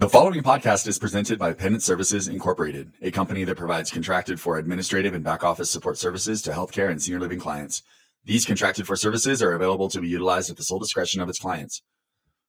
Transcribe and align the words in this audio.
The 0.00 0.08
following 0.08 0.44
podcast 0.44 0.86
is 0.86 0.96
presented 0.96 1.40
by 1.40 1.54
Pennant 1.54 1.82
Services 1.82 2.28
Incorporated, 2.28 2.92
a 3.02 3.10
company 3.10 3.42
that 3.42 3.56
provides 3.56 3.90
contracted 3.90 4.38
for 4.38 4.56
administrative 4.56 5.12
and 5.12 5.24
back 5.24 5.42
office 5.42 5.72
support 5.72 5.98
services 5.98 6.40
to 6.42 6.52
healthcare 6.52 6.88
and 6.88 7.02
senior 7.02 7.18
living 7.18 7.40
clients. 7.40 7.82
These 8.24 8.46
contracted 8.46 8.86
for 8.86 8.94
services 8.94 9.42
are 9.42 9.54
available 9.54 9.88
to 9.88 10.00
be 10.00 10.06
utilized 10.06 10.50
at 10.50 10.56
the 10.56 10.62
sole 10.62 10.78
discretion 10.78 11.20
of 11.20 11.28
its 11.28 11.40
clients. 11.40 11.82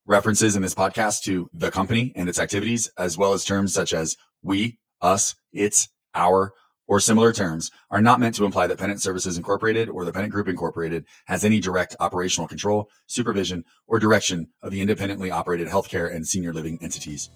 References 0.05 0.55
in 0.55 0.61
this 0.61 0.75
podcast 0.75 1.23
to 1.23 1.49
the 1.51 1.71
company 1.71 2.13
and 2.15 2.29
its 2.29 2.37
activities, 2.37 2.91
as 2.99 3.17
well 3.17 3.33
as 3.33 3.43
terms 3.43 3.73
such 3.73 3.95
as 3.95 4.15
we, 4.43 4.77
us, 5.01 5.33
its, 5.51 5.89
our, 6.13 6.53
or 6.89 6.99
similar 6.99 7.31
terms 7.31 7.69
are 7.91 8.01
not 8.01 8.19
meant 8.19 8.33
to 8.33 8.45
imply 8.45 8.65
that 8.65 8.79
Pennant 8.79 8.99
Services 8.99 9.37
Incorporated 9.37 9.89
or 9.89 10.05
the 10.05 10.11
Pennant 10.11 10.33
Group 10.33 10.47
Incorporated 10.47 11.05
has 11.25 11.45
any 11.45 11.59
direct 11.59 11.95
operational 11.99 12.47
control, 12.47 12.89
supervision, 13.05 13.63
or 13.85 13.99
direction 13.99 14.47
of 14.63 14.71
the 14.71 14.81
independently 14.81 15.29
operated 15.29 15.67
healthcare 15.67 16.13
and 16.13 16.27
senior 16.27 16.51
living 16.51 16.79
entities. 16.81 17.29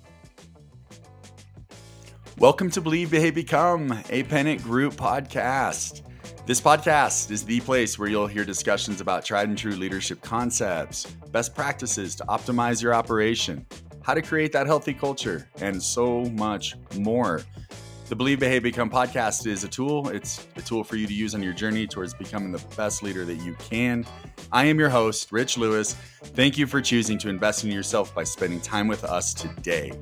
Welcome 2.39 2.71
to 2.71 2.81
Believe, 2.81 3.11
Behave, 3.11 3.35
Become, 3.35 3.95
a 4.09 4.23
Pennant 4.23 4.63
Group 4.63 4.95
podcast. 4.95 6.01
This 6.47 6.59
podcast 6.59 7.29
is 7.29 7.45
the 7.45 7.59
place 7.59 7.99
where 7.99 8.09
you'll 8.09 8.25
hear 8.25 8.43
discussions 8.43 9.01
about 9.01 9.23
tried 9.23 9.49
and 9.49 9.57
true 9.57 9.75
leadership 9.75 10.19
concepts, 10.21 11.05
best 11.31 11.53
practices 11.53 12.15
to 12.15 12.23
optimize 12.23 12.81
your 12.81 12.95
operation, 12.95 13.67
how 14.01 14.15
to 14.15 14.21
create 14.23 14.51
that 14.53 14.65
healthy 14.65 14.95
culture, 14.95 15.47
and 15.61 15.81
so 15.81 16.25
much 16.31 16.75
more. 16.97 17.43
The 18.09 18.17
Believe, 18.17 18.41
Behave, 18.41 18.63
Become 18.63 18.89
podcast 18.89 19.47
is 19.47 19.63
a 19.63 19.67
tool. 19.67 20.09
It's 20.09 20.45
a 20.57 20.61
tool 20.61 20.83
for 20.83 20.97
you 20.97 21.07
to 21.07 21.13
use 21.13 21.33
on 21.33 21.41
your 21.41 21.53
journey 21.53 21.87
towards 21.87 22.13
becoming 22.13 22.51
the 22.51 22.63
best 22.75 23.01
leader 23.01 23.23
that 23.23 23.37
you 23.37 23.55
can. 23.55 24.05
I 24.51 24.65
am 24.65 24.77
your 24.77 24.89
host, 24.89 25.31
Rich 25.31 25.57
Lewis. 25.57 25.93
Thank 25.93 26.57
you 26.57 26.67
for 26.67 26.81
choosing 26.81 27.17
to 27.19 27.29
invest 27.29 27.63
in 27.63 27.71
yourself 27.71 28.13
by 28.13 28.25
spending 28.25 28.59
time 28.59 28.89
with 28.89 29.05
us 29.05 29.33
today. 29.33 29.93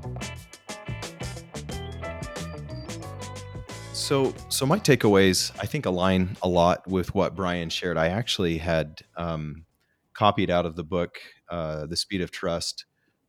So, 3.94 4.34
so 4.50 4.66
my 4.66 4.80
takeaways, 4.80 5.52
I 5.60 5.68
think, 5.68 5.86
align 5.86 6.36
a 6.42 6.48
lot 6.50 6.86
with 6.88 7.14
what 7.14 7.36
Brian 7.36 7.70
shared. 7.70 7.98
I 7.98 8.08
actually 8.08 8.58
had 8.58 9.02
um, 9.16 9.66
copied 10.14 10.50
out 10.50 10.66
of 10.66 10.76
the 10.76 10.84
book, 10.84 11.20
uh, 11.50 11.86
"The 11.86 11.96
Speed 11.96 12.22
of 12.22 12.32
Trust," 12.32 12.86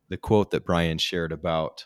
the 0.09 0.17
quote 0.17 0.49
that 0.51 0.65
Brian 0.65 0.97
shared 0.97 1.31
about 1.31 1.85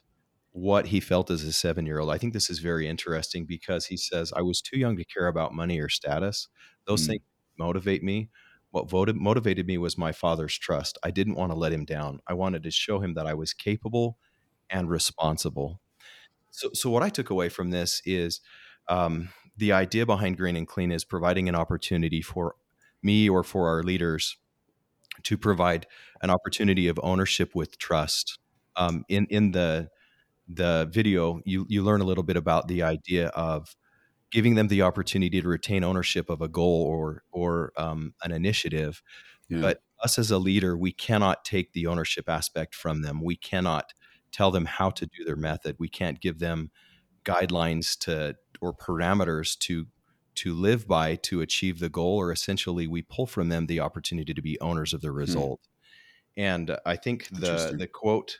what 0.58 0.88
he 0.88 1.00
felt 1.00 1.30
as 1.30 1.44
a 1.44 1.54
seven 1.54 1.86
year 1.86 2.00
old. 2.00 2.10
I 2.10 2.18
think 2.18 2.34
this 2.34 2.50
is 2.50 2.58
very 2.58 2.88
interesting 2.88 3.46
because 3.46 3.86
he 3.86 3.96
says, 3.96 4.34
I 4.36 4.42
was 4.42 4.60
too 4.60 4.80
young 4.80 4.98
to 4.98 5.06
care 5.06 5.28
about 5.28 5.54
money 5.54 5.80
or 5.80 5.88
status. 5.88 6.48
Those 6.88 7.04
mm. 7.04 7.10
things 7.10 7.22
motivate 7.60 8.04
me. 8.04 8.30
What 8.72 8.90
voted, 8.90 9.16
motivated 9.18 9.68
me 9.68 9.78
was 9.78 10.00
my 10.00 10.12
father's 10.12 10.58
trust. 10.58 10.98
I 11.04 11.12
didn't 11.12 11.36
want 11.36 11.52
to 11.52 11.58
let 11.58 11.72
him 11.72 11.86
down. 11.86 12.22
I 12.26 12.34
wanted 12.34 12.64
to 12.64 12.72
show 12.72 13.00
him 13.00 13.14
that 13.14 13.28
I 13.28 13.36
was 13.36 13.54
capable 13.54 14.18
and 14.68 14.90
responsible. 14.90 15.80
So, 16.50 16.70
so 16.74 16.90
what 16.90 17.04
I 17.04 17.10
took 17.10 17.30
away 17.30 17.50
from 17.50 17.70
this 17.70 18.02
is 18.04 18.42
um, 18.90 19.30
the 19.58 19.72
idea 19.74 20.08
behind 20.08 20.38
Green 20.38 20.56
and 20.56 20.68
Clean 20.68 20.92
is 20.92 21.06
providing 21.06 21.48
an 21.48 21.56
opportunity 21.56 22.24
for 22.24 22.56
me 23.04 23.30
or 23.30 23.44
for 23.44 23.70
our 23.70 23.84
leaders 23.84 24.38
to 25.22 25.38
provide 25.38 25.86
an 26.24 26.32
opportunity 26.32 26.88
of 26.88 27.00
ownership 27.04 27.54
with 27.54 27.78
trust. 27.78 28.40
Um, 28.76 29.06
in 29.08 29.26
in 29.32 29.52
the 29.54 29.90
the 30.48 30.90
video, 30.92 31.42
you 31.46 31.66
you 31.70 31.84
learn 31.84 32.02
a 32.02 32.06
little 32.06 32.24
bit 32.24 32.38
about 32.38 32.68
the 32.68 32.84
idea 32.84 33.28
of 33.30 33.76
giving 34.32 34.56
them 34.56 34.68
the 34.68 34.82
opportunity 34.82 35.42
to 35.42 35.48
retain 35.48 35.84
ownership 35.84 36.30
of 36.30 36.42
a 36.42 36.48
goal 36.48 36.84
or 36.84 37.24
or 37.32 37.74
um, 37.78 38.14
an 38.24 38.32
initiative. 38.32 39.02
Yeah. 39.50 39.62
But 39.62 39.82
us 40.04 40.20
as 40.20 40.32
a 40.32 40.38
leader, 40.38 40.78
we 40.78 40.92
cannot 40.92 41.46
take 41.46 41.74
the 41.74 41.88
ownership 41.88 42.30
aspect 42.30 42.76
from 42.76 43.02
them. 43.02 43.22
We 43.24 43.36
cannot 43.36 43.94
tell 44.32 44.52
them 44.52 44.66
how 44.66 44.90
to 44.92 45.06
do 45.06 45.24
their 45.24 45.36
method. 45.36 45.78
We 45.80 45.90
can't 45.90 46.20
give 46.20 46.40
them 46.40 46.72
guidelines 47.24 47.98
to 48.00 48.36
or 48.62 48.74
parameters 48.74 49.58
to 49.60 49.88
to 50.36 50.54
live 50.54 50.88
by 50.88 51.16
to 51.16 51.42
achieve 51.42 51.80
the 51.80 51.90
goal 51.90 52.18
or 52.18 52.32
essentially 52.32 52.88
we 52.88 53.02
pull 53.02 53.26
from 53.26 53.50
them 53.50 53.66
the 53.66 53.80
opportunity 53.80 54.34
to 54.34 54.42
be 54.42 54.60
owners 54.62 54.94
of 54.94 55.02
the 55.02 55.10
hmm. 55.10 55.18
result 55.18 55.60
hmm. 56.36 56.42
and 56.42 56.78
i 56.86 56.96
think 56.96 57.28
the 57.30 57.76
the 57.78 57.88
quote 57.88 58.40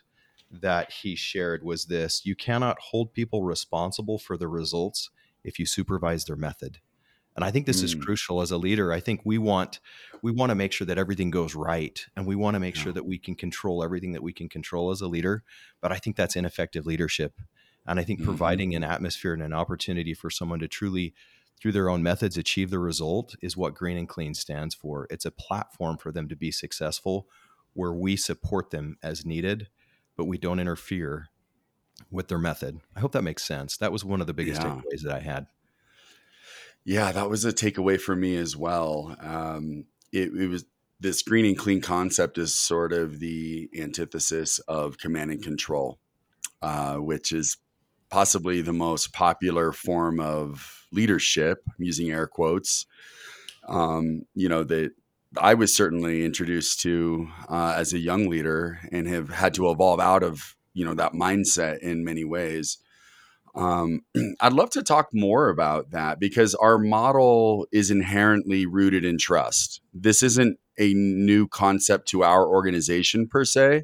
that 0.50 0.90
he 0.90 1.14
shared 1.14 1.62
was 1.62 1.86
this 1.86 2.24
you 2.24 2.34
cannot 2.34 2.78
hold 2.80 3.12
people 3.12 3.42
responsible 3.42 4.18
for 4.18 4.36
the 4.36 4.48
results 4.48 5.10
if 5.44 5.58
you 5.58 5.66
supervise 5.66 6.24
their 6.24 6.36
method 6.36 6.78
and 7.36 7.44
i 7.44 7.50
think 7.50 7.66
this 7.66 7.80
mm. 7.80 7.84
is 7.84 7.94
crucial 7.94 8.40
as 8.40 8.50
a 8.50 8.56
leader 8.56 8.92
i 8.92 9.00
think 9.00 9.20
we 9.24 9.36
want 9.36 9.80
we 10.22 10.32
want 10.32 10.50
to 10.50 10.54
make 10.54 10.72
sure 10.72 10.86
that 10.86 10.98
everything 10.98 11.30
goes 11.30 11.54
right 11.54 12.06
and 12.16 12.26
we 12.26 12.34
want 12.34 12.54
to 12.54 12.60
make 12.60 12.76
yeah. 12.76 12.82
sure 12.82 12.92
that 12.92 13.06
we 13.06 13.18
can 13.18 13.34
control 13.34 13.84
everything 13.84 14.12
that 14.12 14.22
we 14.22 14.32
can 14.32 14.48
control 14.48 14.90
as 14.90 15.00
a 15.00 15.06
leader 15.06 15.42
but 15.80 15.92
i 15.92 15.96
think 15.96 16.16
that's 16.16 16.36
ineffective 16.36 16.86
leadership 16.86 17.40
and 17.86 18.00
i 18.00 18.02
think 18.02 18.18
mm-hmm. 18.18 18.28
providing 18.28 18.74
an 18.74 18.84
atmosphere 18.84 19.34
and 19.34 19.42
an 19.42 19.52
opportunity 19.52 20.14
for 20.14 20.30
someone 20.30 20.58
to 20.58 20.68
truly 20.68 21.14
through 21.60 21.72
their 21.72 21.90
own 21.90 22.02
methods 22.02 22.38
achieve 22.38 22.70
the 22.70 22.78
result 22.78 23.34
is 23.42 23.56
what 23.56 23.74
green 23.74 23.98
and 23.98 24.08
clean 24.08 24.32
stands 24.32 24.74
for 24.74 25.06
it's 25.10 25.26
a 25.26 25.30
platform 25.30 25.98
for 25.98 26.10
them 26.10 26.28
to 26.28 26.36
be 26.36 26.50
successful 26.50 27.28
where 27.74 27.92
we 27.92 28.16
support 28.16 28.70
them 28.70 28.96
as 29.02 29.26
needed 29.26 29.68
but 30.18 30.26
we 30.26 30.36
don't 30.36 30.60
interfere 30.60 31.28
with 32.10 32.28
their 32.28 32.38
method. 32.38 32.80
I 32.94 33.00
hope 33.00 33.12
that 33.12 33.22
makes 33.22 33.44
sense. 33.44 33.78
That 33.78 33.92
was 33.92 34.04
one 34.04 34.20
of 34.20 34.26
the 34.26 34.34
biggest 34.34 34.60
yeah. 34.60 34.68
takeaways 34.68 35.02
that 35.04 35.14
I 35.14 35.20
had. 35.20 35.46
Yeah, 36.84 37.12
that 37.12 37.30
was 37.30 37.44
a 37.44 37.52
takeaway 37.52 38.00
for 38.00 38.16
me 38.16 38.36
as 38.36 38.56
well. 38.56 39.16
Um, 39.20 39.84
it, 40.12 40.32
it 40.34 40.48
was 40.48 40.64
this 41.00 41.22
green 41.22 41.44
and 41.44 41.56
clean 41.56 41.80
concept 41.80 42.36
is 42.36 42.52
sort 42.52 42.92
of 42.92 43.20
the 43.20 43.70
antithesis 43.78 44.58
of 44.60 44.98
command 44.98 45.30
and 45.30 45.42
control, 45.42 45.98
uh, 46.60 46.96
which 46.96 47.30
is 47.30 47.56
possibly 48.10 48.60
the 48.60 48.72
most 48.72 49.12
popular 49.12 49.70
form 49.70 50.18
of 50.18 50.86
leadership, 50.90 51.62
I'm 51.68 51.84
using 51.84 52.10
air 52.10 52.26
quotes. 52.26 52.86
Um, 53.68 54.22
you 54.34 54.48
know, 54.48 54.64
that 54.64 54.92
I 55.36 55.54
was 55.54 55.76
certainly 55.76 56.24
introduced 56.24 56.80
to 56.80 57.28
uh, 57.48 57.74
as 57.76 57.92
a 57.92 57.98
young 57.98 58.28
leader 58.28 58.80
and 58.90 59.06
have 59.06 59.28
had 59.28 59.54
to 59.54 59.70
evolve 59.70 60.00
out 60.00 60.22
of 60.22 60.56
you 60.72 60.84
know 60.84 60.94
that 60.94 61.12
mindset 61.12 61.78
in 61.80 62.04
many 62.04 62.24
ways. 62.24 62.78
Um, 63.54 64.02
I'd 64.40 64.52
love 64.52 64.70
to 64.70 64.82
talk 64.82 65.08
more 65.12 65.48
about 65.48 65.90
that 65.90 66.20
because 66.20 66.54
our 66.54 66.78
model 66.78 67.66
is 67.72 67.90
inherently 67.90 68.64
rooted 68.66 69.04
in 69.04 69.18
trust. 69.18 69.80
This 69.92 70.22
isn't 70.22 70.58
a 70.78 70.94
new 70.94 71.48
concept 71.48 72.08
to 72.08 72.22
our 72.22 72.46
organization 72.46 73.26
per 73.26 73.44
se. 73.44 73.82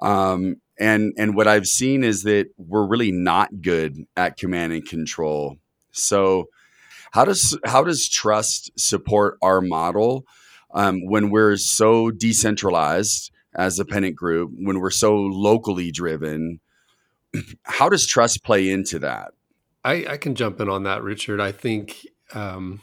Um, 0.00 0.56
and 0.78 1.12
and 1.16 1.34
what 1.34 1.48
I've 1.48 1.66
seen 1.66 2.04
is 2.04 2.22
that 2.24 2.48
we're 2.56 2.86
really 2.86 3.12
not 3.12 3.60
good 3.60 3.96
at 4.16 4.36
command 4.36 4.72
and 4.72 4.86
control. 4.86 5.56
So 5.92 6.48
how 7.12 7.24
does 7.24 7.56
how 7.64 7.84
does 7.84 8.08
trust 8.08 8.70
support 8.76 9.38
our 9.42 9.60
model 9.60 10.26
um, 10.72 11.06
when 11.06 11.30
we're 11.30 11.56
so 11.56 12.10
decentralized 12.10 13.30
as 13.54 13.78
a 13.78 13.84
pennant 13.84 14.16
group, 14.16 14.50
when 14.54 14.80
we're 14.80 14.90
so 14.90 15.14
locally 15.14 15.90
driven? 15.90 16.60
How 17.64 17.88
does 17.88 18.06
trust 18.06 18.42
play 18.44 18.70
into 18.70 18.98
that? 19.00 19.32
I, 19.84 20.06
I 20.06 20.16
can 20.16 20.34
jump 20.34 20.60
in 20.60 20.68
on 20.68 20.84
that, 20.84 21.02
Richard. 21.02 21.40
I 21.40 21.52
think 21.52 22.06
um, 22.34 22.80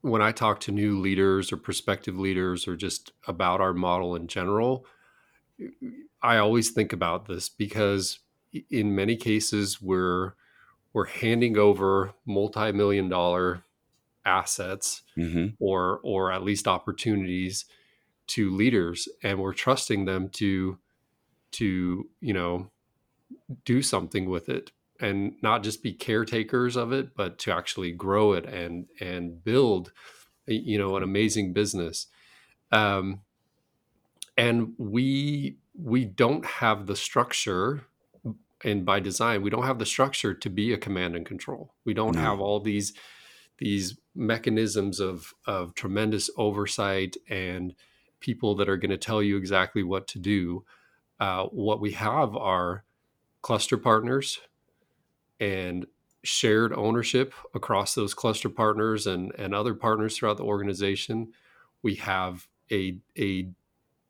when 0.00 0.22
I 0.22 0.32
talk 0.32 0.60
to 0.60 0.72
new 0.72 0.98
leaders 0.98 1.52
or 1.52 1.56
prospective 1.56 2.18
leaders 2.18 2.68
or 2.68 2.76
just 2.76 3.12
about 3.26 3.60
our 3.60 3.72
model 3.72 4.14
in 4.14 4.26
general, 4.26 4.86
I 6.22 6.36
always 6.36 6.70
think 6.70 6.92
about 6.92 7.26
this 7.26 7.48
because 7.48 8.20
in 8.70 8.94
many 8.94 9.16
cases 9.16 9.82
we're 9.82 10.34
we're 10.92 11.06
handing 11.06 11.56
over 11.56 12.12
multi-million 12.26 13.08
dollar 13.08 13.62
assets 14.24 15.02
mm-hmm. 15.16 15.48
or 15.58 16.00
or 16.02 16.30
at 16.30 16.42
least 16.42 16.68
opportunities 16.68 17.64
to 18.28 18.54
leaders 18.54 19.08
and 19.22 19.38
we're 19.38 19.52
trusting 19.52 20.04
them 20.04 20.28
to 20.28 20.78
to 21.50 22.08
you 22.20 22.32
know 22.32 22.70
do 23.64 23.82
something 23.82 24.30
with 24.30 24.48
it 24.48 24.70
and 25.00 25.34
not 25.42 25.64
just 25.64 25.82
be 25.82 25.92
caretakers 25.92 26.76
of 26.76 26.92
it 26.92 27.16
but 27.16 27.38
to 27.38 27.52
actually 27.52 27.90
grow 27.90 28.32
it 28.32 28.46
and 28.46 28.86
and 29.00 29.42
build 29.42 29.92
you 30.46 30.78
know 30.78 30.96
an 30.96 31.02
amazing 31.02 31.52
business 31.52 32.06
um 32.70 33.20
and 34.36 34.72
we 34.78 35.56
we 35.74 36.04
don't 36.04 36.44
have 36.44 36.86
the 36.86 36.96
structure 36.96 37.86
and 38.64 38.84
by 38.84 39.00
design 39.00 39.42
we 39.42 39.50
don't 39.50 39.66
have 39.66 39.78
the 39.78 39.86
structure 39.86 40.34
to 40.34 40.50
be 40.50 40.72
a 40.72 40.78
command 40.78 41.16
and 41.16 41.26
control. 41.26 41.74
We 41.84 41.94
don't 41.94 42.14
no. 42.14 42.20
have 42.20 42.40
all 42.40 42.60
these 42.60 42.92
these 43.58 43.98
mechanisms 44.14 45.00
of 45.00 45.34
of 45.46 45.74
tremendous 45.74 46.30
oversight 46.36 47.16
and 47.28 47.74
people 48.20 48.54
that 48.56 48.68
are 48.68 48.76
going 48.76 48.90
to 48.90 48.96
tell 48.96 49.22
you 49.22 49.36
exactly 49.36 49.82
what 49.82 50.06
to 50.08 50.18
do. 50.18 50.64
Uh, 51.20 51.44
what 51.46 51.80
we 51.80 51.92
have 51.92 52.36
are 52.36 52.84
cluster 53.42 53.76
partners 53.76 54.40
and 55.40 55.86
shared 56.24 56.72
ownership 56.72 57.34
across 57.54 57.94
those 57.94 58.14
cluster 58.14 58.48
partners 58.48 59.06
and 59.06 59.32
and 59.38 59.54
other 59.54 59.74
partners 59.74 60.16
throughout 60.16 60.36
the 60.36 60.44
organization. 60.44 61.32
We 61.82 61.96
have 61.96 62.46
a 62.70 62.98
a 63.18 63.50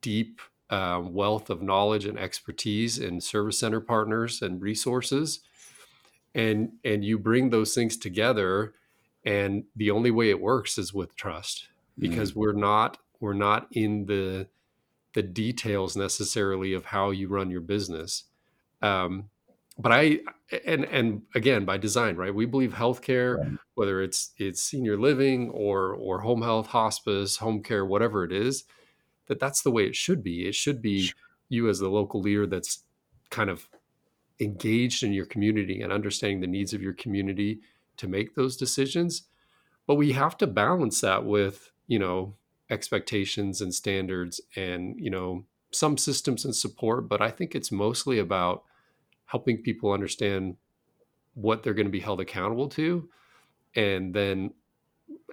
deep 0.01 0.41
uh, 0.73 0.99
wealth 0.99 1.51
of 1.51 1.61
knowledge 1.61 2.05
and 2.05 2.17
expertise 2.17 2.97
and 2.97 3.23
service 3.23 3.59
center 3.59 3.79
partners 3.79 4.41
and 4.41 4.59
resources 4.59 5.41
and 6.33 6.71
and 6.83 7.05
you 7.05 7.19
bring 7.19 7.51
those 7.51 7.75
things 7.75 7.95
together 7.95 8.73
and 9.23 9.65
the 9.75 9.91
only 9.91 10.09
way 10.09 10.31
it 10.31 10.41
works 10.41 10.79
is 10.79 10.91
with 10.91 11.15
trust 11.15 11.67
because 11.99 12.31
mm. 12.31 12.37
we're 12.37 12.53
not 12.53 12.97
we're 13.19 13.33
not 13.33 13.67
in 13.71 14.07
the 14.07 14.47
the 15.13 15.21
details 15.21 15.95
necessarily 15.95 16.73
of 16.73 16.85
how 16.85 17.11
you 17.11 17.27
run 17.27 17.51
your 17.51 17.61
business 17.61 18.23
um, 18.81 19.29
but 19.77 19.91
i 19.91 20.17
and 20.65 20.85
and 20.85 21.21
again 21.35 21.65
by 21.65 21.77
design 21.77 22.15
right 22.15 22.33
we 22.33 22.47
believe 22.47 22.73
healthcare 22.73 23.37
right. 23.37 23.59
whether 23.75 24.01
it's 24.01 24.31
it's 24.37 24.63
senior 24.63 24.97
living 24.97 25.51
or 25.51 25.93
or 25.93 26.21
home 26.21 26.41
health 26.41 26.65
hospice 26.65 27.37
home 27.37 27.61
care 27.61 27.85
whatever 27.85 28.23
it 28.23 28.31
is 28.31 28.63
that 29.27 29.39
that's 29.39 29.61
the 29.61 29.71
way 29.71 29.85
it 29.85 29.95
should 29.95 30.23
be. 30.23 30.47
It 30.47 30.55
should 30.55 30.81
be 30.81 31.11
you 31.49 31.69
as 31.69 31.79
the 31.79 31.89
local 31.89 32.21
leader 32.21 32.45
that's 32.45 32.83
kind 33.29 33.49
of 33.49 33.67
engaged 34.39 35.03
in 35.03 35.13
your 35.13 35.25
community 35.25 35.81
and 35.81 35.91
understanding 35.91 36.41
the 36.41 36.47
needs 36.47 36.73
of 36.73 36.81
your 36.81 36.93
community 36.93 37.59
to 37.97 38.07
make 38.07 38.35
those 38.35 38.57
decisions. 38.57 39.23
But 39.87 39.95
we 39.95 40.13
have 40.13 40.37
to 40.37 40.47
balance 40.47 41.01
that 41.01 41.25
with 41.25 41.71
you 41.87 41.99
know 41.99 42.35
expectations 42.69 43.61
and 43.61 43.73
standards 43.73 44.41
and 44.55 44.95
you 44.97 45.09
know 45.09 45.45
some 45.71 45.97
systems 45.97 46.45
and 46.45 46.55
support. 46.55 47.09
But 47.09 47.21
i 47.21 47.29
think 47.29 47.55
it's 47.55 47.71
mostly 47.71 48.19
about 48.19 48.63
helping 49.25 49.57
people 49.57 49.91
understand 49.91 50.55
what 51.33 51.63
they're 51.63 51.73
going 51.73 51.87
to 51.87 51.91
be 51.91 51.99
held 51.99 52.21
accountable 52.21 52.69
to. 52.69 53.09
And 53.75 54.13
then 54.13 54.53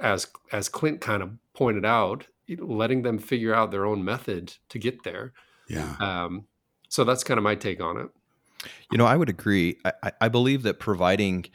as 0.01 0.27
as 0.53 0.69
clint 0.69 1.01
kind 1.01 1.23
of 1.23 1.31
pointed 1.55 1.85
out 1.85 2.27
letting 2.57 3.03
them 3.03 3.19
figure 3.19 3.55
out 3.55 3.71
their 3.71 3.87
own 3.87 4.05
method 4.05 4.57
to 4.69 4.79
get 4.79 5.03
there. 5.05 5.33
Yeah. 5.69 5.95
Um, 6.01 6.47
so 6.89 7.05
that's 7.05 7.25
kind 7.25 7.39
of 7.39 7.45
my 7.45 7.55
take 7.55 7.81
on 7.81 7.97
it. 7.97 8.09
You 8.91 8.99
know 8.99 9.07
i 9.07 9.17
would 9.17 9.31
agree. 9.31 9.79
I, 10.03 10.13
I 10.21 10.29
believe 10.29 10.65
that 10.65 10.79
providing 10.79 11.47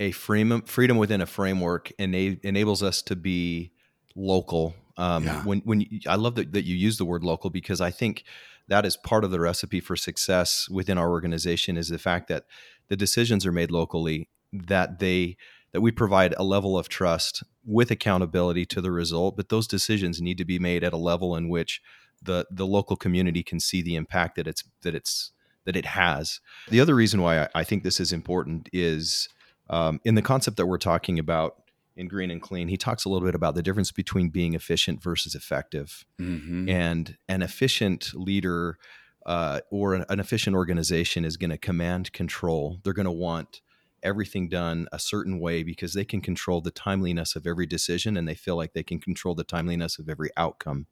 a 0.00 0.10
freedom 0.12 0.62
freedom 0.62 0.96
within 0.96 1.20
a 1.20 1.26
framework 1.26 1.92
ena- 1.98 2.36
enables 2.42 2.82
us 2.82 3.02
to 3.02 3.16
be 3.16 3.72
local. 4.16 4.74
Um, 4.96 5.24
yeah. 5.24 5.44
when 5.44 5.60
when 5.60 5.82
you, 5.82 6.00
i 6.08 6.16
love 6.16 6.34
that, 6.34 6.52
that 6.52 6.64
you 6.64 6.74
use 6.74 6.98
the 6.98 7.04
word 7.04 7.22
local 7.22 7.50
because 7.50 7.80
i 7.80 7.88
think 7.88 8.24
that 8.66 8.84
is 8.84 8.96
part 8.96 9.22
of 9.22 9.30
the 9.30 9.38
recipe 9.38 9.78
for 9.78 9.94
success 9.94 10.68
within 10.68 10.98
our 10.98 11.08
organization 11.08 11.76
is 11.76 11.88
the 11.88 12.00
fact 12.00 12.26
that 12.26 12.46
the 12.88 12.96
decisions 12.96 13.46
are 13.46 13.52
made 13.52 13.70
locally 13.70 14.28
that 14.52 14.98
they 14.98 15.36
that 15.72 15.80
we 15.80 15.90
provide 15.90 16.34
a 16.36 16.44
level 16.44 16.78
of 16.78 16.88
trust 16.88 17.42
with 17.64 17.90
accountability 17.90 18.64
to 18.64 18.80
the 18.80 18.90
result 18.90 19.36
but 19.36 19.48
those 19.48 19.66
decisions 19.66 20.20
need 20.20 20.38
to 20.38 20.44
be 20.44 20.58
made 20.58 20.82
at 20.82 20.92
a 20.92 20.98
level 20.98 21.36
in 21.36 21.48
which 21.48 21.80
the 22.22 22.46
the 22.50 22.66
local 22.66 22.96
community 22.96 23.42
can 23.42 23.60
see 23.60 23.82
the 23.82 23.94
impact 23.94 24.36
that 24.36 24.46
it's 24.46 24.64
that 24.82 24.94
it's 24.94 25.32
that 25.64 25.76
it 25.76 25.86
has. 25.86 26.40
The 26.70 26.80
other 26.80 26.94
reason 26.94 27.20
why 27.20 27.42
I, 27.42 27.48
I 27.56 27.64
think 27.64 27.82
this 27.82 28.00
is 28.00 28.12
important 28.12 28.68
is 28.72 29.28
um, 29.68 30.00
in 30.04 30.14
the 30.14 30.22
concept 30.22 30.56
that 30.56 30.66
we're 30.66 30.78
talking 30.78 31.18
about 31.18 31.56
in 31.94 32.08
green 32.08 32.30
and 32.30 32.40
clean 32.40 32.68
he 32.68 32.76
talks 32.76 33.04
a 33.04 33.08
little 33.08 33.26
bit 33.26 33.34
about 33.34 33.54
the 33.54 33.62
difference 33.62 33.92
between 33.92 34.30
being 34.30 34.54
efficient 34.54 35.02
versus 35.02 35.34
effective. 35.34 36.04
Mm-hmm. 36.20 36.68
and 36.68 37.16
an 37.28 37.42
efficient 37.42 38.12
leader 38.14 38.78
uh, 39.26 39.60
or 39.70 39.94
an, 39.94 40.04
an 40.08 40.20
efficient 40.20 40.56
organization 40.56 41.24
is 41.24 41.36
going 41.36 41.50
to 41.50 41.58
command 41.58 42.12
control. 42.12 42.78
They're 42.82 42.94
going 42.94 43.04
to 43.04 43.10
want 43.10 43.60
everything 44.02 44.48
done 44.48 44.86
a 44.92 44.98
certain 44.98 45.38
way 45.40 45.62
because 45.62 45.92
they 45.92 46.04
can 46.04 46.20
control 46.20 46.60
the 46.60 46.70
timeliness 46.70 47.36
of 47.36 47.46
every 47.46 47.66
decision 47.66 48.16
and 48.16 48.28
they 48.28 48.34
feel 48.34 48.56
like 48.56 48.72
they 48.72 48.82
can 48.82 48.98
control 48.98 49.34
the 49.34 49.44
timeliness 49.44 49.98
of 49.98 50.08
every 50.08 50.30
outcome 50.36 50.86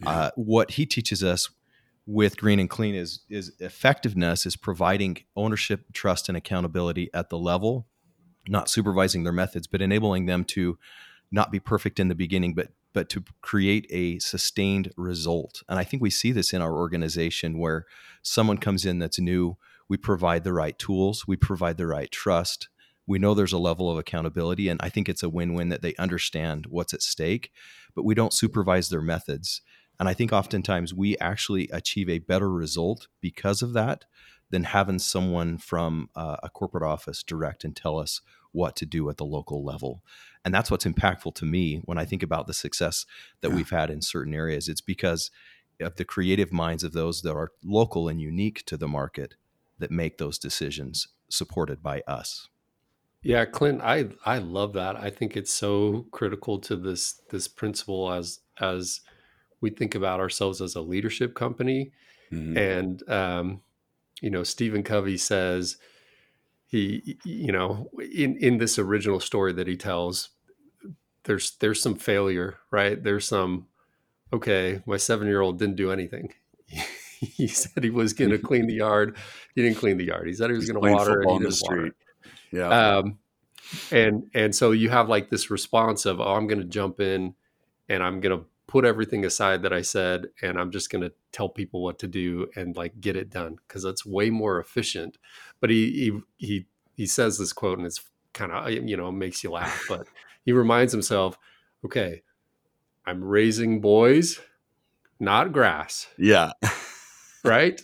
yeah. 0.00 0.08
uh, 0.10 0.30
what 0.36 0.72
he 0.72 0.86
teaches 0.86 1.22
us 1.22 1.50
with 2.06 2.36
green 2.36 2.58
and 2.58 2.70
clean 2.70 2.94
is 2.94 3.20
is 3.28 3.52
effectiveness 3.60 4.46
is 4.46 4.56
providing 4.56 5.16
ownership 5.36 5.92
trust 5.92 6.28
and 6.28 6.36
accountability 6.36 7.10
at 7.14 7.28
the 7.30 7.38
level 7.38 7.86
not 8.48 8.68
supervising 8.68 9.24
their 9.24 9.32
methods, 9.32 9.66
but 9.66 9.82
enabling 9.82 10.26
them 10.26 10.44
to 10.44 10.78
not 11.30 11.52
be 11.52 11.60
perfect 11.60 12.00
in 12.00 12.08
the 12.08 12.14
beginning, 12.14 12.54
but 12.54 12.68
but 12.92 13.08
to 13.08 13.22
create 13.40 13.86
a 13.90 14.18
sustained 14.18 14.92
result. 14.96 15.62
And 15.68 15.78
I 15.78 15.84
think 15.84 16.02
we 16.02 16.10
see 16.10 16.32
this 16.32 16.52
in 16.52 16.60
our 16.60 16.74
organization 16.74 17.60
where 17.60 17.86
someone 18.20 18.58
comes 18.58 18.84
in 18.84 18.98
that's 18.98 19.20
new, 19.20 19.56
we 19.90 19.96
provide 19.96 20.44
the 20.44 20.52
right 20.52 20.78
tools, 20.78 21.26
we 21.26 21.36
provide 21.36 21.76
the 21.76 21.86
right 21.86 22.10
trust. 22.12 22.68
We 23.08 23.18
know 23.18 23.34
there's 23.34 23.52
a 23.52 23.58
level 23.58 23.90
of 23.90 23.98
accountability, 23.98 24.68
and 24.68 24.80
I 24.80 24.88
think 24.88 25.08
it's 25.08 25.24
a 25.24 25.28
win 25.28 25.52
win 25.52 25.68
that 25.70 25.82
they 25.82 25.96
understand 25.96 26.66
what's 26.68 26.94
at 26.94 27.02
stake, 27.02 27.50
but 27.96 28.04
we 28.04 28.14
don't 28.14 28.32
supervise 28.32 28.88
their 28.88 29.02
methods. 29.02 29.62
And 29.98 30.08
I 30.08 30.14
think 30.14 30.32
oftentimes 30.32 30.94
we 30.94 31.18
actually 31.18 31.68
achieve 31.72 32.08
a 32.08 32.20
better 32.20 32.48
result 32.50 33.08
because 33.20 33.62
of 33.62 33.72
that 33.72 34.04
than 34.50 34.62
having 34.62 35.00
someone 35.00 35.58
from 35.58 36.08
uh, 36.14 36.36
a 36.40 36.48
corporate 36.48 36.84
office 36.84 37.24
direct 37.24 37.64
and 37.64 37.74
tell 37.74 37.98
us 37.98 38.20
what 38.52 38.76
to 38.76 38.86
do 38.86 39.10
at 39.10 39.16
the 39.16 39.24
local 39.24 39.64
level. 39.64 40.04
And 40.44 40.54
that's 40.54 40.70
what's 40.70 40.84
impactful 40.84 41.34
to 41.34 41.44
me 41.44 41.82
when 41.84 41.98
I 41.98 42.04
think 42.04 42.22
about 42.22 42.46
the 42.46 42.54
success 42.54 43.06
that 43.40 43.50
yeah. 43.50 43.56
we've 43.56 43.70
had 43.70 43.90
in 43.90 44.02
certain 44.02 44.34
areas. 44.34 44.68
It's 44.68 44.80
because 44.80 45.32
of 45.80 45.96
the 45.96 46.04
creative 46.04 46.52
minds 46.52 46.84
of 46.84 46.92
those 46.92 47.22
that 47.22 47.34
are 47.34 47.50
local 47.64 48.06
and 48.06 48.20
unique 48.20 48.64
to 48.66 48.76
the 48.76 48.88
market 48.88 49.34
that 49.80 49.90
make 49.90 50.18
those 50.18 50.38
decisions 50.38 51.08
supported 51.28 51.82
by 51.82 52.02
us. 52.06 52.48
Yeah, 53.22 53.44
Clint, 53.44 53.82
I 53.82 54.08
I 54.24 54.38
love 54.38 54.72
that. 54.74 54.96
I 54.96 55.10
think 55.10 55.36
it's 55.36 55.52
so 55.52 56.06
critical 56.10 56.58
to 56.60 56.76
this 56.76 57.20
this 57.30 57.48
principle 57.48 58.10
as 58.12 58.40
as 58.60 59.00
we 59.60 59.70
think 59.70 59.94
about 59.94 60.20
ourselves 60.20 60.60
as 60.62 60.74
a 60.74 60.80
leadership 60.80 61.34
company. 61.34 61.92
Mm-hmm. 62.32 62.56
And 62.56 63.08
um, 63.10 63.60
you 64.22 64.30
know, 64.30 64.42
Stephen 64.42 64.82
Covey 64.82 65.18
says 65.18 65.76
he, 66.66 67.18
you 67.24 67.52
know, 67.52 67.90
in 67.98 68.36
in 68.36 68.58
this 68.58 68.78
original 68.78 69.20
story 69.20 69.52
that 69.52 69.66
he 69.66 69.76
tells, 69.76 70.30
there's 71.24 71.52
there's 71.58 71.82
some 71.82 71.96
failure, 71.96 72.58
right? 72.70 73.02
There's 73.02 73.26
some, 73.26 73.66
okay, 74.32 74.80
my 74.86 74.96
seven 74.96 75.26
year 75.26 75.40
old 75.40 75.58
didn't 75.58 75.76
do 75.76 75.90
anything. 75.90 76.32
he 77.36 77.46
said 77.46 77.84
he 77.84 77.90
was 77.90 78.12
going 78.12 78.30
to 78.32 78.38
clean 78.38 78.66
the 78.66 78.74
yard. 78.74 79.16
He 79.54 79.62
didn't 79.62 79.78
clean 79.78 79.96
the 79.96 80.06
yard. 80.06 80.26
He 80.26 80.34
said 80.34 80.50
he 80.50 80.56
was 80.56 80.70
going 80.70 80.82
to 80.82 80.92
water 80.92 81.22
it. 81.22 81.30
He 81.30 81.38
didn't 81.38 81.58
water 81.62 81.94
Yeah. 82.50 82.68
Um, 82.68 83.18
and 83.92 84.28
and 84.34 84.54
so 84.54 84.72
you 84.72 84.88
have 84.90 85.08
like 85.08 85.30
this 85.30 85.50
response 85.50 86.06
of, 86.06 86.20
oh, 86.20 86.34
I'm 86.34 86.46
going 86.46 86.58
to 86.58 86.66
jump 86.66 87.00
in, 87.00 87.34
and 87.88 88.02
I'm 88.02 88.20
going 88.20 88.38
to 88.38 88.46
put 88.70 88.84
everything 88.84 89.24
aside 89.24 89.62
that 89.62 89.72
I 89.72 89.82
said 89.82 90.26
and 90.42 90.56
I'm 90.56 90.70
just 90.70 90.90
going 90.90 91.02
to 91.02 91.12
tell 91.32 91.48
people 91.48 91.82
what 91.82 91.98
to 91.98 92.06
do 92.06 92.46
and 92.54 92.76
like 92.76 93.00
get 93.00 93.16
it 93.16 93.28
done 93.28 93.56
because 93.66 93.82
that's 93.82 94.06
way 94.06 94.30
more 94.30 94.60
efficient. 94.60 95.18
But 95.58 95.70
he 95.70 95.90
he 95.90 96.46
he 96.46 96.66
he 96.94 97.06
says 97.06 97.36
this 97.36 97.52
quote 97.52 97.78
and 97.78 97.86
it's 97.86 98.00
kind 98.32 98.52
of 98.52 98.70
you 98.70 98.96
know 98.96 99.10
makes 99.10 99.42
you 99.42 99.50
laugh, 99.50 99.84
but 99.88 100.06
he 100.44 100.52
reminds 100.52 100.92
himself, 100.92 101.36
okay, 101.84 102.22
I'm 103.04 103.24
raising 103.24 103.80
boys, 103.80 104.38
not 105.18 105.52
grass. 105.52 106.06
Yeah. 106.16 106.52
Right? 107.44 107.80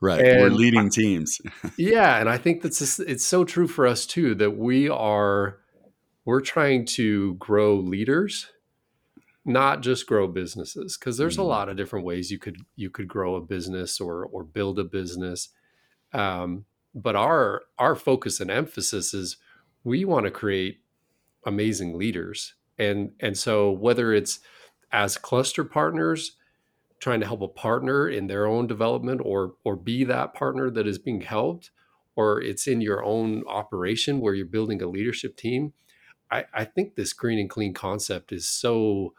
right. 0.00 0.20
And 0.20 0.40
We're 0.42 0.50
leading 0.50 0.90
teams. 0.90 1.40
yeah, 1.76 2.20
and 2.20 2.28
I 2.28 2.38
think 2.38 2.62
that's 2.62 2.78
just, 2.78 3.00
it's 3.00 3.24
so 3.24 3.44
true 3.44 3.66
for 3.66 3.86
us 3.86 4.06
too 4.06 4.34
that 4.36 4.56
we 4.56 4.88
are 4.88 5.58
we're 6.24 6.40
trying 6.40 6.84
to 6.84 7.34
grow 7.34 7.74
leaders 7.74 8.48
not 9.44 9.80
just 9.80 10.06
grow 10.06 10.28
businesses 10.28 10.96
because 10.96 11.16
there's 11.16 11.38
a 11.38 11.42
lot 11.42 11.68
of 11.68 11.76
different 11.76 12.04
ways 12.04 12.30
you 12.30 12.38
could 12.38 12.58
you 12.76 12.88
could 12.88 13.08
grow 13.08 13.34
a 13.34 13.40
business 13.40 14.00
or 14.00 14.24
or 14.26 14.44
build 14.44 14.78
a 14.78 14.84
business 14.84 15.48
um, 16.12 16.64
but 16.94 17.16
our 17.16 17.62
our 17.78 17.96
focus 17.96 18.40
and 18.40 18.50
emphasis 18.50 19.12
is 19.12 19.36
we 19.82 20.04
want 20.04 20.24
to 20.24 20.30
create 20.30 20.80
amazing 21.44 21.98
leaders 21.98 22.54
and 22.78 23.12
and 23.18 23.36
so 23.36 23.70
whether 23.70 24.12
it's 24.12 24.38
as 24.92 25.16
cluster 25.16 25.64
partners 25.64 26.36
trying 27.02 27.18
to 27.20 27.26
help 27.26 27.42
a 27.42 27.48
partner 27.48 28.08
in 28.08 28.28
their 28.28 28.46
own 28.46 28.66
development 28.66 29.20
or 29.24 29.54
or 29.64 29.74
be 29.76 30.04
that 30.04 30.32
partner 30.34 30.70
that 30.70 30.86
is 30.86 30.98
being 30.98 31.20
helped 31.20 31.70
or 32.14 32.40
it's 32.40 32.66
in 32.66 32.80
your 32.80 33.04
own 33.04 33.42
operation 33.48 34.20
where 34.20 34.34
you're 34.34 34.46
building 34.46 34.80
a 34.80 34.86
leadership 34.86 35.36
team 35.36 35.72
I, 36.32 36.46
I 36.54 36.64
think 36.64 36.94
this 36.94 37.12
green 37.12 37.38
and 37.38 37.50
clean 37.50 37.74
concept 37.74 38.32
is 38.32 38.48
so 38.48 39.12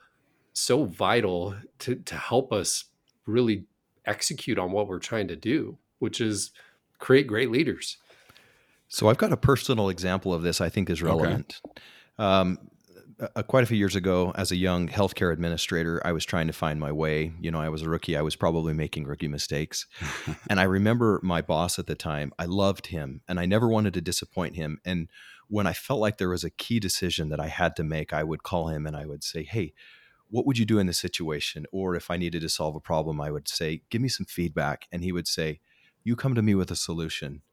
so 0.54 0.86
vital 0.86 1.56
to 1.80 1.96
to 1.96 2.16
help 2.16 2.52
us 2.52 2.86
really 3.26 3.66
execute 4.06 4.58
on 4.58 4.72
what 4.72 4.88
we're 4.88 5.00
trying 5.00 5.28
to 5.30 5.36
do, 5.36 5.78
which 6.00 6.20
is 6.20 6.52
create 7.00 7.28
great 7.28 7.52
leaders. 7.52 7.98
So 8.88 9.10
I've 9.10 9.18
got 9.18 9.32
a 9.32 9.38
personal 9.38 9.90
example 9.90 10.34
of 10.34 10.42
this 10.42 10.60
I 10.60 10.70
think 10.70 10.90
is 10.90 11.02
relevant. 11.02 11.62
Okay. 11.70 11.82
Um, 12.18 12.58
uh, 13.36 13.44
quite 13.44 13.64
a 13.64 13.68
few 13.68 13.78
years 13.78 13.96
ago, 13.96 14.32
as 14.36 14.52
a 14.52 14.56
young 14.56 14.88
healthcare 14.88 15.32
administrator, 15.32 16.02
I 16.06 16.12
was 16.12 16.26
trying 16.26 16.48
to 16.48 16.54
find 16.54 16.80
my 16.80 16.92
way. 16.92 17.34
You 17.40 17.52
know, 17.52 17.60
I 17.60 17.70
was 17.70 17.82
a 17.82 17.90
rookie. 17.90 18.18
I 18.18 18.22
was 18.22 18.36
probably 18.36 18.74
making 18.74 19.06
rookie 19.06 19.28
mistakes. 19.28 19.88
and 20.50 20.60
I 20.60 20.64
remember 20.64 21.20
my 21.24 21.42
boss 21.42 21.80
at 21.80 21.88
the 21.88 21.96
time, 21.96 22.34
I 22.38 22.46
loved 22.46 22.88
him 22.88 23.22
and 23.28 23.40
I 23.40 23.46
never 23.46 23.68
wanted 23.68 23.94
to 23.96 24.02
disappoint 24.02 24.56
him. 24.56 24.80
And 24.86 25.10
when 25.48 25.68
I 25.68 25.74
felt 25.74 26.00
like 26.00 26.18
there 26.18 26.30
was 26.30 26.44
a 26.44 26.50
key 26.50 26.80
decision 26.80 27.30
that 27.30 27.40
I 27.40 27.48
had 27.48 27.76
to 27.78 27.84
make, 27.84 28.14
I 28.14 28.24
would 28.24 28.44
call 28.44 28.70
him 28.70 28.86
and 28.86 28.96
I 28.96 29.06
would 29.06 29.24
say, 29.24 29.44
Hey, 29.44 29.74
what 30.30 30.48
would 30.48 30.58
you 30.58 30.66
do 30.66 30.80
in 30.80 30.88
this 30.88 30.98
situation? 30.98 31.66
Or 31.72 31.96
if 31.96 32.10
I 32.10 32.18
needed 32.18 32.42
to 32.42 32.50
solve 32.50 32.76
a 32.76 32.80
problem, 32.80 33.22
I 33.22 33.30
would 33.30 33.48
say, 33.48 33.84
give 33.92 34.02
me 34.02 34.10
some 34.10 34.26
feedback. 34.26 34.88
And 34.92 35.04
he 35.04 35.12
would 35.12 35.28
say, 35.28 35.60
you 36.04 36.16
come 36.16 36.34
to 36.34 36.42
me 36.42 36.56
with 36.56 36.72
a 36.72 36.76
solution. 36.76 37.44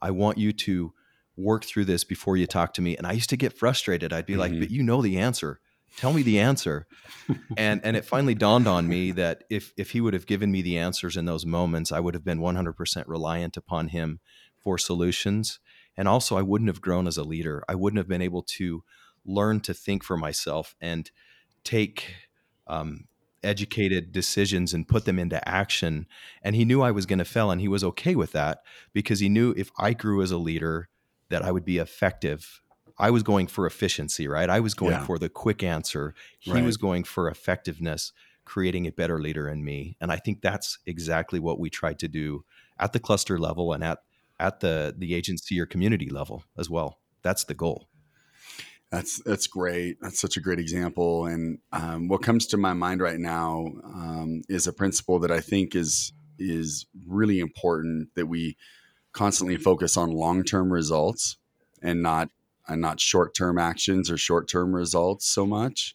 I 0.00 0.10
want 0.10 0.38
you 0.38 0.52
to 0.52 0.94
work 1.36 1.64
through 1.64 1.86
this 1.86 2.04
before 2.04 2.36
you 2.36 2.46
talk 2.46 2.74
to 2.74 2.82
me. 2.82 2.96
And 2.96 3.06
I 3.06 3.12
used 3.12 3.30
to 3.30 3.36
get 3.36 3.56
frustrated. 3.56 4.12
I'd 4.12 4.26
be 4.26 4.34
mm-hmm. 4.34 4.40
like, 4.40 4.58
but 4.58 4.70
you 4.70 4.82
know 4.82 5.02
the 5.02 5.18
answer. 5.18 5.60
Tell 5.96 6.12
me 6.12 6.22
the 6.22 6.38
answer. 6.38 6.86
and 7.56 7.80
and 7.84 7.96
it 7.96 8.04
finally 8.04 8.34
dawned 8.34 8.68
on 8.68 8.86
me 8.86 9.10
that 9.12 9.44
if 9.50 9.72
if 9.76 9.90
he 9.90 10.00
would 10.00 10.14
have 10.14 10.26
given 10.26 10.52
me 10.52 10.62
the 10.62 10.78
answers 10.78 11.16
in 11.16 11.24
those 11.24 11.44
moments, 11.44 11.90
I 11.90 12.00
would 12.00 12.14
have 12.14 12.24
been 12.24 12.38
100% 12.38 13.04
reliant 13.06 13.56
upon 13.56 13.88
him 13.88 14.20
for 14.58 14.78
solutions. 14.78 15.58
And 15.96 16.06
also 16.06 16.36
I 16.36 16.42
wouldn't 16.42 16.68
have 16.68 16.80
grown 16.80 17.06
as 17.06 17.16
a 17.16 17.24
leader. 17.24 17.64
I 17.68 17.74
wouldn't 17.74 17.98
have 17.98 18.08
been 18.08 18.22
able 18.22 18.42
to 18.42 18.84
learn 19.24 19.60
to 19.60 19.74
think 19.74 20.04
for 20.04 20.16
myself 20.16 20.74
and 20.80 21.10
take 21.64 22.14
um, 22.66 23.08
educated 23.42 24.12
decisions 24.12 24.72
and 24.72 24.88
put 24.88 25.04
them 25.04 25.18
into 25.18 25.46
action. 25.48 26.06
And 26.42 26.54
he 26.54 26.64
knew 26.64 26.82
I 26.82 26.90
was 26.90 27.06
going 27.06 27.18
to 27.18 27.24
fail, 27.24 27.50
and 27.50 27.60
he 27.60 27.68
was 27.68 27.84
okay 27.84 28.14
with 28.14 28.32
that 28.32 28.62
because 28.92 29.20
he 29.20 29.28
knew 29.28 29.54
if 29.56 29.70
I 29.78 29.92
grew 29.92 30.22
as 30.22 30.30
a 30.30 30.38
leader, 30.38 30.88
that 31.30 31.42
I 31.42 31.50
would 31.50 31.64
be 31.64 31.78
effective. 31.78 32.60
I 32.98 33.10
was 33.10 33.22
going 33.22 33.46
for 33.46 33.66
efficiency, 33.66 34.28
right? 34.28 34.50
I 34.50 34.60
was 34.60 34.74
going 34.74 34.92
yeah. 34.92 35.04
for 35.04 35.18
the 35.18 35.30
quick 35.30 35.62
answer. 35.62 36.14
He 36.38 36.52
right. 36.52 36.62
was 36.62 36.76
going 36.76 37.04
for 37.04 37.28
effectiveness, 37.28 38.12
creating 38.44 38.86
a 38.86 38.92
better 38.92 39.18
leader 39.18 39.48
in 39.48 39.64
me. 39.64 39.96
And 40.00 40.12
I 40.12 40.16
think 40.16 40.42
that's 40.42 40.78
exactly 40.86 41.40
what 41.40 41.58
we 41.58 41.70
tried 41.70 41.98
to 42.00 42.08
do 42.08 42.44
at 42.78 42.92
the 42.92 43.00
cluster 43.00 43.38
level 43.38 43.72
and 43.72 43.82
at 43.82 43.98
at 44.38 44.60
the 44.60 44.94
the 44.96 45.14
agency 45.14 45.60
or 45.60 45.66
community 45.66 46.10
level 46.10 46.44
as 46.58 46.68
well. 46.68 46.98
That's 47.22 47.44
the 47.44 47.54
goal. 47.54 47.88
That's 48.90 49.22
that's 49.22 49.46
great. 49.46 49.98
That's 50.00 50.20
such 50.20 50.36
a 50.36 50.40
great 50.40 50.58
example. 50.58 51.26
And 51.26 51.58
um, 51.72 52.08
what 52.08 52.22
comes 52.22 52.46
to 52.48 52.56
my 52.56 52.72
mind 52.72 53.00
right 53.00 53.20
now 53.20 53.66
um, 53.84 54.42
is 54.48 54.66
a 54.66 54.72
principle 54.72 55.20
that 55.20 55.30
I 55.30 55.40
think 55.40 55.74
is 55.74 56.12
is 56.38 56.86
really 57.06 57.38
important 57.38 58.08
that 58.16 58.26
we 58.26 58.56
constantly 59.12 59.56
focus 59.56 59.96
on 59.96 60.10
long 60.10 60.44
term 60.44 60.72
results 60.72 61.36
and 61.82 62.02
not 62.02 62.30
and 62.68 62.80
not 62.80 63.00
short 63.00 63.34
term 63.34 63.58
actions 63.58 64.10
or 64.10 64.16
short 64.16 64.48
term 64.48 64.74
results 64.74 65.26
so 65.26 65.46
much, 65.46 65.94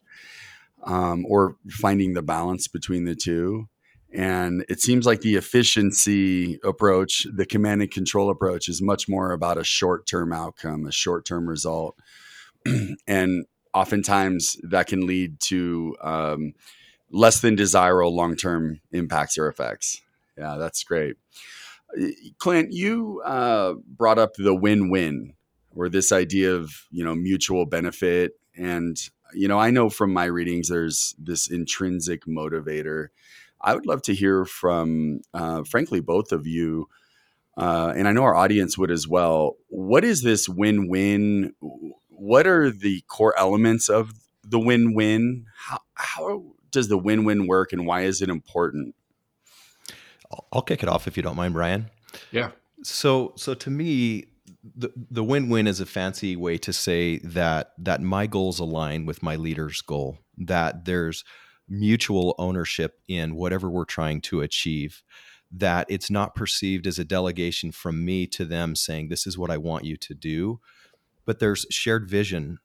um, 0.83 1.25
or 1.27 1.55
finding 1.69 2.13
the 2.13 2.21
balance 2.21 2.67
between 2.67 3.05
the 3.05 3.15
two. 3.15 3.67
And 4.13 4.65
it 4.69 4.79
seems 4.79 5.05
like 5.05 5.21
the 5.21 5.35
efficiency 5.35 6.59
approach, 6.63 7.27
the 7.33 7.45
command 7.45 7.81
and 7.81 7.91
control 7.91 8.29
approach, 8.29 8.69
is 8.69 8.81
much 8.81 9.09
more 9.09 9.31
about 9.31 9.57
a 9.57 9.63
short 9.63 10.05
term 10.05 10.31
outcome, 10.31 10.85
a 10.85 10.91
short 10.91 11.25
term 11.25 11.49
result 11.49 11.97
and 13.07 13.45
oftentimes 13.73 14.57
that 14.63 14.87
can 14.87 15.05
lead 15.05 15.39
to 15.41 15.95
um, 16.01 16.53
less 17.11 17.41
than 17.41 17.55
desirable 17.55 18.15
long 18.15 18.35
term 18.35 18.79
impacts 18.91 19.37
or 19.37 19.47
effects. 19.47 20.01
Yeah, 20.37 20.55
that's 20.57 20.83
great. 20.83 21.17
Clint, 22.37 22.71
you 22.71 23.21
uh, 23.25 23.73
brought 23.87 24.19
up 24.19 24.33
the 24.35 24.55
win 24.55 24.89
win 24.89 25.33
or 25.71 25.89
this 25.89 26.11
idea 26.11 26.53
of 26.53 26.71
you 26.91 27.03
know 27.03 27.15
mutual 27.15 27.65
benefit 27.65 28.33
and 28.57 28.97
you 29.33 29.47
know 29.47 29.59
i 29.59 29.69
know 29.69 29.89
from 29.89 30.13
my 30.13 30.23
readings 30.23 30.69
there's 30.69 31.13
this 31.17 31.49
intrinsic 31.49 32.25
motivator 32.25 33.07
i 33.59 33.73
would 33.73 33.85
love 33.85 34.01
to 34.01 34.13
hear 34.13 34.45
from 34.45 35.19
uh, 35.33 35.63
frankly 35.63 35.99
both 35.99 36.31
of 36.31 36.47
you 36.47 36.87
uh, 37.57 37.91
and 37.97 38.07
i 38.07 38.13
know 38.13 38.23
our 38.23 38.35
audience 38.35 38.77
would 38.77 38.91
as 38.91 39.05
well 39.05 39.57
what 39.67 40.05
is 40.05 40.21
this 40.21 40.47
win-win 40.47 41.53
what 42.17 42.47
are 42.47 42.71
the 42.71 43.01
core 43.07 43.37
elements 43.37 43.89
of 43.89 44.11
the 44.43 44.59
win-win? 44.59 45.45
How, 45.57 45.79
how 45.93 46.43
does 46.71 46.87
the 46.87 46.97
win-win 46.97 47.47
work, 47.47 47.73
and 47.73 47.85
why 47.85 48.01
is 48.01 48.21
it 48.21 48.29
important? 48.29 48.95
I'll 50.51 50.61
kick 50.61 50.83
it 50.83 50.89
off 50.89 51.07
if 51.07 51.17
you 51.17 51.23
don't 51.23 51.35
mind, 51.35 51.53
Brian. 51.53 51.89
Yeah. 52.31 52.51
So, 52.83 53.33
so 53.35 53.53
to 53.53 53.69
me, 53.69 54.25
the 54.75 54.91
the 55.11 55.23
win-win 55.23 55.67
is 55.67 55.79
a 55.79 55.85
fancy 55.85 56.35
way 56.35 56.57
to 56.57 56.73
say 56.73 57.19
that 57.19 57.71
that 57.77 58.01
my 58.01 58.27
goals 58.27 58.59
align 58.59 59.05
with 59.05 59.23
my 59.23 59.35
leader's 59.35 59.81
goal. 59.81 60.19
That 60.37 60.85
there's 60.85 61.23
mutual 61.67 62.35
ownership 62.37 62.99
in 63.07 63.35
whatever 63.35 63.69
we're 63.69 63.85
trying 63.85 64.21
to 64.21 64.41
achieve. 64.41 65.03
That 65.51 65.85
it's 65.89 66.09
not 66.09 66.35
perceived 66.35 66.87
as 66.87 66.99
a 66.99 67.05
delegation 67.05 67.71
from 67.71 68.03
me 68.03 68.27
to 68.27 68.45
them 68.45 68.75
saying, 68.75 69.09
"This 69.09 69.27
is 69.27 69.37
what 69.37 69.51
I 69.51 69.57
want 69.57 69.85
you 69.85 69.97
to 69.97 70.13
do," 70.13 70.59
but 71.25 71.39
there's 71.39 71.65
shared 71.69 72.09
vision 72.09 72.59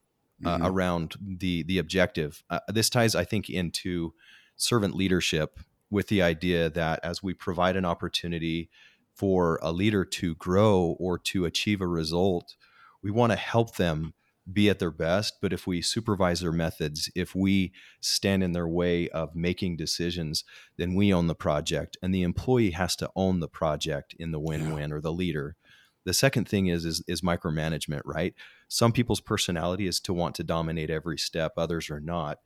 uh, 0.45 0.57
mm-hmm. 0.57 0.67
around 0.67 1.15
the 1.21 1.63
the 1.63 1.79
objective. 1.79 2.43
Uh, 2.51 2.61
this 2.69 2.91
ties, 2.91 3.15
I 3.15 3.25
think, 3.25 3.51
into 3.51 4.15
servant 4.57 4.95
leadership 4.95 5.61
with 5.91 6.09
the 6.09 6.23
idea 6.23 6.71
that 6.71 7.01
as 7.03 7.23
we 7.23 7.35
provide 7.35 7.77
an 7.77 7.85
opportunity 7.85 8.71
for 9.15 9.59
a 9.63 9.73
leader 9.73 10.05
to 10.05 10.35
grow 10.37 10.97
or 10.99 11.19
to 11.19 11.45
achieve 11.45 11.81
a 11.81 11.87
result, 11.87 12.55
we 13.03 13.11
want 13.11 13.33
to 13.33 13.37
help 13.37 13.77
them 13.77 14.15
be 14.51 14.71
at 14.71 14.79
their 14.79 14.91
best. 14.91 15.35
But 15.41 15.53
if 15.53 15.67
we 15.67 15.83
supervise 15.83 16.41
their 16.41 16.53
methods, 16.53 17.11
if 17.15 17.35
we 17.35 17.73
stand 18.01 18.43
in 18.43 18.53
their 18.53 18.69
way 18.69 19.09
of 19.11 19.35
making 19.35 19.77
decisions, 19.77 20.45
then 20.77 20.95
we 20.95 21.13
own 21.13 21.27
the 21.27 21.35
project, 21.35 21.97
and 22.03 22.15
the 22.15 22.23
employee 22.23 22.71
has 22.71 22.97
to 22.97 23.11
own 23.15 23.41
the 23.41 23.49
project 23.49 24.15
in 24.19 24.33
the 24.33 24.41
win-win 24.41 24.91
yeah. 24.91 24.97
or 24.97 25.01
the 25.01 25.13
leader. 25.13 25.57
The 26.05 26.15
second 26.15 26.49
thing 26.49 26.69
is, 26.69 26.85
is 26.85 27.05
is 27.07 27.21
micromanagement, 27.21 28.03
right? 28.07 28.35
Some 28.69 28.93
people's 28.93 29.21
personality 29.21 29.87
is 29.87 30.01
to 30.01 30.15
want 30.15 30.35
to 30.37 30.45
dominate 30.45 30.91
every 30.91 31.19
step, 31.19 31.53
others 31.57 31.91
are 31.91 32.01
not. 32.01 32.39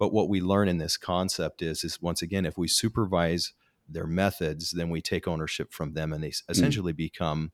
But 0.00 0.14
what 0.14 0.30
we 0.30 0.40
learn 0.40 0.66
in 0.66 0.78
this 0.78 0.96
concept 0.96 1.60
is 1.60 1.84
is 1.84 2.00
once 2.00 2.22
again, 2.22 2.46
if 2.46 2.56
we 2.56 2.66
supervise 2.66 3.52
their 3.86 4.06
methods, 4.06 4.70
then 4.70 4.88
we 4.88 5.02
take 5.02 5.28
ownership 5.28 5.72
from 5.72 5.92
them, 5.92 6.12
and 6.12 6.24
they 6.24 6.30
mm. 6.30 6.42
essentially 6.48 6.94
mm. 6.94 6.96
become, 6.96 7.52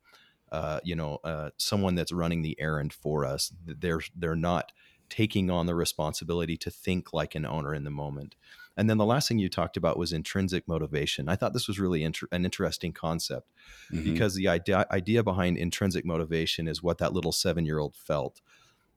uh, 0.52 0.78
you 0.84 0.94
know, 0.94 1.18
uh, 1.24 1.50
someone 1.56 1.96
that's 1.96 2.12
running 2.12 2.42
the 2.42 2.58
errand 2.60 2.92
for 2.92 3.26
us. 3.26 3.52
They're 3.66 4.00
they're 4.14 4.36
not 4.36 4.70
taking 5.08 5.50
on 5.50 5.66
the 5.66 5.74
responsibility 5.74 6.56
to 6.56 6.70
think 6.70 7.12
like 7.12 7.34
an 7.34 7.44
owner 7.44 7.74
in 7.74 7.82
the 7.82 7.90
moment. 7.90 8.36
And 8.76 8.88
then 8.88 8.98
the 8.98 9.04
last 9.04 9.28
thing 9.28 9.38
you 9.38 9.48
talked 9.48 9.76
about 9.76 9.98
was 9.98 10.12
intrinsic 10.12 10.68
motivation. 10.68 11.28
I 11.28 11.36
thought 11.36 11.52
this 11.52 11.68
was 11.68 11.80
really 11.80 12.02
inter- 12.02 12.28
an 12.30 12.44
interesting 12.44 12.92
concept 12.92 13.52
mm-hmm. 13.90 14.04
because 14.04 14.34
the 14.34 14.48
idea, 14.48 14.84
idea 14.90 15.22
behind 15.22 15.56
intrinsic 15.56 16.04
motivation 16.04 16.68
is 16.68 16.82
what 16.82 16.98
that 16.98 17.12
little 17.12 17.32
seven 17.32 17.64
year 17.64 17.78
old 17.78 17.96
felt. 17.96 18.40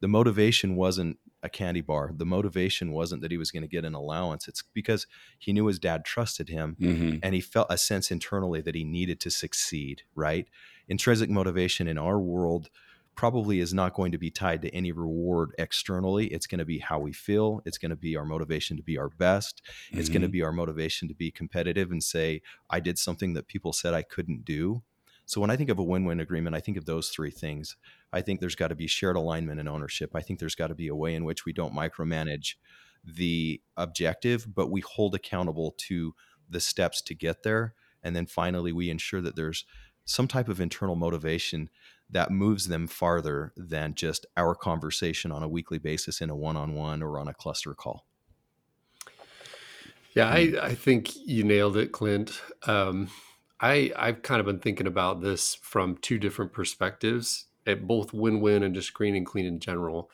The 0.02 0.08
motivation 0.08 0.76
wasn't 0.76 1.18
a 1.42 1.50
candy 1.50 1.82
bar. 1.82 2.12
The 2.16 2.26
motivation 2.26 2.92
wasn't 2.92 3.22
that 3.22 3.32
he 3.32 3.38
was 3.38 3.52
going 3.52 3.64
to 3.64 3.68
get 3.68 3.86
an 3.86 3.94
allowance. 3.94 4.48
It's 4.48 4.64
because 4.74 5.08
he 5.38 5.54
knew 5.54 5.68
his 5.68 5.80
dad 5.80 6.06
trusted 6.06 6.50
him 6.50 6.76
mm-hmm. 6.80 7.18
and 7.24 7.34
he 7.34 7.42
felt 7.42 7.68
a 7.70 7.78
sense 7.78 8.12
internally 8.12 8.62
that 8.62 8.76
he 8.76 8.84
needed 8.84 9.20
to 9.22 9.32
succeed, 9.32 10.04
right? 10.16 10.48
Intrinsic 10.88 11.30
motivation 11.30 11.88
in 11.88 11.98
our 11.98 12.20
world 12.20 12.70
probably 13.16 13.60
is 13.60 13.74
not 13.74 13.94
going 13.94 14.14
to 14.14 14.18
be 14.18 14.32
tied 14.32 14.62
to 14.62 14.74
any 14.74 14.94
reward 14.94 15.52
externally. 15.58 16.28
It's 16.28 16.48
going 16.48 16.60
to 16.60 16.66
be 16.66 16.80
how 16.80 17.00
we 17.00 17.12
feel. 17.12 17.62
It's 17.66 17.78
going 17.78 17.90
to 17.90 17.98
be 17.98 18.16
our 18.16 18.24
motivation 18.24 18.78
to 18.78 18.84
be 18.84 18.98
our 18.98 19.10
best. 19.10 19.62
Mm-hmm. 19.90 20.00
It's 20.00 20.08
going 20.08 20.22
to 20.22 20.30
be 20.30 20.42
our 20.42 20.54
motivation 20.54 21.10
to 21.10 21.14
be 21.14 21.30
competitive 21.30 21.92
and 21.92 22.02
say, 22.02 22.42
I 22.70 22.80
did 22.80 22.98
something 22.98 23.34
that 23.34 23.48
people 23.48 23.74
said 23.74 23.94
I 23.94 24.04
couldn't 24.04 24.46
do. 24.46 24.84
So 25.30 25.40
when 25.40 25.52
I 25.52 25.56
think 25.56 25.70
of 25.70 25.78
a 25.78 25.84
win 25.84 26.06
win 26.06 26.20
agreement, 26.20 26.56
I 26.56 26.60
think 26.60 26.76
of 26.76 26.86
those 26.86 27.10
three 27.10 27.30
things. 27.30 27.78
I 28.12 28.20
think 28.20 28.40
there's 28.40 28.56
got 28.56 28.70
to 28.70 28.76
be 28.76 28.88
shared 28.88 29.16
alignment 29.16 29.60
and 29.60 29.70
ownership. 29.70 30.16
I 30.16 30.22
think 30.22 30.40
there's 30.40 30.56
got 30.56 30.68
to 30.68 30.76
be 30.76 30.88
a 30.88 30.96
way 30.96 31.14
in 31.14 31.24
which 31.24 31.46
we 31.46 31.54
don't 31.54 31.72
micromanage 31.72 32.56
the 33.06 33.62
objective, 33.78 34.48
but 34.56 34.72
we 34.72 34.82
hold 34.82 35.14
accountable 35.14 35.76
to 35.78 36.16
the 36.50 36.60
steps 36.60 37.00
to 37.04 37.14
get 37.14 37.44
there. 37.44 37.76
And 38.02 38.16
then 38.16 38.26
finally, 38.26 38.72
we 38.72 38.90
ensure 38.90 39.22
that 39.22 39.36
there's 39.36 39.66
some 40.04 40.28
type 40.28 40.50
of 40.50 40.60
internal 40.60 40.96
motivation 40.96 41.70
that 42.10 42.32
moves 42.32 42.68
them 42.68 42.88
farther 42.88 43.54
than 43.56 43.94
just 43.94 44.26
our 44.36 44.56
conversation 44.56 45.32
on 45.32 45.44
a 45.44 45.48
weekly 45.48 45.78
basis 45.78 46.22
in 46.22 46.32
a 46.32 46.36
one-on-one 46.36 47.04
or 47.04 47.20
on 47.20 47.28
a 47.28 47.36
cluster 47.36 47.76
call 47.76 48.08
yeah 50.16 50.28
i, 50.28 50.56
I 50.60 50.74
think 50.74 51.16
you 51.18 51.44
nailed 51.44 51.78
it 51.78 51.92
clint 51.92 52.42
um, 52.66 53.10
I, 53.62 53.92
i've 53.98 54.22
kind 54.22 54.40
of 54.40 54.46
been 54.46 54.60
thinking 54.60 54.88
about 54.88 55.22
this 55.22 55.56
from 55.56 55.98
two 55.98 56.18
different 56.18 56.54
perspectives 56.54 57.46
at 57.68 57.88
both 57.88 58.14
win-win 58.14 58.64
and 58.64 58.74
just 58.74 58.94
green 58.94 59.16
and 59.16 59.26
clean 59.26 59.46
in 59.46 59.60
general 59.60 60.10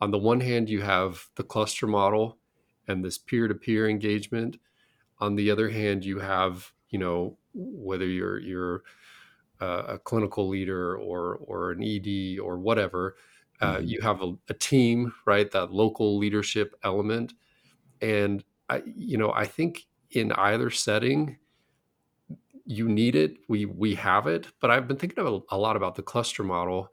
on 0.00 0.10
the 0.10 0.18
one 0.18 0.40
hand 0.40 0.68
you 0.68 0.82
have 0.82 1.28
the 1.36 1.42
cluster 1.42 1.86
model 1.86 2.38
and 2.88 3.04
this 3.04 3.18
peer-to-peer 3.18 3.88
engagement 3.88 4.58
on 5.18 5.36
the 5.36 5.50
other 5.50 5.70
hand 5.70 6.04
you 6.04 6.18
have 6.18 6.72
you 6.90 6.98
know 6.98 7.36
whether 7.54 8.06
you're 8.06 8.38
you're 8.40 8.82
a 9.62 9.98
clinical 9.98 10.48
leader 10.48 10.96
or 10.96 11.36
or 11.36 11.70
an 11.72 11.82
ED 11.82 12.38
or 12.40 12.58
whatever. 12.58 13.16
Uh, 13.60 13.76
mm-hmm. 13.76 13.86
You 13.86 14.00
have 14.00 14.22
a, 14.22 14.34
a, 14.48 14.54
team, 14.54 15.12
right? 15.24 15.50
That 15.50 15.72
local 15.72 16.18
leadership 16.18 16.74
element, 16.82 17.34
and 18.00 18.42
I, 18.68 18.82
you 18.84 19.18
know, 19.18 19.32
I 19.32 19.46
think 19.46 19.86
in 20.10 20.32
either 20.32 20.68
setting, 20.70 21.38
you 22.64 22.88
need 22.88 23.14
it. 23.16 23.36
We 23.48 23.64
we 23.64 23.94
have 23.96 24.26
it, 24.26 24.48
but 24.60 24.70
I've 24.70 24.88
been 24.88 24.96
thinking 24.96 25.24
a, 25.24 25.54
a 25.54 25.58
lot 25.58 25.76
about 25.76 25.94
the 25.94 26.02
cluster 26.02 26.42
model, 26.42 26.92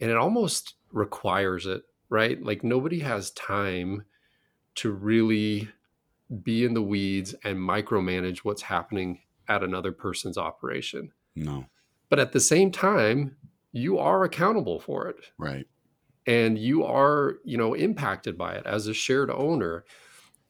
and 0.00 0.10
it 0.10 0.16
almost 0.16 0.74
requires 0.92 1.66
it, 1.66 1.82
right? 2.08 2.42
Like 2.42 2.64
nobody 2.64 3.00
has 3.00 3.30
time 3.32 4.04
to 4.76 4.90
really 4.90 5.68
be 6.42 6.64
in 6.64 6.74
the 6.74 6.82
weeds 6.82 7.34
and 7.44 7.58
micromanage 7.58 8.38
what's 8.38 8.62
happening 8.62 9.20
at 9.48 9.62
another 9.62 9.92
person's 9.92 10.38
operation. 10.38 11.10
No. 11.34 11.66
But 12.10 12.18
at 12.18 12.32
the 12.32 12.40
same 12.40 12.70
time, 12.70 13.36
you 13.72 13.98
are 13.98 14.24
accountable 14.24 14.80
for 14.80 15.08
it. 15.08 15.16
Right. 15.38 15.66
And 16.26 16.58
you 16.58 16.84
are, 16.84 17.36
you 17.44 17.56
know, 17.56 17.74
impacted 17.74 18.36
by 18.36 18.54
it 18.54 18.66
as 18.66 18.86
a 18.86 18.94
shared 18.94 19.30
owner. 19.30 19.84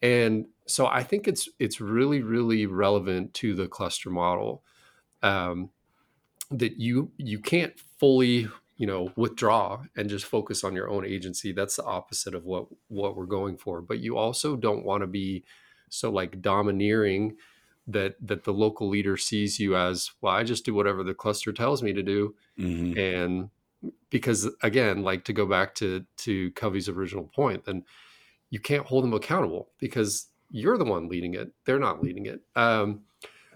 And 0.03 0.47
so 0.67 0.87
I 0.87 1.03
think 1.03 1.27
it's 1.29 1.49
it's 1.59 1.81
really, 1.81 2.23
really 2.23 2.67
relevant 2.67 3.35
to 3.35 3.55
the 3.55 3.69
cluster 3.69 4.11
model. 4.11 4.63
Um, 5.23 5.71
that 6.51 6.79
you 6.79 7.13
you 7.19 7.39
can't 7.39 7.79
fully 7.99 8.49
you 8.77 8.87
know 8.87 9.13
withdraw 9.17 9.83
and 9.97 10.09
just 10.09 10.25
focus 10.25 10.65
on 10.65 10.75
your 10.75 10.89
own 10.89 11.05
agency 11.05 11.53
that's 11.53 11.77
the 11.77 11.85
opposite 11.85 12.35
of 12.35 12.45
what 12.45 12.67
what 12.89 13.17
we're 13.17 13.27
going 13.27 13.57
for 13.57 13.83
but 13.83 13.99
you 13.99 14.17
also 14.17 14.57
don't 14.57 14.85
want 14.85 15.03
to 15.03 15.07
be 15.07 15.45
so 15.91 16.11
like 16.11 16.41
domineering 16.41 17.37
that 17.87 18.15
that 18.27 18.45
the 18.45 18.53
local 18.53 18.89
leader 18.89 19.17
sees 19.17 19.59
you 19.59 19.77
as 19.77 20.13
well 20.23 20.33
i 20.33 20.43
just 20.43 20.65
do 20.65 20.73
whatever 20.73 21.03
the 21.03 21.13
cluster 21.15 21.53
tells 21.53 21.83
me 21.83 21.93
to 21.93 22.03
do 22.03 22.35
Mhm. 22.59 22.97
and 22.97 23.51
because 24.11 24.49
again 24.63 25.03
like 25.03 25.25
to 25.25 25.33
go 25.35 25.45
back 25.45 25.75
to 25.77 26.07
to 26.19 26.51
covey's 26.53 26.89
original 26.89 27.25
point 27.25 27.65
then 27.65 27.85
you 28.51 28.61
can't 28.61 28.87
hold 28.87 29.05
them 29.05 29.15
accountable 29.15 29.71
because 29.79 30.29
you're 30.51 30.79
the 30.79 30.85
one 30.85 31.09
leading 31.09 31.35
it. 31.35 31.53
They're 31.65 31.79
not 31.79 32.03
leading 32.03 32.27
it. 32.27 32.41
Um, 32.57 33.03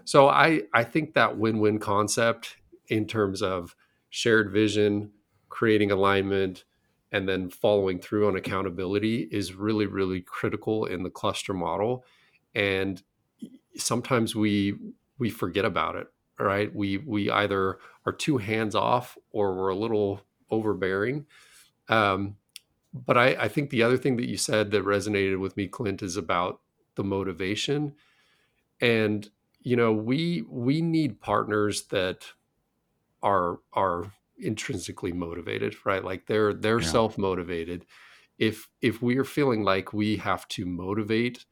so 0.05 0.27
i 0.27 0.61
i 0.73 0.83
think 0.83 1.13
that 1.13 1.37
win-win 1.37 1.79
concept 1.79 2.57
in 2.89 3.07
terms 3.07 3.41
of 3.41 3.73
shared 4.09 4.51
vision 4.51 5.09
creating 5.47 5.91
alignment 5.91 6.65
and 7.13 7.29
then 7.29 7.49
following 7.49 7.99
through 7.99 8.27
on 8.27 8.35
accountability 8.35 9.29
is 9.31 9.53
really 9.53 9.85
really 9.85 10.19
critical 10.21 10.85
in 10.85 11.03
the 11.03 11.09
cluster 11.09 11.53
model. 11.53 12.03
And 12.55 13.01
sometimes 13.77 14.35
we 14.35 14.75
we 15.19 15.29
forget 15.29 15.65
about 15.65 15.95
it 15.95 16.07
right? 16.39 16.73
We 16.73 16.97
we 16.97 17.29
either 17.29 17.77
are 18.05 18.11
too 18.11 18.37
hands 18.37 18.75
off 18.75 19.17
or 19.31 19.55
we're 19.55 19.69
a 19.69 19.75
little 19.75 20.21
overbearing. 20.49 21.25
Um, 21.89 22.35
but 22.93 23.17
I, 23.17 23.27
I 23.45 23.47
think 23.47 23.69
the 23.69 23.83
other 23.83 23.97
thing 23.97 24.17
that 24.17 24.29
you 24.29 24.37
said 24.37 24.71
that 24.71 24.83
resonated 24.85 25.39
with 25.39 25.57
me 25.57 25.67
clint 25.67 26.03
is 26.03 26.17
about 26.17 26.61
the 26.95 27.03
motivation. 27.03 27.95
And 28.81 29.29
you 29.61 29.75
know 29.77 29.93
we 29.93 30.43
we 30.49 30.81
need 30.81 31.21
partners 31.21 31.87
that 31.87 32.25
are 33.21 33.59
are 33.73 34.11
intrinsically 34.37 35.13
motivated 35.13 35.75
right? 35.85 36.03
Like 36.03 36.27
they're 36.27 36.53
they're 36.53 36.81
Yeah. 36.81 36.87
self-motivated. 36.87 37.85
If 38.37 38.69
if 38.81 39.01
we 39.01 39.17
are 39.17 39.23
feeling 39.23 39.63
like 39.63 39.93
we 39.93 40.17
have 40.17 40.47
to 40.49 40.65
motivate 40.65 41.45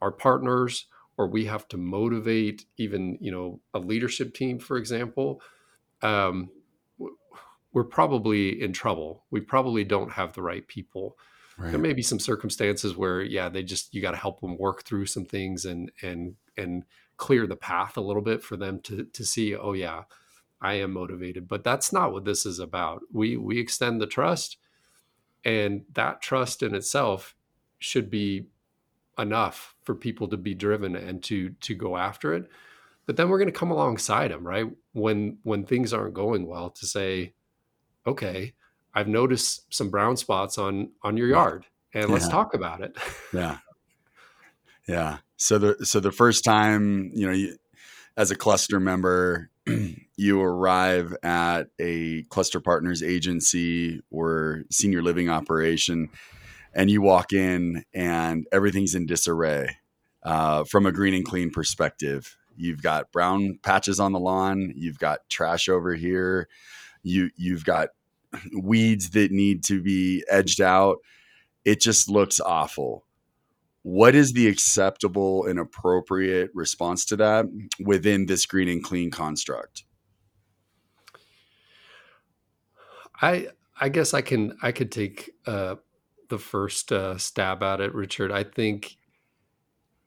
our 0.00 0.12
partners 0.12 0.86
or 1.18 1.28
we 1.28 1.46
have 1.46 1.68
to 1.68 1.76
motivate 1.76 2.66
even 2.78 3.18
you 3.20 3.30
know 3.30 3.60
a 3.74 3.78
leadership 3.78 4.34
team 4.34 4.58
for 4.58 4.76
example 4.76 5.42
um, 6.02 6.50
we're 7.72 7.84
probably 7.84 8.62
in 8.62 8.72
trouble. 8.72 9.24
We 9.30 9.40
probably 9.40 9.84
don't 9.84 10.12
have 10.12 10.32
the 10.32 10.42
right 10.42 10.66
people. 10.66 11.18
There 11.70 11.78
may 11.78 11.94
be 11.94 12.02
some 12.02 12.20
circumstances 12.20 12.96
where 12.96 13.22
yeah 13.22 13.48
they 13.48 13.62
just 13.62 13.94
you 13.94 14.02
got 14.02 14.10
to 14.10 14.16
help 14.18 14.40
them 14.40 14.58
work 14.58 14.84
through 14.84 15.06
some 15.06 15.24
things 15.24 15.64
and 15.64 15.90
and 16.02 16.34
and 16.56 16.84
clear 17.16 17.46
the 17.46 17.56
path 17.56 17.96
a 17.96 18.02
little 18.02 18.22
bit 18.22 18.42
for 18.42 18.56
them 18.56 18.80
to 18.80 19.04
to 19.04 19.24
see 19.24 19.56
oh 19.56 19.72
yeah 19.72 20.02
i 20.60 20.74
am 20.74 20.92
motivated. 20.92 21.48
But 21.48 21.64
that's 21.64 21.92
not 21.92 22.12
what 22.12 22.24
this 22.24 22.44
is 22.44 22.58
about. 22.58 23.02
We 23.12 23.36
we 23.36 23.58
extend 23.58 24.00
the 24.00 24.06
trust 24.06 24.58
and 25.44 25.84
that 25.94 26.20
trust 26.20 26.62
in 26.62 26.74
itself 26.74 27.36
should 27.78 28.10
be 28.10 28.48
enough 29.18 29.74
for 29.84 29.94
people 29.94 30.28
to 30.28 30.36
be 30.36 30.54
driven 30.54 30.96
and 30.96 31.22
to 31.24 31.50
to 31.50 31.74
go 31.74 31.96
after 31.96 32.34
it. 32.34 32.50
But 33.06 33.16
then 33.16 33.28
we're 33.28 33.38
going 33.38 33.52
to 33.52 33.58
come 33.58 33.70
alongside 33.70 34.30
them 34.30 34.46
right? 34.46 34.66
When 34.92 35.38
when 35.42 35.64
things 35.64 35.92
aren't 35.92 36.14
going 36.14 36.46
well 36.46 36.70
to 36.70 36.86
say 36.86 37.34
okay 38.06 38.52
i've 38.94 39.08
noticed 39.08 39.72
some 39.72 39.90
brown 39.90 40.16
spots 40.16 40.58
on 40.58 40.90
on 41.02 41.16
your 41.16 41.28
yard 41.28 41.66
and 41.94 42.10
let's 42.10 42.28
talk 42.28 42.54
about 42.54 42.80
it 42.82 42.96
Yeah. 43.32 43.58
Yeah. 44.88 45.18
So 45.36 45.58
the 45.58 45.84
so 45.84 45.98
the 46.00 46.12
first 46.12 46.44
time, 46.44 47.10
you 47.12 47.26
know, 47.26 47.32
you, 47.32 47.56
as 48.16 48.30
a 48.30 48.36
cluster 48.36 48.78
member, 48.80 49.50
you 50.16 50.40
arrive 50.40 51.14
at 51.22 51.64
a 51.78 52.22
cluster 52.24 52.60
partners 52.60 53.02
agency 53.02 54.00
or 54.10 54.62
senior 54.70 55.02
living 55.02 55.28
operation 55.28 56.08
and 56.72 56.90
you 56.90 57.02
walk 57.02 57.32
in 57.32 57.84
and 57.92 58.46
everything's 58.52 58.94
in 58.94 59.06
disarray 59.06 59.76
uh, 60.22 60.64
from 60.64 60.86
a 60.86 60.92
green 60.92 61.14
and 61.14 61.24
clean 61.24 61.50
perspective. 61.50 62.36
You've 62.56 62.82
got 62.82 63.12
brown 63.12 63.58
patches 63.62 63.98
on 63.98 64.12
the 64.12 64.20
lawn. 64.20 64.72
You've 64.76 64.98
got 64.98 65.28
trash 65.28 65.68
over 65.68 65.94
here. 65.94 66.48
You 67.06 67.30
you've 67.36 67.64
got 67.64 67.90
weeds 68.52 69.10
that 69.10 69.30
need 69.30 69.64
to 69.64 69.82
be 69.82 70.24
edged 70.28 70.60
out. 70.60 70.98
It 71.64 71.80
just 71.80 72.08
looks 72.08 72.40
awful. 72.40 73.04
What 73.82 74.14
is 74.14 74.32
the 74.32 74.48
acceptable 74.48 75.46
and 75.46 75.58
appropriate 75.58 76.50
response 76.54 77.04
to 77.06 77.16
that 77.16 77.46
within 77.78 78.26
this 78.26 78.44
green 78.44 78.68
and 78.68 78.82
clean 78.82 79.10
construct? 79.10 79.84
i 83.20 83.48
i 83.80 83.88
guess 83.88 84.14
i 84.14 84.20
can 84.20 84.56
i 84.62 84.72
could 84.72 84.92
take 84.92 85.30
uh 85.46 85.76
the 86.28 86.38
first 86.38 86.90
uh, 86.90 87.16
stab 87.16 87.62
at 87.62 87.80
it 87.80 87.94
richard 87.94 88.32
i 88.32 88.42
think 88.42 88.96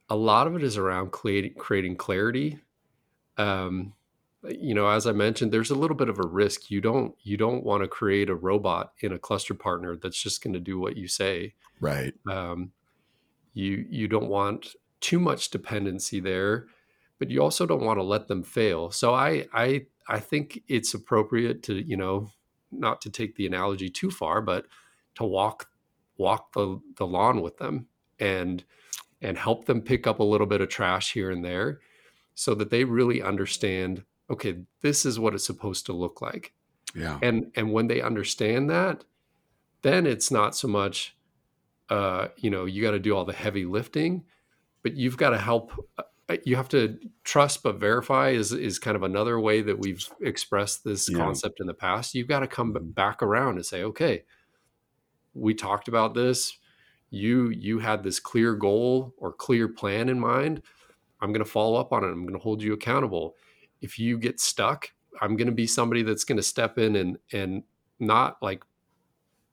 a 0.09 0.15
lot 0.15 0.47
of 0.47 0.55
it 0.55 0.63
is 0.63 0.77
around 0.77 1.12
creating 1.12 1.53
creating 1.57 1.95
clarity 1.95 2.59
um 3.38 3.93
you 4.47 4.73
know 4.73 4.88
as 4.88 5.06
i 5.06 5.12
mentioned 5.12 5.52
there's 5.52 5.71
a 5.71 5.75
little 5.75 5.97
bit 5.97 6.10
of 6.10 6.19
a 6.19 6.28
risk. 6.28 6.71
You 6.71 6.82
don't 6.82 7.15
you 7.21 7.38
don't 7.38 7.63
want 7.63 7.84
to 7.84 7.88
create 7.88 8.30
a 8.30 8.36
robot 8.36 8.93
in 9.02 9.12
a 9.12 9.19
cluster 9.19 9.54
partner 9.54 9.95
that's 9.95 10.21
just 10.21 10.43
going 10.43 10.54
to 10.54 10.60
do 10.60 10.80
what 10.80 10.97
you 10.97 11.08
say. 11.08 11.54
Right. 11.82 12.13
um, 12.30 12.71
you 13.54 13.86
you 13.89 14.08
don't 14.08 14.30
want 14.30 14.75
too 15.02 15.19
much 15.19 15.49
dependency 15.49 16.19
there 16.19 16.67
but 17.19 17.30
you 17.30 17.41
also 17.41 17.65
don't 17.65 17.84
want 17.84 17.99
to 17.99 18.04
let 18.04 18.28
them 18.28 18.43
fail. 18.43 18.91
So 18.91 19.13
i 19.13 19.45
i 19.54 19.86
i 20.08 20.19
think 20.19 20.63
it's 20.67 20.93
appropriate 20.93 21.63
to 21.63 21.75
you 21.75 21.97
know 21.97 22.32
not 22.71 23.02
to 23.02 23.10
take 23.10 23.36
the 23.36 23.47
analogy 23.47 23.89
too 23.89 24.12
far 24.12 24.41
but 24.41 24.65
to 25.15 25.23
walk 25.23 25.69
walk 26.17 26.54
the, 26.54 26.80
the 26.97 27.08
lawn 27.08 27.41
with 27.41 27.58
them 27.58 27.88
and 28.19 28.63
and 29.21 29.38
help 29.38 29.65
them 29.65 29.82
pick 29.82 30.08
up 30.08 30.19
a 30.19 30.23
little 30.23 30.47
bit 30.47 30.62
of 30.62 30.69
trash 30.69 31.13
here 31.13 31.32
and 31.32 31.43
there 31.43 31.80
so 32.36 32.56
that 32.56 32.69
they 32.69 32.84
really 32.84 33.21
understand 33.21 34.04
okay 34.29 34.57
this 34.81 35.05
is 35.05 35.19
what 35.19 35.33
it's 35.33 35.45
supposed 35.45 35.85
to 35.87 35.93
look 35.93 36.21
like 36.21 36.53
Yeah. 36.95 37.19
and 37.21 37.51
and 37.55 37.71
when 37.73 37.87
they 37.87 38.01
understand 38.01 38.69
that 38.69 39.03
then 39.81 40.05
it's 40.05 40.29
not 40.31 40.55
so 40.55 40.67
much 40.67 41.15
uh 41.89 42.27
you 42.37 42.49
know 42.49 42.65
you 42.65 42.81
got 42.81 42.91
to 42.91 42.99
do 42.99 43.15
all 43.15 43.25
the 43.25 43.33
heavy 43.33 43.65
lifting 43.65 44.23
but 44.83 44.95
you've 44.95 45.17
got 45.17 45.31
to 45.31 45.37
help 45.37 45.71
uh, 45.97 46.03
you 46.45 46.55
have 46.55 46.69
to 46.69 46.99
trust 47.23 47.63
but 47.63 47.79
verify 47.79 48.29
is 48.29 48.51
is 48.53 48.77
kind 48.79 48.95
of 48.95 49.03
another 49.03 49.39
way 49.39 49.61
that 49.61 49.79
we've 49.79 50.07
expressed 50.21 50.83
this 50.83 51.09
Yeah. 51.09 51.17
concept 51.17 51.59
in 51.59 51.67
the 51.67 51.73
past 51.73 52.13
you've 52.13 52.27
got 52.27 52.41
to 52.41 52.47
come 52.47 52.73
Mhm. 52.73 52.93
back 52.93 53.23
around 53.23 53.55
and 53.55 53.65
say 53.65 53.83
okay 53.83 54.23
we 55.33 55.53
talked 55.53 55.87
about 55.87 56.13
this 56.13 56.57
you 57.09 57.49
you 57.49 57.79
had 57.79 58.03
this 58.03 58.19
clear 58.19 58.53
goal 58.55 59.13
or 59.17 59.33
clear 59.33 59.67
plan 59.67 60.09
in 60.09 60.19
mind 60.19 60.61
i'm 61.21 61.31
going 61.31 61.43
to 61.43 61.49
follow 61.49 61.79
up 61.79 61.91
on 61.91 62.03
it 62.03 62.07
i'm 62.07 62.21
going 62.23 62.33
to 62.33 62.43
hold 62.43 62.61
you 62.61 62.73
accountable 62.73 63.35
if 63.81 63.97
you 63.99 64.17
get 64.17 64.39
stuck 64.39 64.89
i'm 65.21 65.35
going 65.35 65.47
to 65.47 65.53
be 65.53 65.67
somebody 65.67 66.03
that's 66.03 66.23
going 66.23 66.37
to 66.37 66.43
step 66.43 66.77
in 66.77 66.95
and 66.95 67.17
and 67.33 67.63
not 67.99 68.37
like 68.41 68.63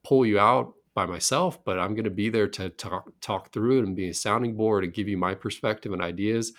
pull 0.05 0.25
you 0.25 0.39
out 0.39 0.75
by 0.95 1.07
myself 1.07 1.63
but 1.65 1.79
i'm 1.79 1.95
going 1.95 2.05
to 2.05 2.11
be 2.11 2.29
there 2.29 2.49
to 2.49 2.69
talk 2.71 3.13
talk 3.21 3.53
through 3.53 3.79
it 3.79 3.85
and 3.85 3.97
be 3.97 4.09
a 4.09 4.15
sounding 4.15 4.57
board 4.57 4.85
and 4.85 4.95
give 4.95 5.09
you 5.09 5.17
my 5.17 5.35
perspective 5.35 5.93
and 5.93 6.03
ideas 6.03 6.53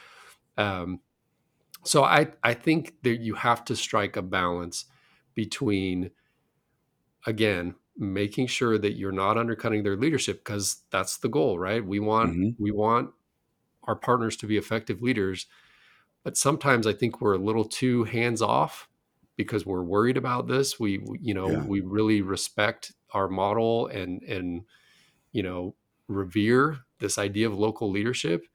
um, 0.57 0.99
so 1.83 2.03
i 2.03 2.27
i 2.43 2.53
think 2.53 2.95
that 3.03 3.21
you 3.21 3.33
have 3.35 3.63
to 3.65 3.75
strike 3.75 4.15
a 4.15 4.21
balance 4.21 4.85
between 5.33 6.11
again 7.25 7.75
making 7.97 8.45
sure 8.45 8.77
that 8.77 8.93
you're 8.93 9.11
not 9.11 9.37
undercutting 9.37 9.81
their 9.83 9.97
leadership 9.97 10.43
because 10.43 10.83
that's 10.91 11.17
the 11.17 11.29
goal 11.29 11.57
right 11.57 11.83
we 11.85 11.99
want 11.99 12.35
Mhm. 12.35 12.55
we 12.59 12.71
want 12.71 13.09
our 13.83 13.95
partners 13.95 14.35
to 14.37 14.47
be 14.47 14.57
effective 14.57 15.01
leaders 15.01 15.47
but 16.27 16.35
sometimes 16.35 16.85
i 16.85 16.91
think 16.91 17.21
we're 17.21 17.35
a 17.35 17.37
little 17.49 17.63
too 17.63 18.03
hands 18.03 18.41
off 18.41 18.89
because 19.37 19.65
we're 19.65 19.83
worried 19.83 20.17
about 20.17 20.47
this. 20.47 20.77
We 20.77 20.99
you 21.21 21.33
know 21.33 21.49
Yeah. 21.49 21.63
we 21.63 21.79
really 21.79 22.21
respect 22.21 22.91
our 23.11 23.29
model 23.29 23.87
and 23.87 24.21
and 24.23 24.63
you 25.31 25.41
know 25.41 25.75
revere 26.09 26.79
this 26.99 27.17
idea 27.17 27.47
of 27.47 27.57
local 27.57 27.89
leadership 27.89 28.45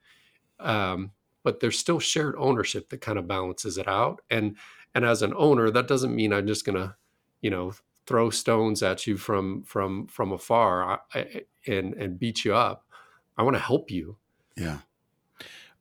um, 0.59 1.11
but 1.41 1.61
there's 1.61 1.79
still 1.79 1.99
shared 1.99 2.35
ownership 2.37 2.89
that 2.89 3.01
kind 3.01 3.17
of 3.17 3.27
balances 3.27 3.77
it 3.79 3.87
out. 3.87 4.21
And 4.29 4.55
and 4.93 5.03
as 5.03 5.23
an 5.23 5.33
owner 5.35 5.71
that 5.71 5.87
doesn't 5.87 6.15
mean 6.15 6.31
i'm 6.31 6.45
just 6.45 6.65
gonna 6.65 6.95
you 7.41 7.49
know 7.49 7.73
throw 8.05 8.29
stones 8.29 8.83
at 8.83 9.07
you 9.07 9.17
from 9.17 9.63
from 9.63 10.05
from 10.07 10.31
afar. 10.31 10.83
I, 10.83 10.97
I, 11.19 11.41
and 11.65 11.95
and 11.95 12.19
beat 12.19 12.45
you 12.45 12.53
up. 12.53 12.85
I 13.35 13.41
want 13.41 13.55
to 13.55 13.67
help 13.71 13.89
you. 13.89 14.17
Yeah. 14.55 14.79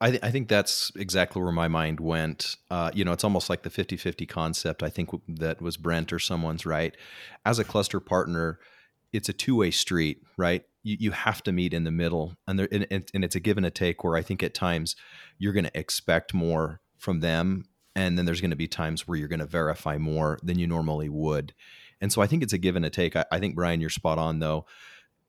I, 0.03 0.11
th- 0.11 0.23
I, 0.25 0.33
think 0.33 0.49
that's 0.49 0.91
exactly 0.97 1.41
where 1.41 1.53
my 1.53 1.69
mind 1.69 2.01
went. 2.01 2.57
Uh, 2.69 2.91
you 2.93 3.05
know, 3.05 3.13
it's 3.13 3.23
almost 3.23 3.49
like 3.49 3.63
the 3.63 3.71
50 3.71 3.97
50 3.97 4.27
concept. 4.27 4.83
I 4.83 4.91
think 4.91 5.11
that 5.29 5.63
was 5.63 5.77
Brent 5.77 6.13
or 6.13 6.19
someone's 6.19 6.67
right. 6.67 6.97
As 7.47 7.61
a 7.61 7.65
cluster 7.65 8.01
partner, 8.01 8.59
it's 9.13 9.29
a 9.29 9.33
two 9.33 9.55
way 9.55 9.71
street, 9.71 10.21
right? 10.37 10.65
You, 10.83 10.97
you 10.99 11.11
have 11.13 11.41
to 11.45 11.53
meet 11.53 11.73
in 11.73 11.85
the 11.85 11.93
middle, 11.93 12.37
and, 12.49 12.59
there, 12.59 12.69
and, 12.73 12.85
and 13.15 13.25
it's 13.25 13.37
a 13.37 13.41
give 13.41 13.57
and 13.57 13.65
a 13.65 13.71
take 13.71 14.03
where 14.03 14.17
I 14.17 14.23
think 14.23 14.43
at 14.43 14.55
times 14.55 14.97
you're 15.39 15.53
going 15.53 15.67
to 15.67 15.79
expect 15.79 16.35
more 16.35 16.81
from 16.99 17.21
them, 17.21 17.67
and 17.95 18.19
then 18.19 18.25
there's 18.27 18.41
going 18.41 18.51
to 18.51 18.57
be 18.57 18.67
times 18.67 19.07
where 19.07 19.17
you're 19.17 19.29
going 19.29 19.39
to 19.39 19.47
verify 19.47 19.99
more 19.99 20.37
than 20.43 20.59
you 20.59 20.67
normally 20.67 21.11
would. 21.11 21.55
And 22.01 22.13
so 22.13 22.21
I 22.21 22.27
think 22.27 22.43
it's 22.43 22.53
a 22.53 22.59
give 22.59 22.75
and 22.75 22.85
a 22.85 22.91
take. 22.91 23.15
I, 23.15 23.25
I 23.31 23.39
think, 23.39 23.55
Brian, 23.55 23.81
you're 23.81 23.89
spot 23.89 24.19
on, 24.19 24.41
though. 24.41 24.67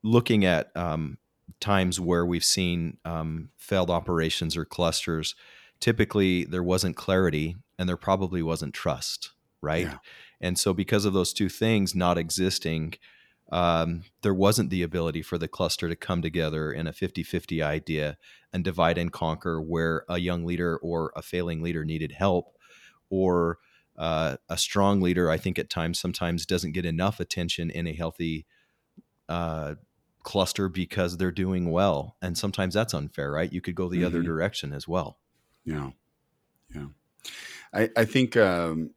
Looking 0.02 0.46
at 0.46 0.76
um, 0.76 1.20
times 1.60 2.00
where 2.00 2.26
we've 2.26 2.44
seen 2.44 2.98
um, 3.06 3.50
failed 3.58 3.90
operations 3.90 4.56
or 4.58 4.66
clusters, 4.66 5.36
typically 5.80 6.46
there 6.46 6.64
wasn't 6.64 6.96
clarity 6.96 7.58
and 7.78 7.88
there 7.90 7.98
probably 7.98 8.42
wasn't 8.42 8.74
trust, 8.74 9.32
right? 9.62 9.88
Yeah. 9.88 9.98
And 10.42 10.60
so, 10.60 10.74
because 10.74 11.06
of 11.06 11.14
those 11.14 11.34
two 11.34 11.50
things 11.50 11.96
not 11.96 12.18
existing, 12.18 12.96
um, 13.52 14.04
there 14.22 14.34
wasn't 14.34 14.70
the 14.70 14.84
ability 14.84 15.22
for 15.22 15.38
the 15.38 15.48
cluster 15.48 15.88
to 15.88 15.96
come 15.96 16.22
together 16.22 16.72
in 16.72 16.88
a 16.88 16.94
50 16.94 17.24
50 17.24 17.62
idea 17.62 18.18
and 18.52 18.64
divide 18.64 18.98
and 18.98 19.12
conquer 19.12 19.62
where 19.62 20.06
a 20.10 20.18
young 20.18 20.46
leader 20.46 20.78
or 20.78 21.12
a 21.16 21.22
failing 21.22 21.62
leader 21.62 21.86
needed 21.86 22.14
help 22.14 22.58
or 23.10 23.60
uh, 23.98 24.38
a 24.50 24.58
strong 24.58 25.02
leader, 25.02 25.30
I 25.30 25.38
think 25.38 25.60
at 25.60 25.70
times 25.70 26.00
sometimes 26.00 26.46
doesn't 26.46 26.72
get 26.72 26.86
enough 26.86 27.20
attention 27.20 27.70
in 27.70 27.88
a 27.88 27.94
healthy 27.94 28.46
uh, 29.30 29.76
cluster 30.24 30.70
because 30.70 31.18
they're 31.18 31.32
doing 31.32 31.70
well. 31.72 32.16
And 32.22 32.38
sometimes 32.38 32.74
that's 32.74 32.94
unfair, 32.94 33.32
right? 33.32 33.52
You 33.52 33.62
could 33.62 33.76
go 33.76 33.90
the 33.90 33.98
mm-hmm. 33.98 34.08
other 34.08 34.22
direction 34.22 34.74
as 34.74 34.88
well. 34.88 35.18
Yeah. 35.66 35.92
Yeah. 36.74 36.88
I, 37.74 37.90
I 37.96 38.06
think, 38.06 38.36
um, 38.38 38.92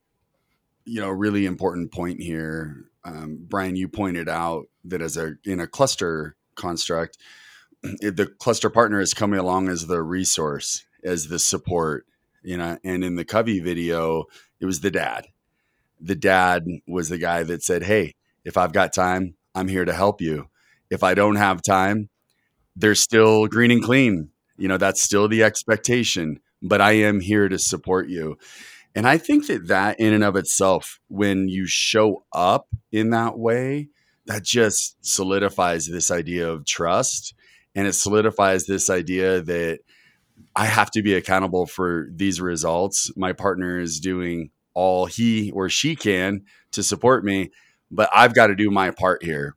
you 0.85 1.01
know, 1.01 1.11
really 1.11 1.47
important 1.47 1.93
point 1.93 2.23
here, 2.23 2.85
um, 3.05 3.39
Brian, 3.41 3.77
you 3.77 3.89
pointed 3.89 4.29
out 4.29 4.67
that 4.85 5.03
as 5.03 5.17
a, 5.17 5.35
in 5.45 5.61
a 5.61 5.67
cluster 5.67 6.37
construct, 6.55 7.19
the 7.83 8.33
cluster 8.39 8.71
partner 8.71 9.01
is 9.01 9.15
coming 9.15 9.39
along 9.39 9.69
as 9.69 9.87
the 9.87 10.03
resource, 10.03 10.85
as 11.05 11.29
the 11.29 11.39
support, 11.39 12.07
you 12.43 12.57
know, 12.57 12.79
and 12.85 13.05
in 13.05 13.17
the 13.17 13.25
Covey 13.25 13.61
video, 13.61 14.25
it 14.61 14.67
was 14.67 14.81
the 14.81 14.91
dad. 14.91 15.27
The 16.01 16.15
dad 16.15 16.67
was 16.87 17.09
the 17.09 17.19
guy 17.19 17.43
that 17.43 17.62
said, 17.62 17.83
Hey, 17.83 18.15
if 18.45 18.57
I've 18.57 18.73
got 18.73 18.93
time, 18.93 19.35
I'm 19.55 19.69
here 19.69 19.85
to 19.85 19.93
help 19.93 20.21
you 20.21 20.49
if 20.90 21.03
I 21.03 21.14
don't 21.14 21.37
have 21.37 21.62
time, 21.62 22.09
they're 22.75 22.94
still 22.94 23.46
green 23.46 23.70
and 23.70 23.83
clean. 23.83 24.31
You 24.57 24.68
know, 24.68 24.79
that's 24.79 25.03
still 25.03 25.29
the 25.29 25.42
expectation, 25.42 26.40
but 26.62 26.81
I 26.81 26.92
am 26.92 27.20
here 27.20 27.49
to 27.49 27.59
support 27.59 28.09
you. 28.09 28.38
And 28.94 29.07
I 29.07 29.18
think 29.18 29.46
that 29.49 29.68
that 29.68 30.01
in 30.01 30.14
and 30.14 30.25
of 30.25 30.37
itself, 30.37 31.01
when 31.09 31.49
you 31.49 31.66
show 31.66 32.25
up 32.33 32.68
in 32.90 33.11
that 33.11 33.38
way, 33.38 33.88
that 34.25 34.42
just 34.42 34.96
solidifies 35.05 35.87
this 35.87 36.11
idea 36.11 36.49
of 36.49 36.64
trust. 36.64 37.35
And 37.75 37.87
it 37.87 37.92
solidifies 37.92 38.64
this 38.64 38.88
idea 38.88 39.42
that 39.42 39.81
I 40.55 40.64
have 40.64 40.90
to 40.92 41.03
be 41.03 41.14
accountable 41.14 41.66
for 41.66 42.09
these 42.11 42.40
results. 42.40 43.11
My 43.16 43.33
partner 43.33 43.79
is 43.79 44.01
doing 44.01 44.51
all 44.72 45.07
he 45.07 45.51
or 45.51 45.68
she 45.68 45.96
can 45.96 46.42
to 46.72 46.83
support 46.83 47.25
me, 47.25 47.51
but 47.90 48.09
I've 48.14 48.35
got 48.35 48.46
to 48.46 48.55
do 48.55 48.70
my 48.70 48.90
part 48.90 49.22
here. 49.22 49.56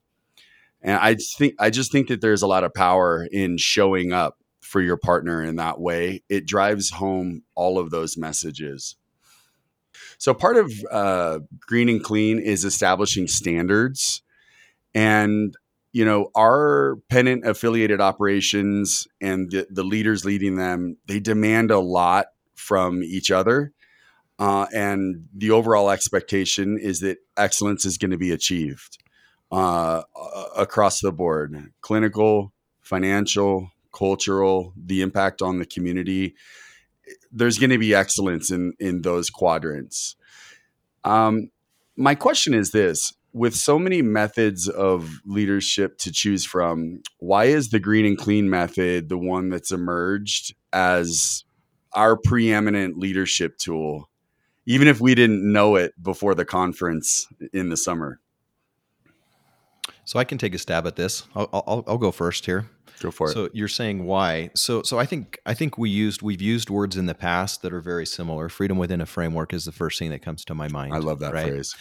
And 0.82 0.98
I 0.98 1.16
think 1.16 1.56
I 1.60 1.70
just 1.70 1.92
think 1.92 2.08
that 2.08 2.22
there's 2.22 2.42
a 2.42 2.48
lot 2.48 2.64
of 2.64 2.74
power 2.74 3.28
in 3.32 3.58
showing 3.58 4.14
up 4.14 4.38
for 4.62 4.82
your 4.82 4.98
partner 4.98 5.44
in 5.44 5.58
that 5.58 5.80
way. 5.80 6.24
It 6.30 6.46
drives 6.46 6.92
home 6.92 7.44
all 7.56 7.80
of 7.80 7.90
those 7.90 8.18
messages. 8.18 8.96
So 10.18 10.34
part 10.34 10.58
of 10.58 10.72
uh, 10.92 11.40
green 11.60 11.90
and 11.90 12.04
clean 12.04 12.40
is 12.40 12.64
establishing 12.64 13.28
standards, 13.28 14.22
and 14.94 15.54
you 15.92 16.06
know 16.06 16.30
our 16.36 16.98
pennant 17.10 17.46
affiliated 17.46 18.00
operations 18.00 19.08
and 19.20 19.52
the, 19.52 19.68
the 19.70 19.84
leaders 19.84 20.24
leading 20.24 20.56
them 20.56 20.98
they 21.08 21.20
demand 21.20 21.72
a 21.72 21.80
lot 21.80 22.28
from 22.56 23.04
each 23.04 23.32
other. 23.32 23.74
Uh, 24.38 24.68
and 24.74 25.28
the 25.36 25.52
overall 25.52 25.90
expectation 25.90 26.78
is 26.82 27.02
that 27.02 27.18
excellence 27.36 27.84
is 27.84 27.98
going 27.98 28.12
to 28.12 28.18
be 28.18 28.32
achieved 28.32 28.98
uh, 29.52 30.04
across 30.56 31.02
the 31.02 31.12
board 31.12 31.72
clinical, 31.82 32.54
financial, 32.82 33.72
cultural, 33.94 34.74
the 34.78 35.02
impact 35.02 35.42
on 35.42 35.60
the 35.60 35.66
community. 35.66 36.36
There's 37.32 37.58
going 37.58 37.72
to 37.72 37.78
be 37.78 37.96
excellence 37.96 38.52
in, 38.52 38.74
in 38.80 39.02
those 39.02 39.30
quadrants. 39.30 40.16
Um, 41.04 41.50
my 41.96 42.16
question 42.16 42.54
is 42.54 42.72
this 42.72 43.14
with 43.34 43.56
so 43.56 43.78
many 43.78 44.02
methods 44.02 44.68
of 44.68 45.22
leadership 45.26 45.98
to 46.00 46.12
choose 46.12 46.46
from, 46.46 47.02
why 47.20 47.46
is 47.46 47.70
the 47.70 47.80
green 47.80 48.06
and 48.06 48.18
clean 48.18 48.50
method 48.50 49.10
the 49.10 49.18
one 49.18 49.50
that's 49.50 49.72
emerged 49.72 50.56
as 50.74 51.44
our 51.94 52.18
preeminent 52.18 52.98
leadership 52.98 53.58
tool, 53.58 54.10
even 54.66 54.88
if 54.88 55.00
we 55.00 55.14
didn't 55.14 55.52
know 55.52 55.76
it 55.76 55.94
before 56.02 56.34
the 56.34 56.46
conference 56.46 57.28
in 57.54 57.70
the 57.70 57.78
summer? 57.78 58.20
So 60.10 60.18
I 60.18 60.24
can 60.24 60.40
take 60.40 60.56
a 60.56 60.58
stab 60.58 60.88
at 60.88 60.96
this. 60.96 61.28
I'll, 61.36 61.48
I'll, 61.54 61.84
I'll 61.86 61.98
go 62.00 62.10
first 62.12 62.48
here. 62.48 62.68
Go 63.00 63.12
for 63.12 63.30
it. 63.30 63.34
So 63.34 63.48
you're 63.54 63.68
saying 63.68 64.06
why? 64.06 64.50
So 64.56 64.82
so 64.82 64.98
I 64.98 65.06
think 65.06 65.38
I 65.46 65.54
think 65.54 65.78
we 65.78 65.92
used 65.92 66.24
we've 66.24 66.42
used 66.42 66.72
words 66.72 66.98
in 66.98 67.06
the 67.06 67.14
past 67.14 67.62
that 67.62 67.72
are 67.72 67.80
very 67.80 68.08
similar. 68.08 68.50
Freedom 68.50 68.80
within 68.80 69.02
a 69.02 69.06
framework 69.06 69.54
is 69.54 69.66
the 69.66 69.72
first 69.72 70.00
thing 70.00 70.10
that 70.10 70.24
comes 70.24 70.44
to 70.46 70.56
my 70.56 70.68
mind. 70.68 70.96
I 70.96 70.98
love 70.98 71.20
that 71.20 71.32
right? 71.32 71.46
phrase. 71.46 71.76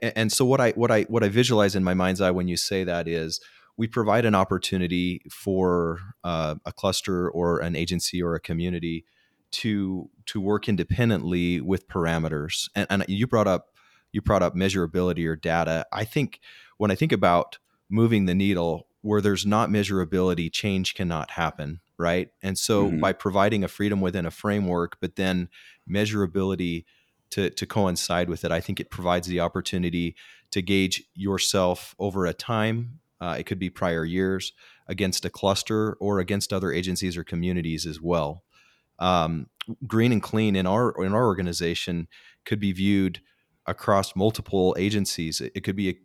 And 0.00 0.32
so 0.32 0.46
what 0.46 0.58
I 0.58 0.70
what 0.70 0.90
I 0.90 1.02
what 1.02 1.22
I 1.22 1.28
visualize 1.28 1.76
in 1.76 1.84
my 1.84 1.92
mind's 1.92 2.22
eye 2.22 2.30
when 2.30 2.48
you 2.48 2.56
say 2.56 2.82
that 2.82 3.06
is 3.06 3.42
we 3.76 3.86
provide 3.86 4.24
an 4.24 4.34
opportunity 4.34 5.20
for 5.30 5.98
uh, 6.24 6.54
a 6.64 6.72
cluster 6.72 7.28
or 7.30 7.58
an 7.58 7.76
agency 7.76 8.22
or 8.22 8.34
a 8.34 8.40
community 8.40 9.04
to 9.50 10.08
to 10.24 10.40
work 10.40 10.66
independently 10.66 11.60
with 11.60 11.88
parameters. 11.88 12.70
And, 12.74 12.86
and 12.88 13.04
you 13.06 13.26
brought 13.26 13.48
up 13.48 13.66
you 14.12 14.22
brought 14.22 14.42
up 14.42 14.54
measurability 14.54 15.26
or 15.26 15.36
data. 15.36 15.84
I 15.92 16.04
think 16.04 16.40
when 16.80 16.90
I 16.90 16.94
think 16.94 17.12
about 17.12 17.58
moving 17.90 18.24
the 18.24 18.34
needle 18.34 18.86
where 19.02 19.20
there's 19.20 19.44
not 19.44 19.68
measurability, 19.68 20.50
change 20.50 20.94
cannot 20.94 21.32
happen, 21.32 21.80
right? 21.98 22.30
And 22.42 22.56
so 22.56 22.86
mm-hmm. 22.86 23.00
by 23.00 23.12
providing 23.12 23.62
a 23.62 23.68
freedom 23.68 24.00
within 24.00 24.24
a 24.24 24.30
framework, 24.30 24.96
but 24.98 25.16
then 25.16 25.50
measurability 25.86 26.86
to, 27.32 27.50
to 27.50 27.66
coincide 27.66 28.30
with 28.30 28.46
it, 28.46 28.50
I 28.50 28.62
think 28.62 28.80
it 28.80 28.88
provides 28.88 29.26
the 29.26 29.40
opportunity 29.40 30.16
to 30.52 30.62
gauge 30.62 31.04
yourself 31.12 31.94
over 31.98 32.24
a 32.24 32.32
time. 32.32 33.00
Uh, 33.20 33.36
it 33.38 33.44
could 33.44 33.58
be 33.58 33.68
prior 33.68 34.06
years 34.06 34.54
against 34.88 35.26
a 35.26 35.30
cluster 35.30 35.98
or 36.00 36.18
against 36.18 36.50
other 36.50 36.72
agencies 36.72 37.14
or 37.14 37.24
communities 37.24 37.84
as 37.84 38.00
well. 38.00 38.42
Um, 38.98 39.48
green 39.86 40.12
and 40.12 40.22
clean 40.22 40.56
in 40.56 40.66
our 40.66 40.94
in 41.04 41.12
our 41.12 41.26
organization 41.26 42.08
could 42.46 42.58
be 42.58 42.72
viewed 42.72 43.20
across 43.66 44.16
multiple 44.16 44.74
agencies 44.78 45.40
it 45.40 45.60
could 45.62 45.76
be 45.76 45.98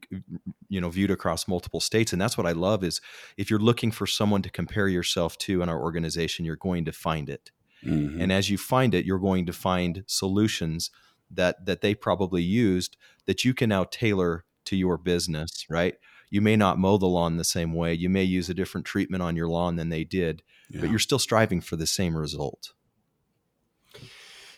you 0.76 0.82
know 0.82 0.90
viewed 0.90 1.10
across 1.10 1.48
multiple 1.48 1.80
states 1.80 2.12
and 2.12 2.22
that's 2.22 2.38
what 2.38 2.46
i 2.46 2.52
love 2.52 2.84
is 2.84 3.00
if 3.38 3.50
you're 3.50 3.60
looking 3.60 3.92
for 3.92 4.06
someone 4.06 4.42
to 4.42 4.50
compare 4.50 4.90
yourself 4.90 5.38
to 5.38 5.62
in 5.62 5.70
our 5.70 5.82
organization 5.82 6.44
you're 6.44 6.58
going 6.58 6.84
to 6.84 6.92
find 6.92 7.30
it 7.30 7.50
mm-hmm. 7.82 8.20
and 8.20 8.30
as 8.32 8.50
you 8.50 8.58
find 8.58 8.94
it 8.94 9.06
you're 9.06 9.18
going 9.18 9.46
to 9.46 9.54
find 9.54 10.04
solutions 10.06 10.92
that 11.32 11.66
that 11.66 11.80
they 11.80 11.96
probably 11.96 12.44
used 12.44 12.98
that 13.26 13.46
you 13.46 13.54
can 13.54 13.70
now 13.70 13.86
tailor 13.86 14.44
to 14.66 14.76
your 14.76 14.98
business 14.98 15.66
right 15.70 15.96
you 16.30 16.42
may 16.42 16.58
not 16.58 16.78
mow 16.78 16.98
the 16.98 17.06
lawn 17.06 17.38
the 17.38 17.46
same 17.46 17.74
way 17.74 17.94
you 17.94 18.10
may 18.10 18.24
use 18.24 18.50
a 18.50 18.54
different 18.54 18.86
treatment 18.86 19.24
on 19.24 19.38
your 19.38 19.48
lawn 19.48 19.78
than 19.78 19.88
they 19.88 20.04
did 20.04 20.44
yeah. 20.70 20.82
but 20.82 20.90
you're 20.90 21.00
still 21.00 21.20
striving 21.20 21.62
for 21.62 21.78
the 21.78 21.88
same 21.88 22.18
result 22.18 22.74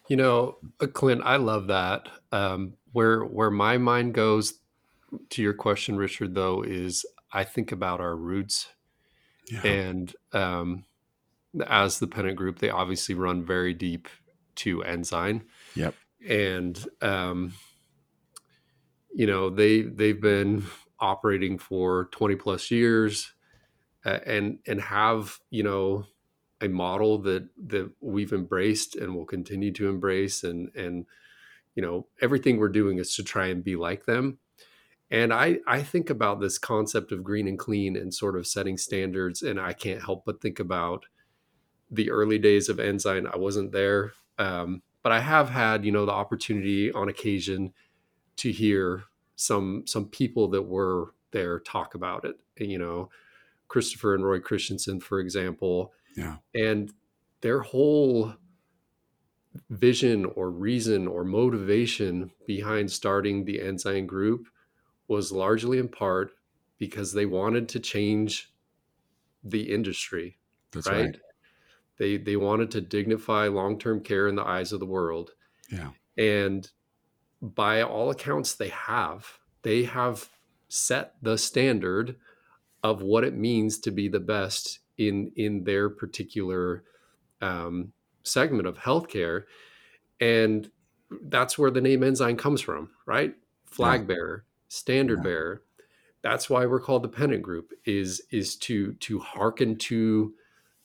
you 0.07 0.15
know, 0.15 0.55
uh, 0.79 0.87
Clint, 0.87 1.21
I 1.25 1.35
love 1.35 1.67
that. 1.67 2.07
Um, 2.31 2.75
where 2.93 3.23
where 3.23 3.51
my 3.51 3.77
mind 3.77 4.13
goes 4.13 4.53
to 5.29 5.41
your 5.41 5.53
question, 5.53 5.97
Richard, 5.97 6.35
though, 6.35 6.63
is 6.63 7.05
I 7.31 7.43
think 7.43 7.71
about 7.71 8.01
our 8.01 8.15
roots, 8.15 8.69
yeah. 9.51 9.61
and 9.65 10.15
um, 10.33 10.85
as 11.67 11.99
the 11.99 12.07
pennant 12.07 12.35
group, 12.35 12.59
they 12.59 12.69
obviously 12.69 13.15
run 13.15 13.43
very 13.45 13.73
deep 13.73 14.07
to 14.55 14.83
Ensign. 14.83 15.43
Yep. 15.75 15.93
And 16.27 16.85
um, 17.01 17.53
you 19.17 19.25
know 19.25 19.49
they 19.49 19.81
they've 19.81 20.21
been 20.21 20.63
operating 20.99 21.57
for 21.57 22.07
20 22.11 22.35
plus 22.35 22.69
years 22.69 23.33
uh, 24.05 24.19
and 24.27 24.59
and 24.67 24.79
have 24.79 25.39
you 25.49 25.63
know 25.63 26.05
a 26.61 26.67
model 26.67 27.17
that 27.17 27.49
that 27.57 27.91
we've 27.99 28.31
embraced 28.31 28.95
and 28.95 29.15
will 29.15 29.25
continue 29.25 29.71
to 29.71 29.89
embrace 29.89 30.43
and 30.43 30.69
and 30.75 31.07
you 31.73 31.81
know 31.81 32.05
everything 32.21 32.57
we're 32.57 32.69
doing 32.69 32.99
is 32.99 33.15
to 33.15 33.23
try 33.23 33.47
and 33.47 33.63
be 33.63 33.75
like 33.75 34.05
them 34.05 34.37
and 35.09 35.33
i 35.33 35.57
i 35.67 35.81
think 35.81 36.09
about 36.09 36.39
this 36.39 36.57
concept 36.57 37.11
of 37.11 37.23
green 37.23 37.47
and 37.47 37.59
clean 37.59 37.95
and 37.95 38.13
sort 38.13 38.37
of 38.37 38.47
setting 38.47 38.77
standards 38.77 39.41
and 39.41 39.59
i 39.59 39.73
can't 39.73 40.03
help 40.03 40.25
but 40.25 40.41
think 40.41 40.59
about 40.59 41.05
the 41.91 42.11
early 42.11 42.37
days 42.37 42.69
of 42.69 42.79
Ensign. 42.79 43.27
I 43.27 43.37
wasn't 43.37 43.71
there, 43.71 44.13
um, 44.37 44.81
but 45.03 45.11
I 45.11 45.19
have 45.19 45.49
had 45.49 45.85
you 45.85 45.91
know 45.91 46.05
the 46.05 46.11
opportunity 46.11 46.91
on 46.91 47.09
occasion 47.09 47.73
to 48.37 48.51
hear 48.51 49.03
some 49.35 49.83
some 49.85 50.07
people 50.07 50.49
that 50.49 50.63
were 50.63 51.13
there 51.31 51.59
talk 51.59 51.95
about 51.95 52.25
it. 52.25 52.35
You 52.57 52.77
know, 52.77 53.09
Christopher 53.67 54.15
and 54.15 54.25
Roy 54.25 54.39
Christensen, 54.39 54.99
for 54.99 55.19
example. 55.19 55.93
Yeah. 56.15 56.37
And 56.55 56.91
their 57.41 57.59
whole 57.59 58.33
vision 59.69 60.25
or 60.25 60.49
reason 60.49 61.07
or 61.07 61.23
motivation 61.23 62.31
behind 62.47 62.91
starting 62.91 63.45
the 63.45 63.61
Ensign 63.61 64.07
group 64.07 64.47
was 65.07 65.31
largely 65.31 65.79
in 65.79 65.87
part 65.87 66.31
because 66.77 67.13
they 67.13 67.25
wanted 67.25 67.69
to 67.69 67.79
change 67.79 68.53
the 69.43 69.73
industry. 69.73 70.37
That's 70.71 70.87
right. 70.87 71.05
right. 71.05 71.17
They 71.97 72.17
they 72.17 72.35
wanted 72.35 72.71
to 72.71 72.81
dignify 72.81 73.47
long-term 73.47 74.01
care 74.01 74.27
in 74.27 74.35
the 74.35 74.45
eyes 74.45 74.71
of 74.71 74.79
the 74.79 74.85
world. 74.85 75.31
Yeah. 75.71 75.91
And 76.17 76.69
by 77.41 77.81
all 77.81 78.09
accounts 78.09 78.53
they 78.53 78.69
have. 78.69 79.39
They 79.63 79.83
have 79.83 80.29
set 80.69 81.15
the 81.21 81.37
standard 81.37 82.15
of 82.83 83.01
what 83.01 83.23
it 83.23 83.35
means 83.35 83.79
to 83.79 83.91
be 83.91 84.07
the 84.07 84.19
best 84.19 84.79
in 84.97 85.31
in 85.35 85.63
their 85.63 85.89
particular 85.89 86.83
um, 87.41 87.93
segment 88.23 88.67
of 88.67 88.77
healthcare, 88.77 89.43
and 90.19 90.69
that's 91.23 91.57
where 91.57 91.71
the 91.71 91.81
name 91.81 92.03
Ensign 92.03 92.37
comes 92.37 92.61
from, 92.61 92.89
right? 93.05 93.35
Flag 93.65 94.07
bearer, 94.07 94.45
standard 94.67 95.19
yeah. 95.19 95.23
bearer. 95.23 95.63
That's 96.21 96.49
why 96.49 96.65
we're 96.65 96.81
called 96.81 97.03
the 97.03 97.09
Pennant 97.09 97.43
Group. 97.43 97.73
Is 97.85 98.21
is 98.31 98.55
to 98.57 98.93
to 98.93 99.19
hearken 99.19 99.77
to 99.77 100.33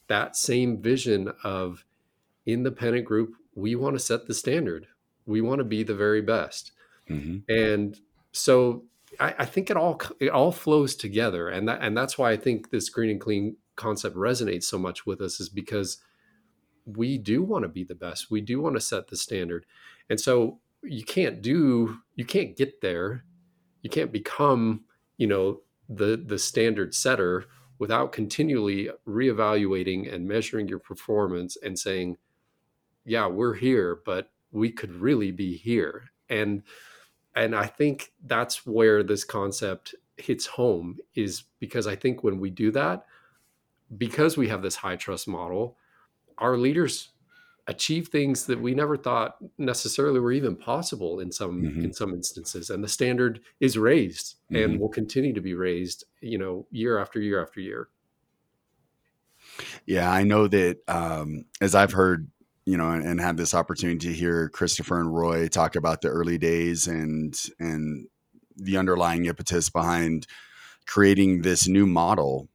that 0.08 0.36
same 0.36 0.80
vision 0.80 1.32
of 1.42 1.84
in 2.44 2.62
the 2.62 2.72
Pennant 2.72 3.04
Group, 3.04 3.34
we 3.54 3.74
want 3.74 3.94
to 3.94 4.00
set 4.00 4.26
the 4.26 4.34
standard. 4.34 4.86
We 5.26 5.40
want 5.40 5.58
to 5.58 5.64
be 5.64 5.82
the 5.82 5.94
very 5.94 6.20
best, 6.20 6.72
mm-hmm. 7.08 7.38
and 7.48 7.98
so 8.32 8.84
I, 9.20 9.34
I, 9.38 9.44
think 9.44 9.70
it 9.70 9.76
all 9.76 10.00
it 10.18 10.30
all 10.30 10.50
flows 10.50 10.96
together, 10.96 11.48
and 11.48 11.68
that 11.68 11.80
and 11.80 11.96
that's 11.96 12.18
why 12.18 12.32
I 12.32 12.36
think 12.36 12.70
this 12.70 12.88
green 12.88 13.10
and 13.10 13.20
clean 13.20 13.56
concept 13.76 14.16
resonates 14.16 14.64
so 14.64 14.78
much 14.78 15.06
with 15.06 15.20
us 15.20 15.40
is 15.40 15.48
because 15.48 15.98
we 16.84 17.18
do 17.18 17.42
want 17.42 17.62
to 17.62 17.68
be 17.68 17.84
the 17.84 17.94
best. 17.94 18.30
We 18.30 18.40
do 18.40 18.60
want 18.60 18.74
to 18.76 18.80
set 18.80 19.08
the 19.08 19.16
standard, 19.16 19.64
and 20.10 20.20
so 20.20 20.58
you 20.82 21.04
can't 21.04 21.40
do 21.40 21.98
you 22.16 22.24
can't 22.24 22.56
get 22.56 22.80
there. 22.80 23.24
You 23.82 23.90
can't 23.90 24.12
become 24.12 24.84
you 25.18 25.26
know 25.26 25.60
the 25.88 26.16
the 26.16 26.38
standard 26.38 26.94
setter 26.94 27.46
without 27.78 28.12
continually 28.12 28.88
reevaluating 29.08 30.12
and 30.12 30.26
measuring 30.26 30.68
your 30.68 30.78
performance 30.78 31.56
and 31.64 31.76
saying, 31.76 32.16
yeah, 33.04 33.26
we're 33.26 33.54
here, 33.54 34.00
but 34.06 34.30
we 34.52 34.70
could 34.70 34.94
really 34.94 35.32
be 35.32 35.56
here. 35.56 36.04
And 36.28 36.62
and 37.34 37.56
I 37.56 37.66
think 37.66 38.12
that's 38.26 38.66
where 38.66 39.02
this 39.02 39.24
concept 39.24 39.94
hits 40.16 40.46
home 40.46 40.98
is 41.14 41.44
because 41.58 41.86
I 41.86 41.96
think 41.96 42.22
when 42.22 42.38
we 42.38 42.50
do 42.50 42.70
that, 42.72 43.06
because 43.96 44.36
we 44.36 44.48
have 44.48 44.62
this 44.62 44.76
high 44.76 44.96
trust 44.96 45.26
model, 45.26 45.76
our 46.38 46.56
leaders 46.56 47.08
achieve 47.68 48.08
things 48.08 48.46
that 48.46 48.60
we 48.60 48.74
never 48.74 48.96
thought 48.96 49.36
necessarily 49.56 50.18
were 50.18 50.32
even 50.32 50.56
possible 50.56 51.20
in 51.20 51.30
some 51.30 51.62
mm-hmm. 51.62 51.84
in 51.84 51.92
some 51.92 52.12
instances 52.12 52.70
and 52.70 52.82
the 52.82 52.88
standard 52.88 53.40
is 53.60 53.78
raised 53.78 54.34
mm-hmm. 54.50 54.64
and 54.64 54.80
will 54.80 54.88
continue 54.88 55.32
to 55.32 55.40
be 55.40 55.54
raised 55.54 56.04
you 56.20 56.36
know 56.36 56.66
year 56.72 56.98
after 56.98 57.20
year 57.20 57.40
after 57.40 57.60
year 57.60 57.88
yeah 59.86 60.10
i 60.10 60.24
know 60.24 60.48
that 60.48 60.78
um, 60.88 61.44
as 61.60 61.76
i've 61.76 61.92
heard 61.92 62.28
you 62.64 62.76
know, 62.76 62.90
and, 62.90 63.04
and 63.04 63.20
had 63.20 63.36
this 63.36 63.54
opportunity 63.54 64.08
to 64.08 64.14
hear 64.14 64.48
Christopher 64.48 65.00
and 65.00 65.12
Roy 65.12 65.48
talk 65.48 65.74
about 65.76 66.00
the 66.00 66.08
early 66.08 66.38
days 66.38 66.86
and 66.86 67.34
and 67.58 68.06
the 68.56 68.76
underlying 68.76 69.24
impetus 69.24 69.70
behind 69.70 70.26
creating 70.86 71.42
this 71.42 71.66
new 71.66 71.86
model. 71.86 72.48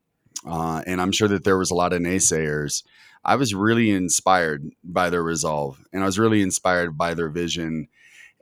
Uh, 0.46 0.82
and 0.86 1.02
I'm 1.02 1.12
sure 1.12 1.28
that 1.28 1.44
there 1.44 1.58
was 1.58 1.72
a 1.72 1.76
lot 1.76 1.92
of 1.92 2.02
naysayers. 2.02 2.84
I 3.28 3.36
was 3.36 3.54
really 3.54 3.92
inspired 3.92 4.72
by 4.86 5.10
their 5.10 5.22
resolve, 5.22 5.84
and 5.92 6.02
I 6.02 6.06
was 6.06 6.18
really 6.18 6.42
inspired 6.42 6.98
by 6.98 7.14
their 7.14 7.28
vision. 7.28 7.90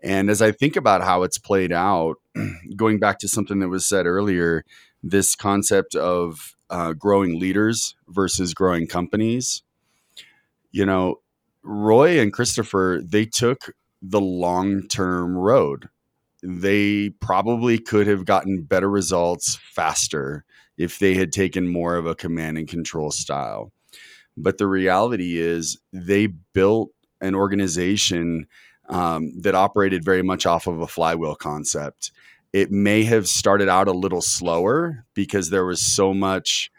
And 0.04 0.30
as 0.30 0.44
I 0.44 0.52
think 0.52 0.76
about 0.76 1.02
how 1.02 1.24
it's 1.24 1.40
played 1.40 1.72
out, 1.72 2.18
going 2.76 3.00
back 3.00 3.18
to 3.20 3.28
something 3.28 3.60
that 3.60 3.70
was 3.70 3.84
said 3.88 4.06
earlier, 4.06 4.64
this 5.02 5.36
concept 5.36 5.96
of 5.96 6.56
uh, 6.70 6.94
growing 6.94 7.40
leaders 7.40 7.96
versus 8.08 8.54
growing 8.54 8.86
companies, 8.86 9.64
you 10.72 10.86
know, 10.86 11.16
Roy 11.64 12.20
and 12.20 12.32
Christopher, 12.32 13.02
they 13.04 13.26
took 13.26 13.74
the 14.04 14.22
long 14.22 14.88
term 14.88 15.36
road. 15.36 15.90
They 16.44 17.10
probably 17.10 17.80
could 17.80 18.06
have 18.06 18.26
gotten 18.26 18.62
better 18.62 18.90
results 18.90 19.58
faster 19.64 20.46
if 20.78 21.00
they 21.00 21.16
had 21.16 21.32
taken 21.32 21.68
more 21.68 21.96
of 21.96 22.06
a 22.06 22.14
command 22.14 22.60
and 22.60 22.68
control 22.68 23.10
style. 23.10 23.72
But 24.38 24.58
the 24.58 24.68
reality 24.68 25.38
is, 25.38 25.78
they 25.94 26.28
built 26.28 26.92
an 27.22 27.36
organization 27.36 28.48
um, 28.90 29.32
that 29.42 29.56
operated 29.56 30.04
very 30.04 30.22
much 30.22 30.46
off 30.46 30.68
of 30.68 30.82
a 30.82 30.88
flywheel 30.88 31.36
concept. 31.36 32.12
It 32.54 32.72
may 32.72 33.04
have 33.04 33.28
started 33.28 33.68
out 33.68 33.88
a 33.88 33.94
little 33.94 34.22
slower 34.22 35.06
because 35.14 35.50
there 35.50 35.66
was 35.66 35.82
so 35.82 36.14
much 36.14 36.72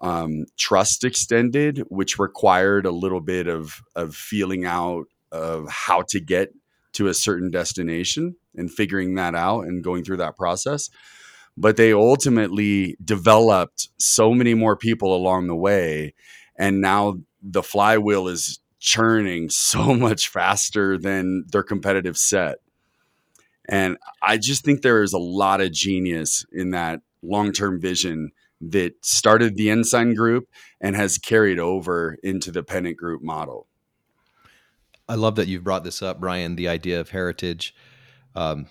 um, 0.00 0.46
trust 0.56 1.04
extended, 1.04 1.84
which 1.88 2.18
required 2.18 2.86
a 2.86 2.90
little 2.90 3.20
bit 3.20 3.46
of 3.46 3.82
of 3.94 4.14
feeling 4.14 4.64
out 4.64 5.04
of 5.30 5.68
how 5.68 6.02
to 6.08 6.20
get 6.20 6.52
to 6.92 7.06
a 7.06 7.14
certain 7.14 7.50
destination 7.50 8.34
and 8.56 8.72
figuring 8.72 9.14
that 9.14 9.34
out 9.34 9.62
and 9.62 9.84
going 9.84 10.02
through 10.02 10.16
that 10.16 10.36
process. 10.36 10.90
But 11.56 11.76
they 11.76 11.92
ultimately 11.92 12.96
developed 13.04 13.88
so 13.98 14.32
many 14.32 14.54
more 14.54 14.76
people 14.76 15.14
along 15.14 15.46
the 15.46 15.56
way, 15.56 16.14
and 16.60 16.82
now 16.82 17.18
the 17.42 17.62
flywheel 17.62 18.28
is 18.28 18.60
churning 18.78 19.48
so 19.48 19.94
much 19.94 20.28
faster 20.28 20.98
than 20.98 21.46
their 21.50 21.62
competitive 21.62 22.16
set. 22.16 22.58
And 23.66 23.96
I 24.22 24.36
just 24.36 24.64
think 24.64 24.82
there 24.82 25.02
is 25.02 25.14
a 25.14 25.18
lot 25.18 25.60
of 25.60 25.72
genius 25.72 26.44
in 26.52 26.70
that 26.72 27.00
long 27.22 27.52
term 27.52 27.80
vision 27.80 28.32
that 28.60 28.92
started 29.02 29.56
the 29.56 29.70
Ensign 29.70 30.14
Group 30.14 30.48
and 30.82 30.94
has 30.96 31.16
carried 31.16 31.58
over 31.58 32.18
into 32.22 32.50
the 32.50 32.62
Pennant 32.62 32.98
Group 32.98 33.22
model. 33.22 33.66
I 35.08 35.14
love 35.14 35.36
that 35.36 35.48
you've 35.48 35.64
brought 35.64 35.82
this 35.82 36.02
up, 36.02 36.20
Brian. 36.20 36.56
The 36.56 36.68
idea 36.68 37.00
of 37.00 37.08
heritage, 37.08 37.74
um, 38.34 38.66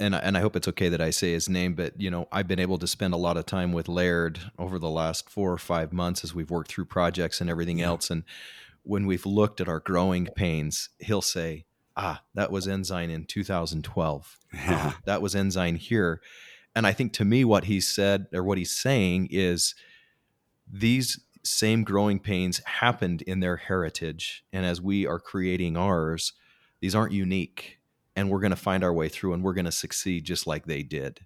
and 0.00 0.14
and 0.14 0.36
I 0.36 0.40
hope 0.40 0.56
it's 0.56 0.68
okay 0.68 0.88
that 0.88 1.00
I 1.00 1.10
say 1.10 1.32
his 1.32 1.48
name, 1.48 1.74
but 1.74 2.00
you 2.00 2.10
know 2.10 2.28
I've 2.32 2.48
been 2.48 2.58
able 2.58 2.78
to 2.78 2.86
spend 2.86 3.14
a 3.14 3.18
lot 3.18 3.36
of 3.36 3.46
time 3.46 3.72
with 3.72 3.88
Laird 3.88 4.40
over 4.58 4.78
the 4.78 4.90
last 4.90 5.28
four 5.28 5.52
or 5.52 5.58
five 5.58 5.92
months 5.92 6.24
as 6.24 6.34
we've 6.34 6.50
worked 6.50 6.70
through 6.70 6.86
projects 6.86 7.40
and 7.40 7.48
everything 7.48 7.80
else. 7.80 8.10
And 8.10 8.24
when 8.82 9.06
we've 9.06 9.26
looked 9.26 9.60
at 9.60 9.68
our 9.68 9.80
growing 9.80 10.26
pains, 10.34 10.90
he'll 10.98 11.22
say, 11.22 11.64
"Ah, 11.96 12.22
that 12.34 12.50
was 12.50 12.68
Ensign 12.68 13.10
in 13.10 13.24
2012. 13.24 14.38
Yeah. 14.52 14.60
Ah, 14.68 14.98
that 15.04 15.22
was 15.22 15.34
Ensign 15.34 15.76
here." 15.76 16.20
And 16.74 16.86
I 16.86 16.92
think 16.92 17.12
to 17.14 17.24
me, 17.24 17.44
what 17.44 17.64
he 17.64 17.80
said 17.80 18.26
or 18.32 18.42
what 18.42 18.58
he's 18.58 18.72
saying 18.72 19.28
is 19.30 19.74
these 20.70 21.20
same 21.44 21.84
growing 21.84 22.18
pains 22.18 22.60
happened 22.64 23.22
in 23.22 23.40
their 23.40 23.56
heritage. 23.56 24.44
And 24.52 24.64
as 24.64 24.80
we 24.80 25.06
are 25.06 25.20
creating 25.20 25.76
ours, 25.76 26.32
these 26.80 26.94
aren't 26.94 27.12
unique. 27.12 27.78
And 28.16 28.30
we're 28.30 28.40
going 28.40 28.50
to 28.50 28.56
find 28.56 28.84
our 28.84 28.92
way 28.92 29.08
through 29.08 29.32
and 29.32 29.42
we're 29.42 29.54
going 29.54 29.64
to 29.64 29.72
succeed 29.72 30.24
just 30.24 30.46
like 30.46 30.66
they 30.66 30.82
did. 30.82 31.20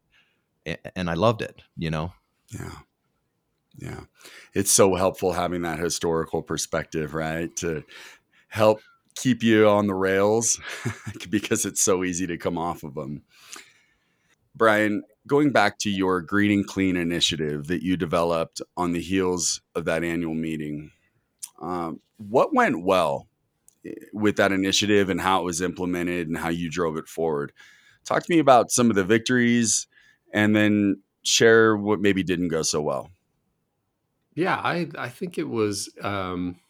And 0.95 1.11
I 1.11 1.15
loved 1.15 1.43
it, 1.43 1.63
you 1.77 1.91
know? 1.91 2.13
Yeah. 2.51 2.79
Yeah. 3.77 4.01
It's 4.55 4.71
so 4.71 4.95
helpful 4.95 5.33
having 5.33 5.63
that 5.63 5.79
historical 5.79 6.43
perspective, 6.43 7.15
right? 7.15 7.55
To 7.57 7.85
help 8.49 8.81
keep 9.15 9.43
you 9.43 9.69
on 9.69 9.87
the 9.87 9.95
rails 9.95 10.61
because 11.31 11.65
it's 11.65 11.83
so 11.83 12.05
easy 12.05 12.27
to 12.27 12.39
come 12.39 12.59
off 12.59 12.83
of 12.83 12.95
them. 12.95 13.23
Brian, 14.55 15.05
going 15.27 15.53
back 15.53 15.79
to 15.79 15.91
your 15.91 16.21
green 16.21 16.51
and 16.51 16.67
clean 16.67 16.97
initiative 16.97 17.69
that 17.69 17.83
you 17.83 17.97
developed 17.97 18.61
on 18.77 18.93
the 18.93 19.01
heels 19.01 19.61
of 19.75 19.85
that 19.85 20.03
annual 20.03 20.35
meeting, 20.35 20.91
um, 21.63 22.01
what 22.17 22.53
went 22.53 22.83
well 22.83 23.28
with 24.13 24.37
that 24.37 24.53
initiative 24.53 25.11
and 25.11 25.21
how 25.21 25.41
it 25.41 25.45
was 25.45 25.61
implemented 25.61 26.29
and 26.29 26.39
how 26.39 26.49
you 26.49 26.71
drove 26.71 26.97
it 26.97 27.09
forward? 27.09 27.53
Talk 28.05 28.25
to 28.25 28.33
me 28.33 28.39
about 28.39 28.71
some 28.71 28.91
of 28.91 28.97
the 28.97 29.05
victories 29.05 29.87
and 30.33 30.55
then 30.55 31.03
share 31.23 31.77
what 31.77 32.01
maybe 32.01 32.23
didn't 32.23 32.49
go 32.49 32.63
so 32.63 32.81
well. 32.81 33.11
Yeah, 34.35 34.57
I 34.57 34.89
I 34.97 35.09
think 35.09 35.37
it 35.37 35.49
was 35.49 35.93
um, 36.03 36.61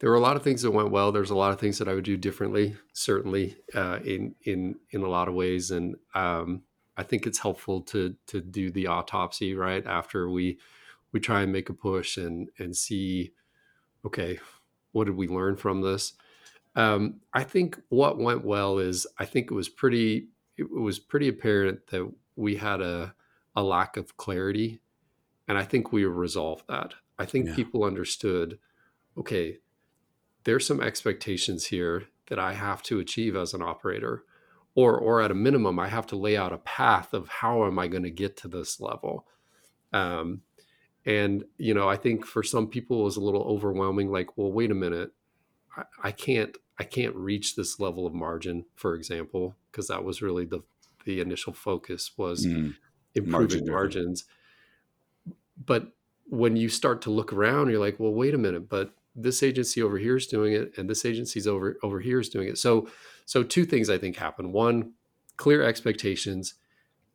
there 0.00 0.10
were 0.10 0.16
a 0.16 0.20
lot 0.20 0.36
of 0.36 0.42
things 0.42 0.62
that 0.62 0.72
went 0.72 0.90
well. 0.90 1.12
There's 1.12 1.30
a 1.30 1.36
lot 1.36 1.52
of 1.52 1.60
things 1.60 1.78
that 1.78 1.88
I 1.88 1.94
would 1.94 2.04
do 2.04 2.16
differently, 2.16 2.76
certainly 2.92 3.56
uh, 3.72 4.00
in 4.04 4.34
in 4.42 4.74
in 4.90 5.02
a 5.02 5.08
lot 5.08 5.28
of 5.28 5.34
ways. 5.34 5.70
And 5.70 5.94
um, 6.14 6.64
I 6.96 7.04
think 7.04 7.24
it's 7.24 7.38
helpful 7.38 7.82
to 7.82 8.16
to 8.26 8.40
do 8.40 8.70
the 8.70 8.88
autopsy 8.88 9.54
right 9.54 9.86
after 9.86 10.28
we 10.28 10.58
we 11.12 11.20
try 11.20 11.42
and 11.42 11.52
make 11.52 11.68
a 11.68 11.74
push 11.74 12.16
and 12.16 12.48
and 12.58 12.76
see 12.76 13.32
okay 14.04 14.40
what 14.92 15.04
did 15.04 15.16
we 15.16 15.28
learn 15.28 15.56
from 15.56 15.80
this? 15.82 16.14
Um, 16.74 17.20
i 17.34 17.44
think 17.44 17.78
what 17.90 18.18
went 18.18 18.46
well 18.46 18.78
is 18.78 19.06
i 19.18 19.26
think 19.26 19.50
it 19.50 19.54
was 19.54 19.68
pretty 19.68 20.28
it 20.56 20.70
was 20.70 20.98
pretty 20.98 21.28
apparent 21.28 21.86
that 21.88 22.10
we 22.34 22.56
had 22.56 22.80
a 22.80 23.14
a 23.54 23.62
lack 23.62 23.98
of 23.98 24.16
clarity 24.16 24.80
and 25.46 25.58
i 25.58 25.64
think 25.64 25.92
we 25.92 26.06
resolved 26.06 26.64
that. 26.68 26.94
I 27.18 27.26
think 27.26 27.48
Yeah. 27.48 27.56
people 27.56 27.84
understood 27.84 28.58
okay 29.18 29.58
there's 30.44 30.66
some 30.66 30.80
expectations 30.80 31.66
here 31.66 32.04
that 32.28 32.38
i 32.38 32.54
have 32.54 32.82
to 32.84 33.00
achieve 33.00 33.36
as 33.36 33.52
an 33.52 33.60
operator 33.60 34.24
or 34.74 34.96
or 34.98 35.20
at 35.20 35.30
a 35.30 35.34
minimum 35.34 35.78
i 35.78 35.88
have 35.88 36.06
to 36.06 36.16
lay 36.16 36.38
out 36.38 36.54
a 36.54 36.58
path 36.58 37.12
of 37.12 37.28
how 37.28 37.66
am 37.66 37.78
i 37.78 37.86
going 37.86 38.02
to 38.02 38.10
get 38.10 38.34
to 38.38 38.48
this 38.48 38.80
level. 38.80 39.26
Um, 39.92 40.40
and 41.04 41.44
you 41.58 41.74
know 41.74 41.88
i 41.88 41.96
think 41.96 42.24
for 42.24 42.42
some 42.42 42.66
people 42.68 43.00
it 43.00 43.04
was 43.04 43.16
a 43.16 43.20
little 43.20 43.42
overwhelming 43.42 44.10
like 44.12 44.36
well 44.36 44.52
wait 44.52 44.70
a 44.70 44.74
minute. 44.74 45.10
I, 45.76 45.84
I 46.04 46.12
can't 46.12 46.56
i 46.78 46.84
can't 46.84 47.14
reach 47.16 47.56
this 47.56 47.80
level 47.80 48.06
of 48.06 48.14
margin 48.14 48.64
for 48.74 48.94
example 48.94 49.56
because 49.70 49.88
that 49.88 50.04
was 50.04 50.22
really 50.22 50.44
the 50.44 50.60
the 51.04 51.20
initial 51.20 51.52
focus 51.52 52.12
was 52.16 52.46
Mm, 52.46 52.74
improving 53.14 53.32
Margin-driven. 53.32 53.72
margins. 53.72 54.24
But 55.64 55.92
when 56.26 56.56
you 56.56 56.68
start 56.68 57.02
to 57.02 57.10
look 57.10 57.32
around 57.32 57.68
you're 57.70 57.80
like 57.80 57.98
well 58.00 58.12
wait 58.14 58.34
a 58.34 58.38
minute 58.38 58.68
but 58.68 58.94
this 59.14 59.42
agency 59.42 59.82
over 59.82 59.98
here 59.98 60.16
is 60.16 60.26
doing 60.26 60.54
it 60.54 60.72
and 60.78 60.88
this 60.88 61.04
agency's 61.04 61.46
over 61.46 61.76
over 61.82 62.00
here 62.00 62.18
is 62.20 62.28
doing 62.28 62.48
it. 62.48 62.58
So 62.58 62.88
so 63.26 63.42
two 63.42 63.64
things 63.64 63.90
i 63.90 63.98
think 63.98 64.16
happen. 64.16 64.52
One 64.52 64.92
clear 65.36 65.62
expectations 65.62 66.54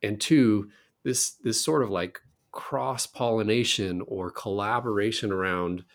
and 0.04 0.20
two 0.20 0.70
this 1.04 1.32
this 1.44 1.64
sort 1.64 1.84
of 1.84 1.90
like 1.90 2.20
cross 2.58 3.06
pollination 3.06 4.02
or 4.08 4.32
collaboration 4.32 5.32
around 5.32 5.86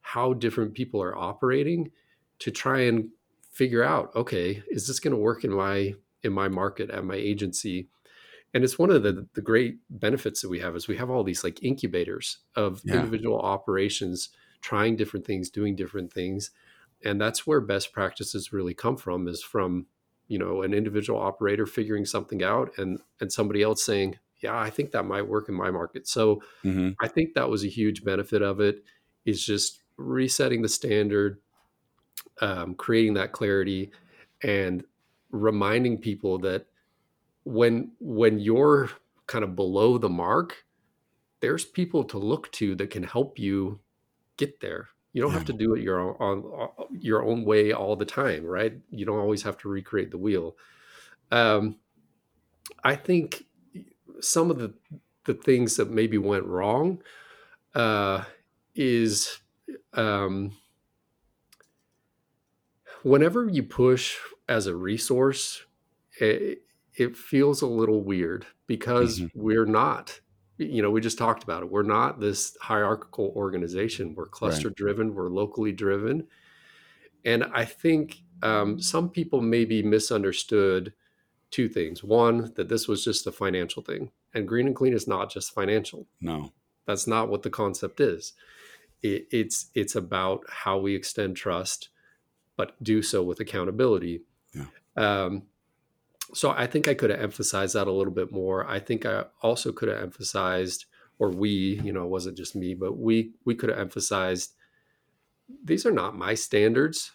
how 0.00 0.32
different 0.32 0.72
people 0.72 1.02
are 1.02 1.14
operating 1.14 1.90
to 2.38 2.50
try 2.50 2.80
and 2.80 3.10
figure 3.50 3.84
out 3.84 4.10
okay 4.16 4.62
is 4.70 4.86
this 4.86 4.98
going 4.98 5.12
to 5.12 5.18
work 5.18 5.44
in 5.44 5.52
my 5.52 5.92
in 6.22 6.32
my 6.32 6.48
market 6.48 6.88
at 6.88 7.04
my 7.04 7.14
agency 7.14 7.86
and 8.54 8.64
it's 8.64 8.78
one 8.78 8.90
of 8.90 9.02
the 9.02 9.28
the 9.34 9.42
great 9.42 9.76
benefits 9.90 10.40
that 10.40 10.48
we 10.48 10.60
have 10.60 10.74
is 10.74 10.88
we 10.88 10.96
have 10.96 11.10
all 11.10 11.22
these 11.22 11.44
like 11.44 11.62
incubators 11.62 12.38
of 12.54 12.82
Yeah. 12.82 12.94
individual 12.96 13.38
operations 13.38 14.30
trying 14.62 14.96
different 14.96 15.26
things 15.26 15.50
doing 15.50 15.76
different 15.76 16.10
things 16.10 16.50
and 17.04 17.20
that's 17.20 17.46
where 17.46 17.60
best 17.60 17.92
practices 17.92 18.54
really 18.54 18.74
come 18.74 18.96
from 18.96 19.28
is 19.28 19.42
from 19.42 19.86
you 20.28 20.38
know 20.38 20.62
an 20.62 20.72
individual 20.72 21.20
operator 21.20 21.66
figuring 21.66 22.06
something 22.06 22.42
out 22.42 22.72
and 22.78 23.00
and 23.20 23.30
somebody 23.32 23.62
else 23.62 23.84
saying 23.84 24.18
yeah 24.40 24.58
i 24.58 24.70
think 24.70 24.90
that 24.92 25.04
might 25.04 25.26
work 25.26 25.48
in 25.48 25.54
my 25.54 25.70
market 25.70 26.06
so 26.06 26.42
mhm. 26.64 26.94
I 27.00 27.08
think 27.08 27.34
that 27.34 27.48
was 27.48 27.64
a 27.64 27.68
huge 27.68 28.04
benefit 28.04 28.42
of 28.42 28.60
it 28.60 28.84
is 29.24 29.44
just 29.44 29.82
resetting 29.96 30.62
the 30.62 30.68
standard, 30.68 31.40
um, 32.40 32.74
creating 32.74 33.14
that 33.14 33.32
clarity, 33.32 33.90
and 34.42 34.84
reminding 35.30 35.98
people 35.98 36.38
that 36.38 36.66
when 37.44 37.92
when 38.00 38.38
you're 38.38 38.90
kind 39.26 39.44
of 39.44 39.56
below 39.56 39.98
the 39.98 40.08
mark, 40.08 40.64
there's 41.40 41.64
people 41.64 42.04
to 42.04 42.18
look 42.18 42.50
to 42.52 42.74
that 42.76 42.90
can 42.90 43.02
help 43.02 43.38
you 43.38 43.80
get 44.36 44.60
there. 44.60 44.88
You 45.12 45.22
don't 45.22 45.32
have 45.32 45.46
to 45.46 45.54
do 45.54 45.74
it 45.74 45.82
your 45.82 45.98
own, 45.98 46.14
on, 46.20 46.38
on 46.44 46.68
your 46.90 47.24
own 47.24 47.44
way 47.44 47.72
all 47.72 47.96
the 47.96 48.04
time, 48.04 48.44
right? 48.44 48.74
You 48.90 49.06
don't 49.06 49.18
always 49.18 49.42
have 49.44 49.56
to 49.58 49.68
recreate 49.68 50.10
the 50.10 50.18
wheel. 50.18 50.56
Um, 51.32 51.76
I 52.84 52.96
think 52.96 53.45
some 54.20 54.50
of 54.50 54.58
the 54.58 54.74
the 55.24 55.34
things 55.34 55.76
that 55.76 55.90
maybe 55.90 56.18
went 56.18 56.44
wrong 56.46 57.02
uh, 57.74 58.24
is 58.74 59.40
um, 59.94 60.56
whenever 63.02 63.48
you 63.48 63.62
push 63.62 64.16
as 64.48 64.66
a 64.66 64.74
resource, 64.74 65.64
it, 66.20 66.62
it 66.94 67.16
feels 67.16 67.62
a 67.62 67.66
little 67.66 68.02
weird 68.02 68.46
because 68.66 69.22
Mhm. 69.22 69.30
we're 69.34 69.66
not. 69.66 70.20
You 70.58 70.80
know, 70.80 70.90
we 70.90 71.02
just 71.02 71.18
talked 71.18 71.42
about 71.42 71.62
it. 71.62 71.70
We're 71.70 71.82
not 71.82 72.18
this 72.20 72.56
hierarchical 72.62 73.32
organization. 73.36 74.14
We're 74.14 74.26
cluster 74.28 74.70
driven. 74.70 75.14
We're 75.14 75.28
locally 75.28 75.72
driven, 75.72 76.28
and 77.24 77.44
I 77.44 77.64
think 77.64 78.22
um, 78.42 78.80
some 78.80 79.10
people 79.10 79.40
maybe 79.42 79.82
misunderstood 79.82 80.94
two 81.50 81.68
things. 81.68 82.02
One, 82.02 82.52
that 82.56 82.68
this 82.68 82.88
was 82.88 83.04
just 83.04 83.26
a 83.26 83.32
financial 83.32 83.82
thing, 83.82 84.10
and 84.34 84.48
green 84.48 84.66
and 84.66 84.76
clean 84.76 84.92
is 84.92 85.08
not 85.08 85.30
just 85.30 85.54
financial. 85.54 86.06
No. 86.20 86.52
That's 86.86 87.06
not 87.06 87.28
what 87.28 87.42
the 87.42 87.50
concept 87.50 88.00
is. 88.00 88.32
It, 89.02 89.26
it's 89.30 89.70
it's 89.74 89.94
about 89.94 90.44
how 90.48 90.78
we 90.78 90.94
extend 90.94 91.36
trust, 91.36 91.90
but 92.56 92.82
do 92.82 93.02
so 93.02 93.22
with 93.22 93.40
accountability. 93.40 94.22
Yeah. 94.54 94.66
Um, 94.96 95.42
so 96.34 96.50
I 96.50 96.66
think 96.66 96.88
I 96.88 96.94
could 96.94 97.10
have 97.10 97.20
emphasized 97.20 97.74
that 97.74 97.86
a 97.86 97.92
little 97.92 98.12
bit 98.12 98.32
more. 98.32 98.68
I 98.68 98.80
think 98.80 99.06
I 99.06 99.24
also 99.42 99.72
could 99.72 99.88
have 99.88 100.02
emphasized, 100.02 100.86
or 101.18 101.30
we, 101.30 101.80
you 101.84 101.92
know, 101.92 102.04
it 102.04 102.10
wasn't 102.10 102.36
just 102.36 102.56
me, 102.56 102.74
but 102.74 102.96
we 102.96 103.32
we 103.44 103.54
could 103.54 103.70
have 103.70 103.78
emphasized. 103.78 104.54
These 105.62 105.86
are 105.86 105.92
not 105.92 106.16
my 106.16 106.34
standards. 106.34 107.12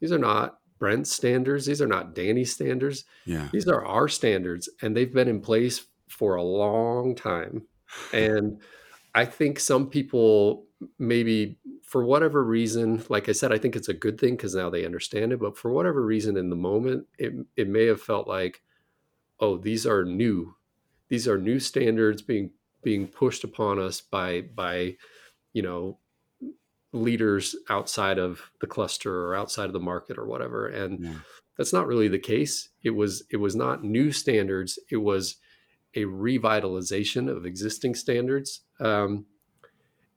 These 0.00 0.12
are 0.12 0.18
not 0.18 0.57
Brent's 0.78 1.12
standards. 1.12 1.66
These 1.66 1.82
are 1.82 1.86
not 1.86 2.14
Danny's 2.14 2.52
standards. 2.52 3.04
Yeah. 3.24 3.48
These 3.52 3.68
are 3.68 3.84
our 3.84 4.08
standards, 4.08 4.68
and 4.82 4.96
they've 4.96 5.12
been 5.12 5.28
in 5.28 5.40
place 5.40 5.86
for 6.08 6.36
a 6.36 6.42
long 6.42 7.14
time. 7.14 7.62
And 8.12 8.60
I 9.14 9.24
think 9.24 9.60
some 9.60 9.88
people 9.88 10.66
maybe 10.98 11.58
for 11.82 12.04
whatever 12.04 12.44
reason, 12.44 13.02
like 13.08 13.28
I 13.28 13.32
said, 13.32 13.52
I 13.52 13.58
think 13.58 13.74
it's 13.74 13.88
a 13.88 13.94
good 13.94 14.20
thing 14.20 14.36
because 14.36 14.54
now 14.54 14.68
they 14.70 14.84
understand 14.84 15.32
it. 15.32 15.40
But 15.40 15.56
for 15.56 15.72
whatever 15.72 16.04
reason, 16.04 16.36
in 16.36 16.50
the 16.50 16.56
moment, 16.56 17.06
it 17.18 17.32
it 17.56 17.68
may 17.68 17.86
have 17.86 18.00
felt 18.00 18.28
like, 18.28 18.62
oh, 19.40 19.56
these 19.56 19.86
are 19.86 20.04
new, 20.04 20.54
these 21.08 21.26
are 21.26 21.38
new 21.38 21.58
standards 21.58 22.22
being 22.22 22.50
being 22.82 23.06
pushed 23.06 23.42
upon 23.44 23.78
us 23.78 24.00
by 24.00 24.42
by, 24.42 24.96
you 25.52 25.62
know, 25.62 25.98
leaders 26.98 27.56
outside 27.68 28.18
of 28.18 28.50
the 28.60 28.66
cluster 28.66 29.26
or 29.26 29.34
outside 29.34 29.66
of 29.66 29.72
the 29.72 29.80
market 29.80 30.18
or 30.18 30.26
whatever. 30.26 30.66
And 30.68 31.00
Yeah. 31.04 31.14
that's 31.56 31.72
not 31.72 31.86
really 31.86 32.08
the 32.08 32.18
case. 32.18 32.68
It 32.82 32.90
was 32.90 33.22
it 33.30 33.36
was 33.38 33.54
not 33.56 33.84
new 33.84 34.12
standards. 34.12 34.78
It 34.90 34.98
was 34.98 35.36
a 35.94 36.04
revitalization 36.04 37.28
of 37.34 37.46
existing 37.46 37.94
standards. 37.94 38.60
Um, 38.80 39.26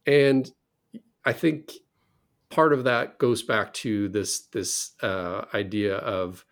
and 0.05 0.51
I 1.25 1.33
think 1.33 1.73
part 2.49 2.73
of 2.73 2.83
that 2.83 3.17
goes 3.17 3.41
back 3.43 3.73
to 3.75 4.09
this 4.09 4.41
this 4.47 4.91
uh, 5.01 5.45
idea 5.53 5.97
of 5.97 6.45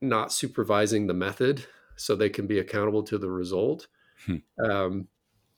not 0.00 0.32
supervising 0.32 1.06
the 1.06 1.14
method 1.14 1.64
so 1.96 2.14
they 2.14 2.28
can 2.28 2.46
be 2.46 2.58
accountable 2.58 3.02
to 3.04 3.18
the 3.18 3.30
result. 3.30 3.86
Hmm. 4.26 4.36
Um, 4.64 5.08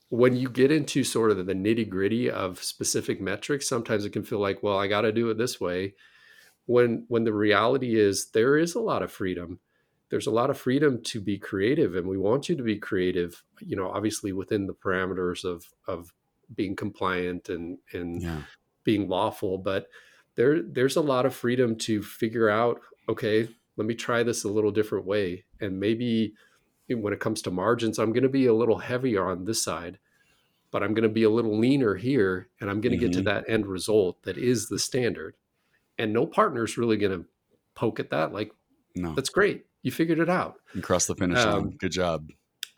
when 0.09 0.35
you 0.35 0.49
get 0.49 0.71
into 0.71 1.03
sort 1.03 1.31
of 1.31 1.45
the 1.45 1.53
nitty 1.53 1.89
gritty 1.89 2.29
of 2.29 2.63
specific 2.63 3.19
metrics, 3.19 3.67
sometimes 3.67 4.05
it 4.05 4.11
can 4.13 4.23
feel 4.23 4.39
like, 4.39 4.63
well, 4.63 4.77
I 4.77 4.87
got 4.87 5.01
to 5.01 5.11
do 5.11 5.29
it 5.29 5.37
this 5.37 5.59
way. 5.59 5.95
When 6.65 7.05
when 7.07 7.23
the 7.23 7.33
reality 7.33 7.95
is 7.99 8.31
there 8.31 8.57
is 8.57 8.75
a 8.75 8.79
lot 8.81 9.01
of 9.03 9.11
freedom. 9.11 9.59
There's 10.09 10.27
a 10.27 10.31
lot 10.31 10.49
of 10.49 10.57
freedom 10.57 11.01
to 11.03 11.19
be 11.19 11.37
creative, 11.37 11.95
and 11.95 12.07
we 12.07 12.17
want 12.17 12.47
you 12.47 12.55
to 12.55 12.63
be 12.63 12.77
creative. 12.77 13.43
You 13.59 13.75
know, 13.75 13.89
obviously 13.89 14.31
within 14.33 14.65
the 14.67 14.73
parameters 14.73 15.43
of 15.43 15.65
of 15.87 16.13
being 16.55 16.75
compliant 16.75 17.49
and 17.49 17.77
and 17.93 18.21
Yeah. 18.21 18.41
being 18.83 19.09
lawful 19.09 19.57
but 19.57 19.87
there 20.35 20.61
there's 20.61 20.95
a 20.95 21.01
lot 21.01 21.25
of 21.25 21.35
freedom 21.35 21.75
to 21.75 22.01
figure 22.01 22.47
out 22.49 22.79
okay 23.09 23.49
let 23.75 23.85
me 23.85 23.93
try 23.93 24.23
this 24.23 24.45
a 24.45 24.49
little 24.49 24.71
different 24.71 25.05
way 25.05 25.43
and 25.59 25.77
maybe 25.77 26.33
when 26.89 27.13
it 27.13 27.19
comes 27.19 27.41
to 27.41 27.51
margins 27.51 27.99
i'm 27.99 28.11
going 28.13 28.23
to 28.23 28.29
be 28.29 28.45
a 28.45 28.53
little 28.53 28.77
heavier 28.79 29.27
on 29.27 29.45
this 29.45 29.61
side 29.61 29.97
but 30.71 30.81
i'm 30.83 30.93
going 30.93 31.03
to 31.03 31.09
be 31.09 31.23
a 31.23 31.29
little 31.29 31.57
leaner 31.57 31.95
here 31.95 32.47
and 32.61 32.69
i'm 32.69 32.79
going 32.81 32.91
to 32.91 32.97
get 32.97 33.11
to 33.13 33.21
that 33.21 33.43
end 33.49 33.65
result 33.67 34.21
that 34.23 34.37
is 34.37 34.67
the 34.69 34.79
standard 34.79 35.35
and 35.97 36.13
no 36.13 36.25
partner 36.25 36.63
is 36.63 36.77
really 36.77 36.97
going 36.97 37.11
to 37.19 37.25
poke 37.75 37.99
at 37.99 38.09
that 38.11 38.31
like 38.33 38.51
No. 38.95 39.13
that's 39.15 39.29
great 39.29 39.65
you 39.83 39.91
figured 39.91 40.19
it 40.19 40.29
out 40.29 40.55
You 40.73 40.81
crossed 40.81 41.07
the 41.07 41.15
finish 41.15 41.37
Um, 41.39 41.53
line. 41.53 41.77
Good 41.77 41.91
job. 41.91 42.29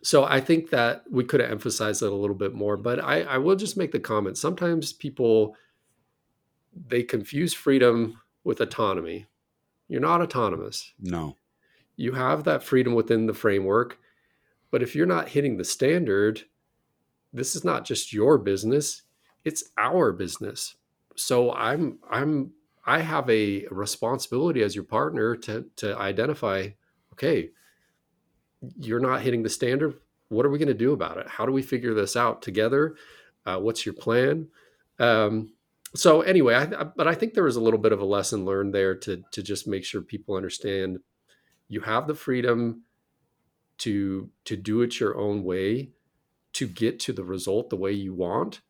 so 0.04 0.24
I 0.26 0.40
think 0.42 0.70
that 0.72 1.04
we 1.10 1.24
could 1.24 1.40
have 1.40 1.50
emphasized 1.52 2.02
that 2.02 2.12
a 2.12 2.16
little 2.16 2.36
bit 2.36 2.54
more. 2.54 2.78
But 2.78 3.04
I, 3.04 3.22
I 3.24 3.38
will 3.38 3.56
just 3.56 3.78
make 3.78 3.92
the 3.92 4.00
comment. 4.00 4.38
Sometimes 4.38 4.94
people 4.94 5.56
they 6.88 7.04
confuse 7.04 7.54
freedom 7.54 8.20
with 8.44 8.62
autonomy. 8.62 9.26
You're 9.88 10.02
not 10.02 10.22
autonomous. 10.22 10.94
No. 11.00 11.36
You 11.96 12.12
have 12.14 12.44
that 12.44 12.64
freedom 12.64 12.94
within 12.94 13.26
the 13.26 13.34
framework, 13.34 13.98
but 14.72 14.82
if 14.82 14.96
you're 14.96 15.06
not 15.06 15.30
hitting 15.30 15.58
the 15.58 15.64
standard, 15.64 16.44
this 17.34 17.56
is 17.56 17.64
not 17.64 17.86
just 17.86 18.14
your 18.14 18.38
business, 18.38 19.04
it's 19.46 19.64
our 19.78 20.12
business. 20.12 20.76
So 21.16 21.54
I'm 21.54 22.00
I'm 22.10 22.52
I 22.86 23.00
have 23.00 23.30
a 23.30 23.66
responsibility 23.70 24.64
as 24.64 24.76
your 24.76 24.84
partner 24.84 25.36
to 25.38 25.66
to 25.78 25.98
identify, 25.98 26.70
okay, 27.14 27.50
you're 28.80 29.00
not 29.00 29.22
hitting 29.22 29.44
the 29.44 29.50
standard. 29.50 29.96
What 30.30 30.46
are 30.46 30.50
we 30.50 30.60
going 30.60 30.68
to 30.68 30.74
do 30.74 30.94
about 30.94 31.18
it? 31.18 31.28
How 31.28 31.46
do 31.46 31.52
we 31.52 31.62
figure 31.62 31.94
this 31.94 32.16
out 32.16 32.42
together? 32.42 32.96
Uh, 33.46 33.58
what's 33.58 33.86
your 33.86 33.94
plan? 33.96 34.48
Um, 35.00 35.54
so 35.96 36.22
anyway, 36.22 36.54
I, 36.54 36.64
I, 36.64 36.84
but 36.84 37.08
I 37.08 37.16
think 37.16 37.34
there 37.34 37.46
was 37.46 37.56
a 37.56 37.62
little 37.62 37.80
bit 37.80 37.92
of 37.92 38.02
a 38.02 38.06
lesson 38.06 38.46
learned 38.46 38.74
there 38.74 38.96
to 38.96 39.24
to 39.32 39.44
just 39.44 39.68
make 39.68 39.84
sure 39.84 40.02
people 40.02 40.36
understand 40.36 41.00
you 41.68 41.82
have 41.82 42.08
the 42.08 42.16
freedom 42.16 42.84
to 43.80 44.30
to 44.46 44.56
do 44.56 44.82
it 44.82 45.00
your 45.00 45.18
own 45.18 45.44
way 45.44 45.92
to 46.54 46.68
get 46.68 47.00
to 47.00 47.14
the 47.14 47.24
result 47.24 47.70
the 47.70 47.76
way 47.76 47.92
you 47.92 48.14
want 48.14 48.62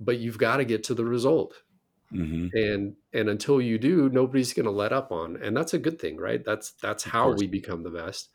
but 0.00 0.18
you've 0.18 0.38
got 0.38 0.58
to 0.58 0.64
get 0.64 0.84
to 0.84 0.94
the 0.94 1.04
result. 1.04 1.62
Mm-hmm. 2.10 2.56
and 2.56 2.94
and 3.12 3.28
until 3.28 3.60
you 3.60 3.76
do 3.76 4.08
nobody's 4.08 4.54
going 4.54 4.64
to 4.64 4.72
let 4.72 4.94
up 4.94 5.12
on 5.12 5.36
and 5.42 5.54
that's 5.54 5.74
a 5.74 5.78
good 5.78 6.00
thing 6.00 6.16
right? 6.16 6.42
That's 6.42 6.70
that's 6.70 7.04
how 7.04 7.32
we 7.32 7.46
become 7.46 7.82
the 7.82 7.90
best. 7.90 8.30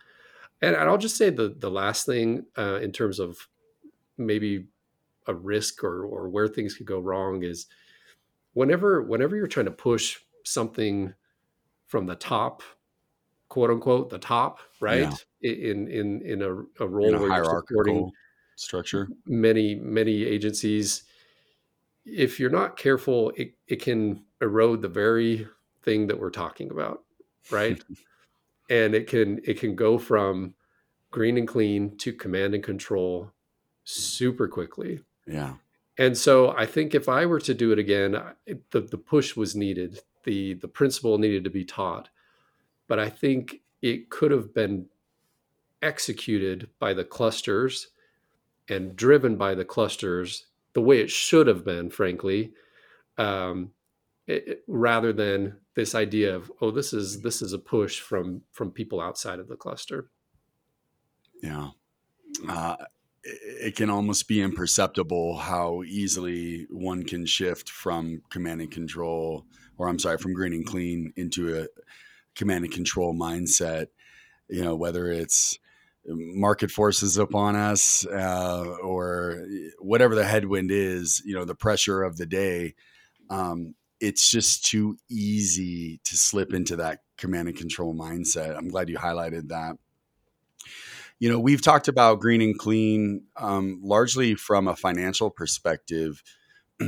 And, 0.61 0.75
and 0.75 0.87
i'll 0.87 0.99
just 0.99 1.17
say 1.17 1.31
the 1.31 1.55
the 1.57 1.71
last 1.71 2.05
thing 2.05 2.45
uh, 2.55 2.79
in 2.83 2.91
terms 2.91 3.17
of 3.17 3.47
maybe 4.15 4.67
a 5.25 5.33
risk 5.33 5.83
or 5.83 6.05
or 6.05 6.29
where 6.29 6.47
things 6.47 6.75
could 6.75 6.85
go 6.85 6.99
wrong 6.99 7.41
is 7.41 7.65
whenever 8.53 9.01
whenever 9.01 9.35
you're 9.35 9.47
trying 9.47 9.65
to 9.65 9.71
push 9.71 10.19
something 10.45 11.15
from 11.87 12.05
the 12.05 12.15
top 12.15 12.61
quote 13.49 13.71
unquote 13.71 14.11
the 14.11 14.19
top 14.19 14.59
right? 14.79 14.99
Yeah. 14.99 15.15
In 15.43 15.87
in 15.87 16.21
in 16.21 16.41
a, 16.41 16.51
a 16.83 16.87
role 16.87 17.09
in 17.09 17.15
a 17.15 17.19
where 17.19 17.35
you're 17.35 17.63
supporting 17.67 18.11
structure. 18.55 19.07
many 19.25 19.75
many 19.75 20.23
agencies. 20.23 21.03
If 22.05 22.39
you're 22.39 22.49
not 22.49 22.75
careful 22.75 23.31
it, 23.37 23.53
it 23.67 23.81
can 23.81 24.23
erode 24.41 24.81
the 24.81 24.89
very 24.89 25.47
thing 25.83 26.07
that 26.07 26.19
we're 26.19 26.29
talking 26.31 26.69
about 26.71 27.03
right? 27.51 27.81
And 28.69 28.95
it 28.95 29.07
can 29.07 29.41
it 29.43 29.59
can 29.59 29.75
go 29.75 29.97
from 29.97 30.55
green 31.11 31.37
and 31.37 31.45
clean 31.47 31.97
to 31.97 32.13
command 32.13 32.55
and 32.55 32.63
control 32.63 33.29
super 33.83 34.47
quickly. 34.47 35.01
Yeah. 35.27 35.55
And 35.97 36.17
so 36.17 36.55
i 36.57 36.65
think 36.65 36.95
if 36.95 37.09
i 37.09 37.25
were 37.25 37.41
to 37.41 37.53
do 37.53 37.73
it 37.73 37.77
again 37.77 38.17
it, 38.45 38.71
the, 38.71 38.79
the 38.79 38.97
push 38.97 39.35
was 39.35 39.53
needed. 39.53 39.99
The 40.23 40.53
the 40.53 40.69
principle 40.69 41.17
needed 41.17 41.43
to 41.43 41.49
be 41.49 41.65
taught. 41.65 42.07
But 42.87 42.99
i 42.99 43.09
think 43.09 43.59
it 43.81 44.09
could 44.09 44.31
have 44.31 44.53
been 44.53 44.87
executed 45.83 46.69
by 46.79 46.93
the 46.93 47.03
clusters 47.03 47.89
and 48.69 48.95
driven 48.95 49.35
by 49.35 49.53
the 49.53 49.65
clusters 49.65 50.47
the 50.73 50.81
way 50.81 50.99
it 50.99 51.11
should 51.11 51.47
have 51.47 51.63
been, 51.63 51.89
frankly, 51.89 52.53
um, 53.17 53.71
it, 54.25 54.63
rather 54.67 55.13
than 55.13 55.57
this 55.75 55.95
idea 55.95 56.35
of 56.35 56.51
oh 56.61 56.71
this 56.71 56.93
is 56.93 57.21
this 57.21 57.41
is 57.41 57.53
a 57.53 57.59
push 57.59 57.99
from 57.99 58.41
from 58.51 58.71
people 58.71 59.01
outside 59.01 59.39
of 59.39 59.47
the 59.47 59.55
cluster. 59.55 60.09
Yeah. 61.41 61.69
Uh, 62.47 62.77
it 63.23 63.75
can 63.75 63.89
almost 63.89 64.27
be 64.27 64.41
imperceptible 64.41 65.37
how 65.37 65.83
easily 65.83 66.67
one 66.69 67.03
can 67.03 67.25
shift 67.25 67.69
from 67.69 68.21
command 68.29 68.61
and 68.61 68.71
control, 68.71 69.45
or 69.77 69.87
I'm 69.87 69.99
sorry, 69.99 70.17
from 70.17 70.33
green 70.33 70.53
and 70.53 70.65
clean 70.65 71.13
into 71.15 71.57
a 71.57 71.67
command 72.35 72.65
and 72.65 72.73
control 72.73 73.13
mindset. 73.13 73.87
You 74.49 74.63
know, 74.63 74.75
whether 74.75 75.11
it's 75.11 75.57
market 76.05 76.69
forces 76.69 77.17
upon 77.17 77.55
us 77.55 78.05
uh, 78.07 78.65
or 78.81 79.45
whatever 79.79 80.15
the 80.15 80.25
headwind 80.25 80.69
is 80.71 81.21
you 81.25 81.33
know 81.33 81.45
the 81.45 81.55
pressure 81.55 82.03
of 82.03 82.17
the 82.17 82.25
day 82.25 82.75
um, 83.29 83.75
it's 83.99 84.29
just 84.29 84.65
too 84.65 84.97
easy 85.09 86.01
to 86.03 86.17
slip 86.17 86.53
into 86.53 86.75
that 86.75 86.99
command 87.17 87.47
and 87.47 87.57
control 87.57 87.95
mindset. 87.95 88.57
I'm 88.57 88.67
glad 88.67 88.89
you 88.89 88.97
highlighted 88.97 89.47
that. 89.47 89.77
You 91.19 91.29
know 91.29 91.39
we've 91.39 91.61
talked 91.61 91.87
about 91.87 92.19
green 92.19 92.41
and 92.41 92.57
clean 92.57 93.23
um, 93.37 93.79
largely 93.81 94.35
from 94.35 94.67
a 94.67 94.75
financial 94.75 95.29
perspective. 95.29 96.21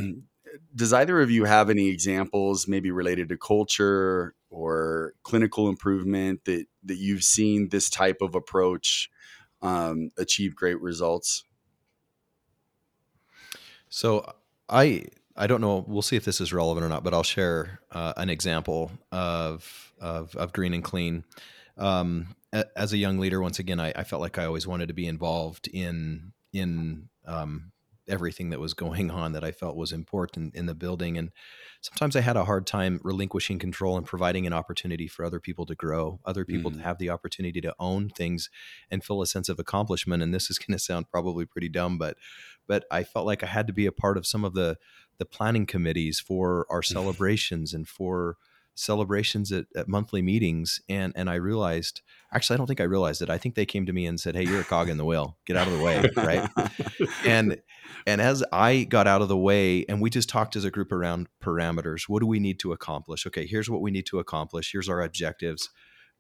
Does 0.76 0.92
either 0.92 1.22
of 1.22 1.32
you 1.32 1.46
have 1.46 1.70
any 1.70 1.88
examples 1.88 2.68
maybe 2.68 2.92
related 2.92 3.30
to 3.30 3.38
culture 3.38 4.36
or 4.56 5.14
clinical 5.24 5.68
improvement 5.68 6.46
that 6.46 6.66
that 6.84 6.98
you've 6.98 7.24
seen 7.24 7.70
this 7.70 7.90
type 7.90 8.18
of 8.22 8.36
approach 8.36 9.10
um, 9.62 10.10
achieve 10.18 10.56
great 10.56 10.82
results? 10.82 11.44
So 13.90 14.34
I 14.70 15.06
I 15.36 15.48
don't 15.48 15.62
know. 15.62 15.84
We'll 15.88 16.02
see 16.02 16.16
if 16.16 16.24
this 16.24 16.40
is 16.40 16.54
relevant 16.54 16.86
or 16.86 16.90
not, 16.90 17.04
but 17.04 17.14
I'll 17.14 17.24
share 17.24 17.82
uh, 17.92 18.14
an 18.16 18.30
example 18.30 18.92
of, 19.12 19.94
of, 20.00 20.34
of 20.38 20.54
green 20.54 20.74
and 20.74 20.84
clean. 20.84 21.26
Um, 21.78 22.36
as 22.78 22.94
a 22.94 22.98
young 22.98 23.20
leader, 23.20 23.42
once 23.42 23.60
again, 23.60 23.82
I, 23.82 23.92
I, 23.98 24.06
felt 24.06 24.22
like 24.22 24.38
I 24.38 24.46
always 24.46 24.66
wanted 24.66 24.88
to 24.88 24.94
be 24.94 25.08
involved 25.08 25.68
in 25.68 26.32
in 26.54 27.10
um, 27.26 27.74
everything 28.08 28.50
that 28.50 28.60
was 28.60 28.74
going 28.74 29.10
on 29.10 29.32
that 29.34 29.44
I 29.44 29.52
felt 29.52 29.76
was 29.76 29.92
important 29.92 30.56
in 30.56 30.66
the 30.66 30.76
building. 30.76 31.18
And 31.18 31.32
sometimes 31.82 32.16
I 32.16 32.22
had 32.22 32.38
a 32.38 32.46
hard 32.46 32.68
time 32.68 33.00
relinquishing 33.04 33.60
control 33.60 33.98
and 33.98 34.06
providing 34.06 34.46
an 34.46 34.54
opportunity 34.54 35.08
for 35.08 35.26
other 35.26 35.40
people 35.40 35.66
to 35.66 35.76
grow, 35.76 36.20
other 36.26 36.46
people 36.46 36.72
mm. 36.72 36.76
to 36.76 36.84
have 36.84 36.98
the 36.98 37.10
opportunity 37.10 37.62
to 37.62 37.76
own 37.80 38.10
things 38.10 38.50
and 38.92 39.04
feel 39.04 39.22
a 39.22 39.28
sense 39.28 39.50
of 39.50 39.60
accomplishment. 39.60 40.24
And 40.24 40.34
this 40.34 40.50
is 40.50 40.60
going 40.60 40.78
to 40.78 40.84
sound 40.84 41.10
probably 41.10 41.46
pretty 41.46 41.70
dumb, 41.70 41.98
but 41.98 42.18
but 42.68 42.86
I 42.90 43.04
felt 43.04 43.28
like 43.28 43.44
I 43.44 43.48
had 43.48 43.68
to 43.68 43.74
be 43.74 43.86
a 43.86 43.92
part 43.92 44.18
of 44.18 44.26
some 44.26 44.44
of 44.44 44.54
the 44.54 44.78
the 45.18 45.26
planning 45.26 45.66
committees 45.66 46.20
for 46.20 46.66
our 46.70 46.84
celebrations 46.96 47.74
and 47.74 47.88
for 47.88 48.38
celebrations 48.76 49.52
at, 49.52 49.66
at, 49.76 49.88
monthly 49.88 50.22
meetings 50.22 50.82
and 50.90 51.14
and 51.16 51.30
I 51.30 51.36
realized 51.36 52.02
actually 52.34 52.56
I 52.56 52.58
don't 52.58 52.68
think 52.68 52.82
I 52.82 52.86
realized 52.86 53.22
it 53.22 53.30
I 53.30 53.38
think 53.38 53.56
they 53.56 53.66
came 53.66 53.86
to 53.86 53.94
me 53.94 54.06
and 54.06 54.20
said 54.20 54.36
hey 54.36 54.44
you're 54.44 54.62
a 54.62 54.66
cog 54.66 54.90
in 54.90 54.98
the 54.98 55.06
wheel 55.06 55.38
get 55.46 55.56
out 55.56 55.68
of 55.68 55.74
the 55.78 55.84
way 55.84 56.10
right? 56.18 56.50
And 57.26 57.62
and 58.06 58.20
as 58.22 58.44
I 58.52 58.84
got 58.84 59.08
out 59.08 59.22
of 59.22 59.30
the 59.30 59.38
way 59.38 59.86
and 59.88 60.02
we 60.02 60.10
just 60.10 60.28
talked 60.28 60.58
as 60.58 60.66
a 60.66 60.72
group 60.72 60.92
around 60.92 61.28
parameters 61.42 62.04
what 62.10 62.20
do 62.20 62.28
we 62.28 62.40
need 62.40 62.60
to 62.60 62.74
accomplish? 62.74 63.26
Okay 63.26 63.46
here's 63.46 63.70
what 63.70 63.82
we 63.82 63.92
need 63.92 64.06
to 64.08 64.20
accomplish 64.20 64.72
here's 64.74 64.90
our 64.90 65.02
objectives 65.02 65.70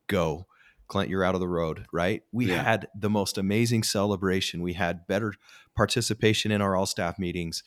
go. 0.08 0.47
Clint 0.88 1.10
you're 1.10 1.24
out 1.24 1.36
of 1.36 1.41
the 1.41 1.47
road 1.47 1.88
right? 1.91 2.22
We 2.32 2.45
yeah. 2.45 2.64
had 2.64 2.88
the 2.97 3.10
most 3.10 3.38
amazing 3.38 3.84
celebration 3.84 4.62
we 4.62 4.74
had 4.74 5.08
better 5.08 5.34
participation 5.76 6.51
in 6.51 6.62
our 6.62 6.76
all 6.76 6.86
staff 6.86 7.20
meetings 7.20 7.64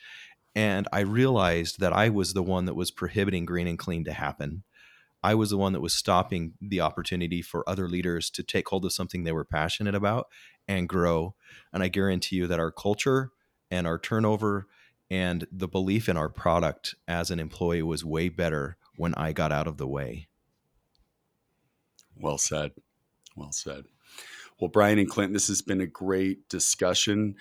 and 0.54 0.88
I 0.92 1.00
realized 1.00 1.78
that 1.80 1.92
I 1.92 2.08
was 2.08 2.32
the 2.32 2.42
one 2.42 2.64
that 2.64 2.74
was 2.74 2.90
prohibiting 2.90 3.44
green 3.44 3.66
and 3.66 3.78
clean 3.78 4.04
to 4.04 4.12
happen 4.12 4.64
I 5.22 5.34
was 5.34 5.50
the 5.50 5.58
one 5.58 5.72
that 5.72 5.80
was 5.80 5.94
stopping 5.94 6.54
the 6.60 6.80
opportunity 6.80 7.42
for 7.42 7.68
other 7.68 7.88
leaders 7.88 8.30
to 8.30 8.42
take 8.42 8.68
hold 8.68 8.84
of 8.84 8.92
something 8.92 9.24
they 9.24 9.32
were 9.32 9.44
passionate 9.44 9.94
about 9.94 10.28
and 10.66 10.88
grow. 10.88 11.34
And 11.72 11.82
I 11.82 11.88
guarantee 11.88 12.36
you 12.36 12.46
that 12.46 12.60
our 12.60 12.70
culture 12.70 13.32
and 13.70 13.86
our 13.86 13.98
turnover 13.98 14.66
and 15.10 15.46
the 15.50 15.68
belief 15.68 16.08
in 16.08 16.16
our 16.16 16.28
product 16.28 16.94
as 17.06 17.30
an 17.30 17.40
employee 17.40 17.82
was 17.82 18.04
way 18.04 18.28
better 18.28 18.76
when 18.96 19.14
I 19.14 19.32
got 19.32 19.52
out 19.52 19.66
of 19.66 19.76
the 19.76 19.86
way. 19.86 20.28
Well 22.16 22.38
said. 22.38 22.72
Well 23.36 23.52
said. 23.52 23.84
Well, 24.60 24.68
Brian 24.68 24.98
and 24.98 25.08
Clint, 25.08 25.32
this 25.32 25.48
has 25.48 25.62
been 25.62 25.80
a 25.80 25.86
great 25.86 26.48
discussion. 26.48 27.36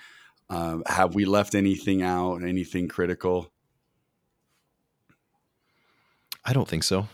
Uh, 0.48 0.78
have 0.86 1.14
we 1.14 1.24
left 1.24 1.54
anything 1.54 2.02
out, 2.02 2.42
anything 2.42 2.88
critical? 2.88 3.52
I 6.44 6.52
don't 6.52 6.68
think 6.68 6.84
so. 6.84 7.08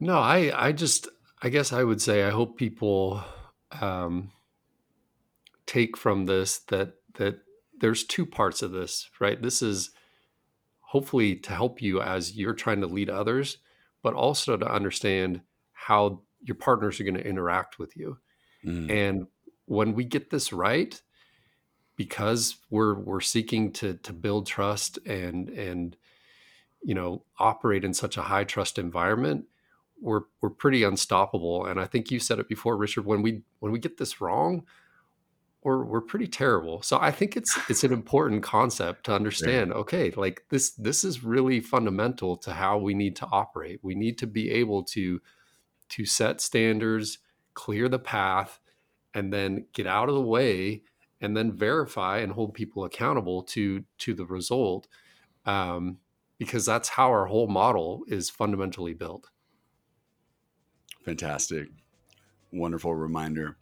No, 0.00 0.18
I 0.18 0.52
I 0.54 0.72
just 0.72 1.08
I 1.42 1.48
guess 1.48 1.72
I 1.72 1.84
would 1.84 2.02
say 2.02 2.24
I 2.24 2.30
hope 2.30 2.56
people 2.56 3.22
um, 3.80 4.30
take 5.66 5.96
from 5.96 6.26
this 6.26 6.58
that 6.68 6.94
that 7.14 7.38
there's 7.78 8.04
two 8.04 8.26
parts 8.26 8.62
of 8.62 8.72
this, 8.72 9.08
right? 9.20 9.40
This 9.40 9.62
is 9.62 9.90
hopefully 10.80 11.36
to 11.36 11.52
help 11.52 11.82
you 11.82 12.00
as 12.00 12.36
you're 12.36 12.54
trying 12.54 12.80
to 12.80 12.86
lead 12.86 13.10
others, 13.10 13.58
but 14.02 14.14
also 14.14 14.56
to 14.56 14.70
understand 14.70 15.42
how 15.72 16.22
your 16.40 16.54
partners 16.54 17.00
are 17.00 17.04
going 17.04 17.14
to 17.14 17.26
interact 17.26 17.78
with 17.78 17.96
you. 17.96 18.18
Mm. 18.64 18.90
And 18.90 19.26
when 19.66 19.94
we 19.94 20.04
get 20.04 20.30
this 20.30 20.52
right, 20.52 21.00
because 21.96 22.56
we're 22.70 22.94
we're 22.94 23.20
seeking 23.20 23.72
to 23.72 23.94
to 23.94 24.12
build 24.12 24.46
trust 24.46 24.98
and 25.06 25.48
and 25.48 25.96
you 26.82 26.94
know 26.94 27.22
operate 27.38 27.84
in 27.84 27.94
such 27.94 28.16
a 28.16 28.22
high 28.22 28.44
trust 28.44 28.78
environment, 28.78 29.46
we're 30.00 30.22
we're 30.40 30.50
pretty 30.50 30.82
unstoppable. 30.82 31.66
And 31.66 31.80
I 31.80 31.86
think 31.86 32.10
you 32.10 32.18
said 32.18 32.38
it 32.38 32.48
before, 32.48 32.76
Richard. 32.76 33.06
When 33.06 33.22
we 33.22 33.42
when 33.60 33.72
we 33.72 33.78
get 33.78 33.96
this 33.96 34.20
wrong, 34.20 34.64
we're 35.62 35.84
we're 35.84 36.00
pretty 36.00 36.26
terrible. 36.26 36.82
So 36.82 36.98
I 37.00 37.10
think 37.10 37.36
it's 37.36 37.58
it's 37.68 37.84
an 37.84 37.92
important 37.92 38.42
concept 38.42 39.04
to 39.04 39.14
understand. 39.20 39.72
Okay, 39.72 40.12
like 40.12 40.44
this 40.50 40.70
this 40.72 41.04
is 41.04 41.24
really 41.24 41.60
fundamental 41.60 42.36
to 42.38 42.52
how 42.52 42.78
we 42.78 42.94
need 42.94 43.16
to 43.16 43.26
operate. 43.30 43.80
We 43.82 43.94
need 43.94 44.18
to 44.18 44.26
be 44.26 44.50
able 44.50 44.84
to 44.84 45.20
to 45.88 46.04
set 46.04 46.40
standards, 46.40 47.18
clear 47.54 47.88
the 47.88 47.98
path, 47.98 48.60
and 49.14 49.32
then 49.32 49.66
get 49.72 49.86
out 49.86 50.08
of 50.08 50.14
the 50.14 50.20
way, 50.20 50.82
and 51.20 51.36
then 51.36 51.52
verify 51.52 52.18
and 52.18 52.32
hold 52.32 52.54
people 52.54 52.84
accountable 52.84 53.42
to 53.44 53.84
to 53.98 54.14
the 54.14 54.26
result. 54.26 54.88
Um, 55.44 55.98
because 56.38 56.66
that's 56.66 56.90
how 56.90 57.08
our 57.08 57.26
whole 57.26 57.48
model 57.48 58.04
is 58.08 58.28
fundamentally 58.28 58.92
built. 58.94 59.30
Fantastic. 61.06 61.68
Wonderful 62.52 62.92
reminder. 62.94 63.56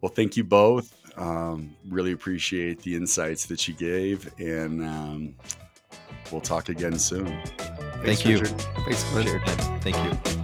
Well, 0.00 0.12
thank 0.12 0.36
you 0.36 0.42
both. 0.42 0.92
Um, 1.16 1.76
really 1.88 2.12
appreciate 2.12 2.82
the 2.82 2.96
insights 2.96 3.46
that 3.46 3.66
you 3.68 3.74
gave, 3.74 4.28
and 4.38 4.84
um, 4.84 5.34
we'll 6.30 6.40
talk 6.40 6.68
again 6.68 6.98
soon. 6.98 7.40
Thank 8.02 8.26
you. 8.26 8.40
Richard. 8.40 8.60
Thanks, 8.60 9.04
Glenn. 9.04 9.80
Thank 9.80 9.96
you. 9.96 10.37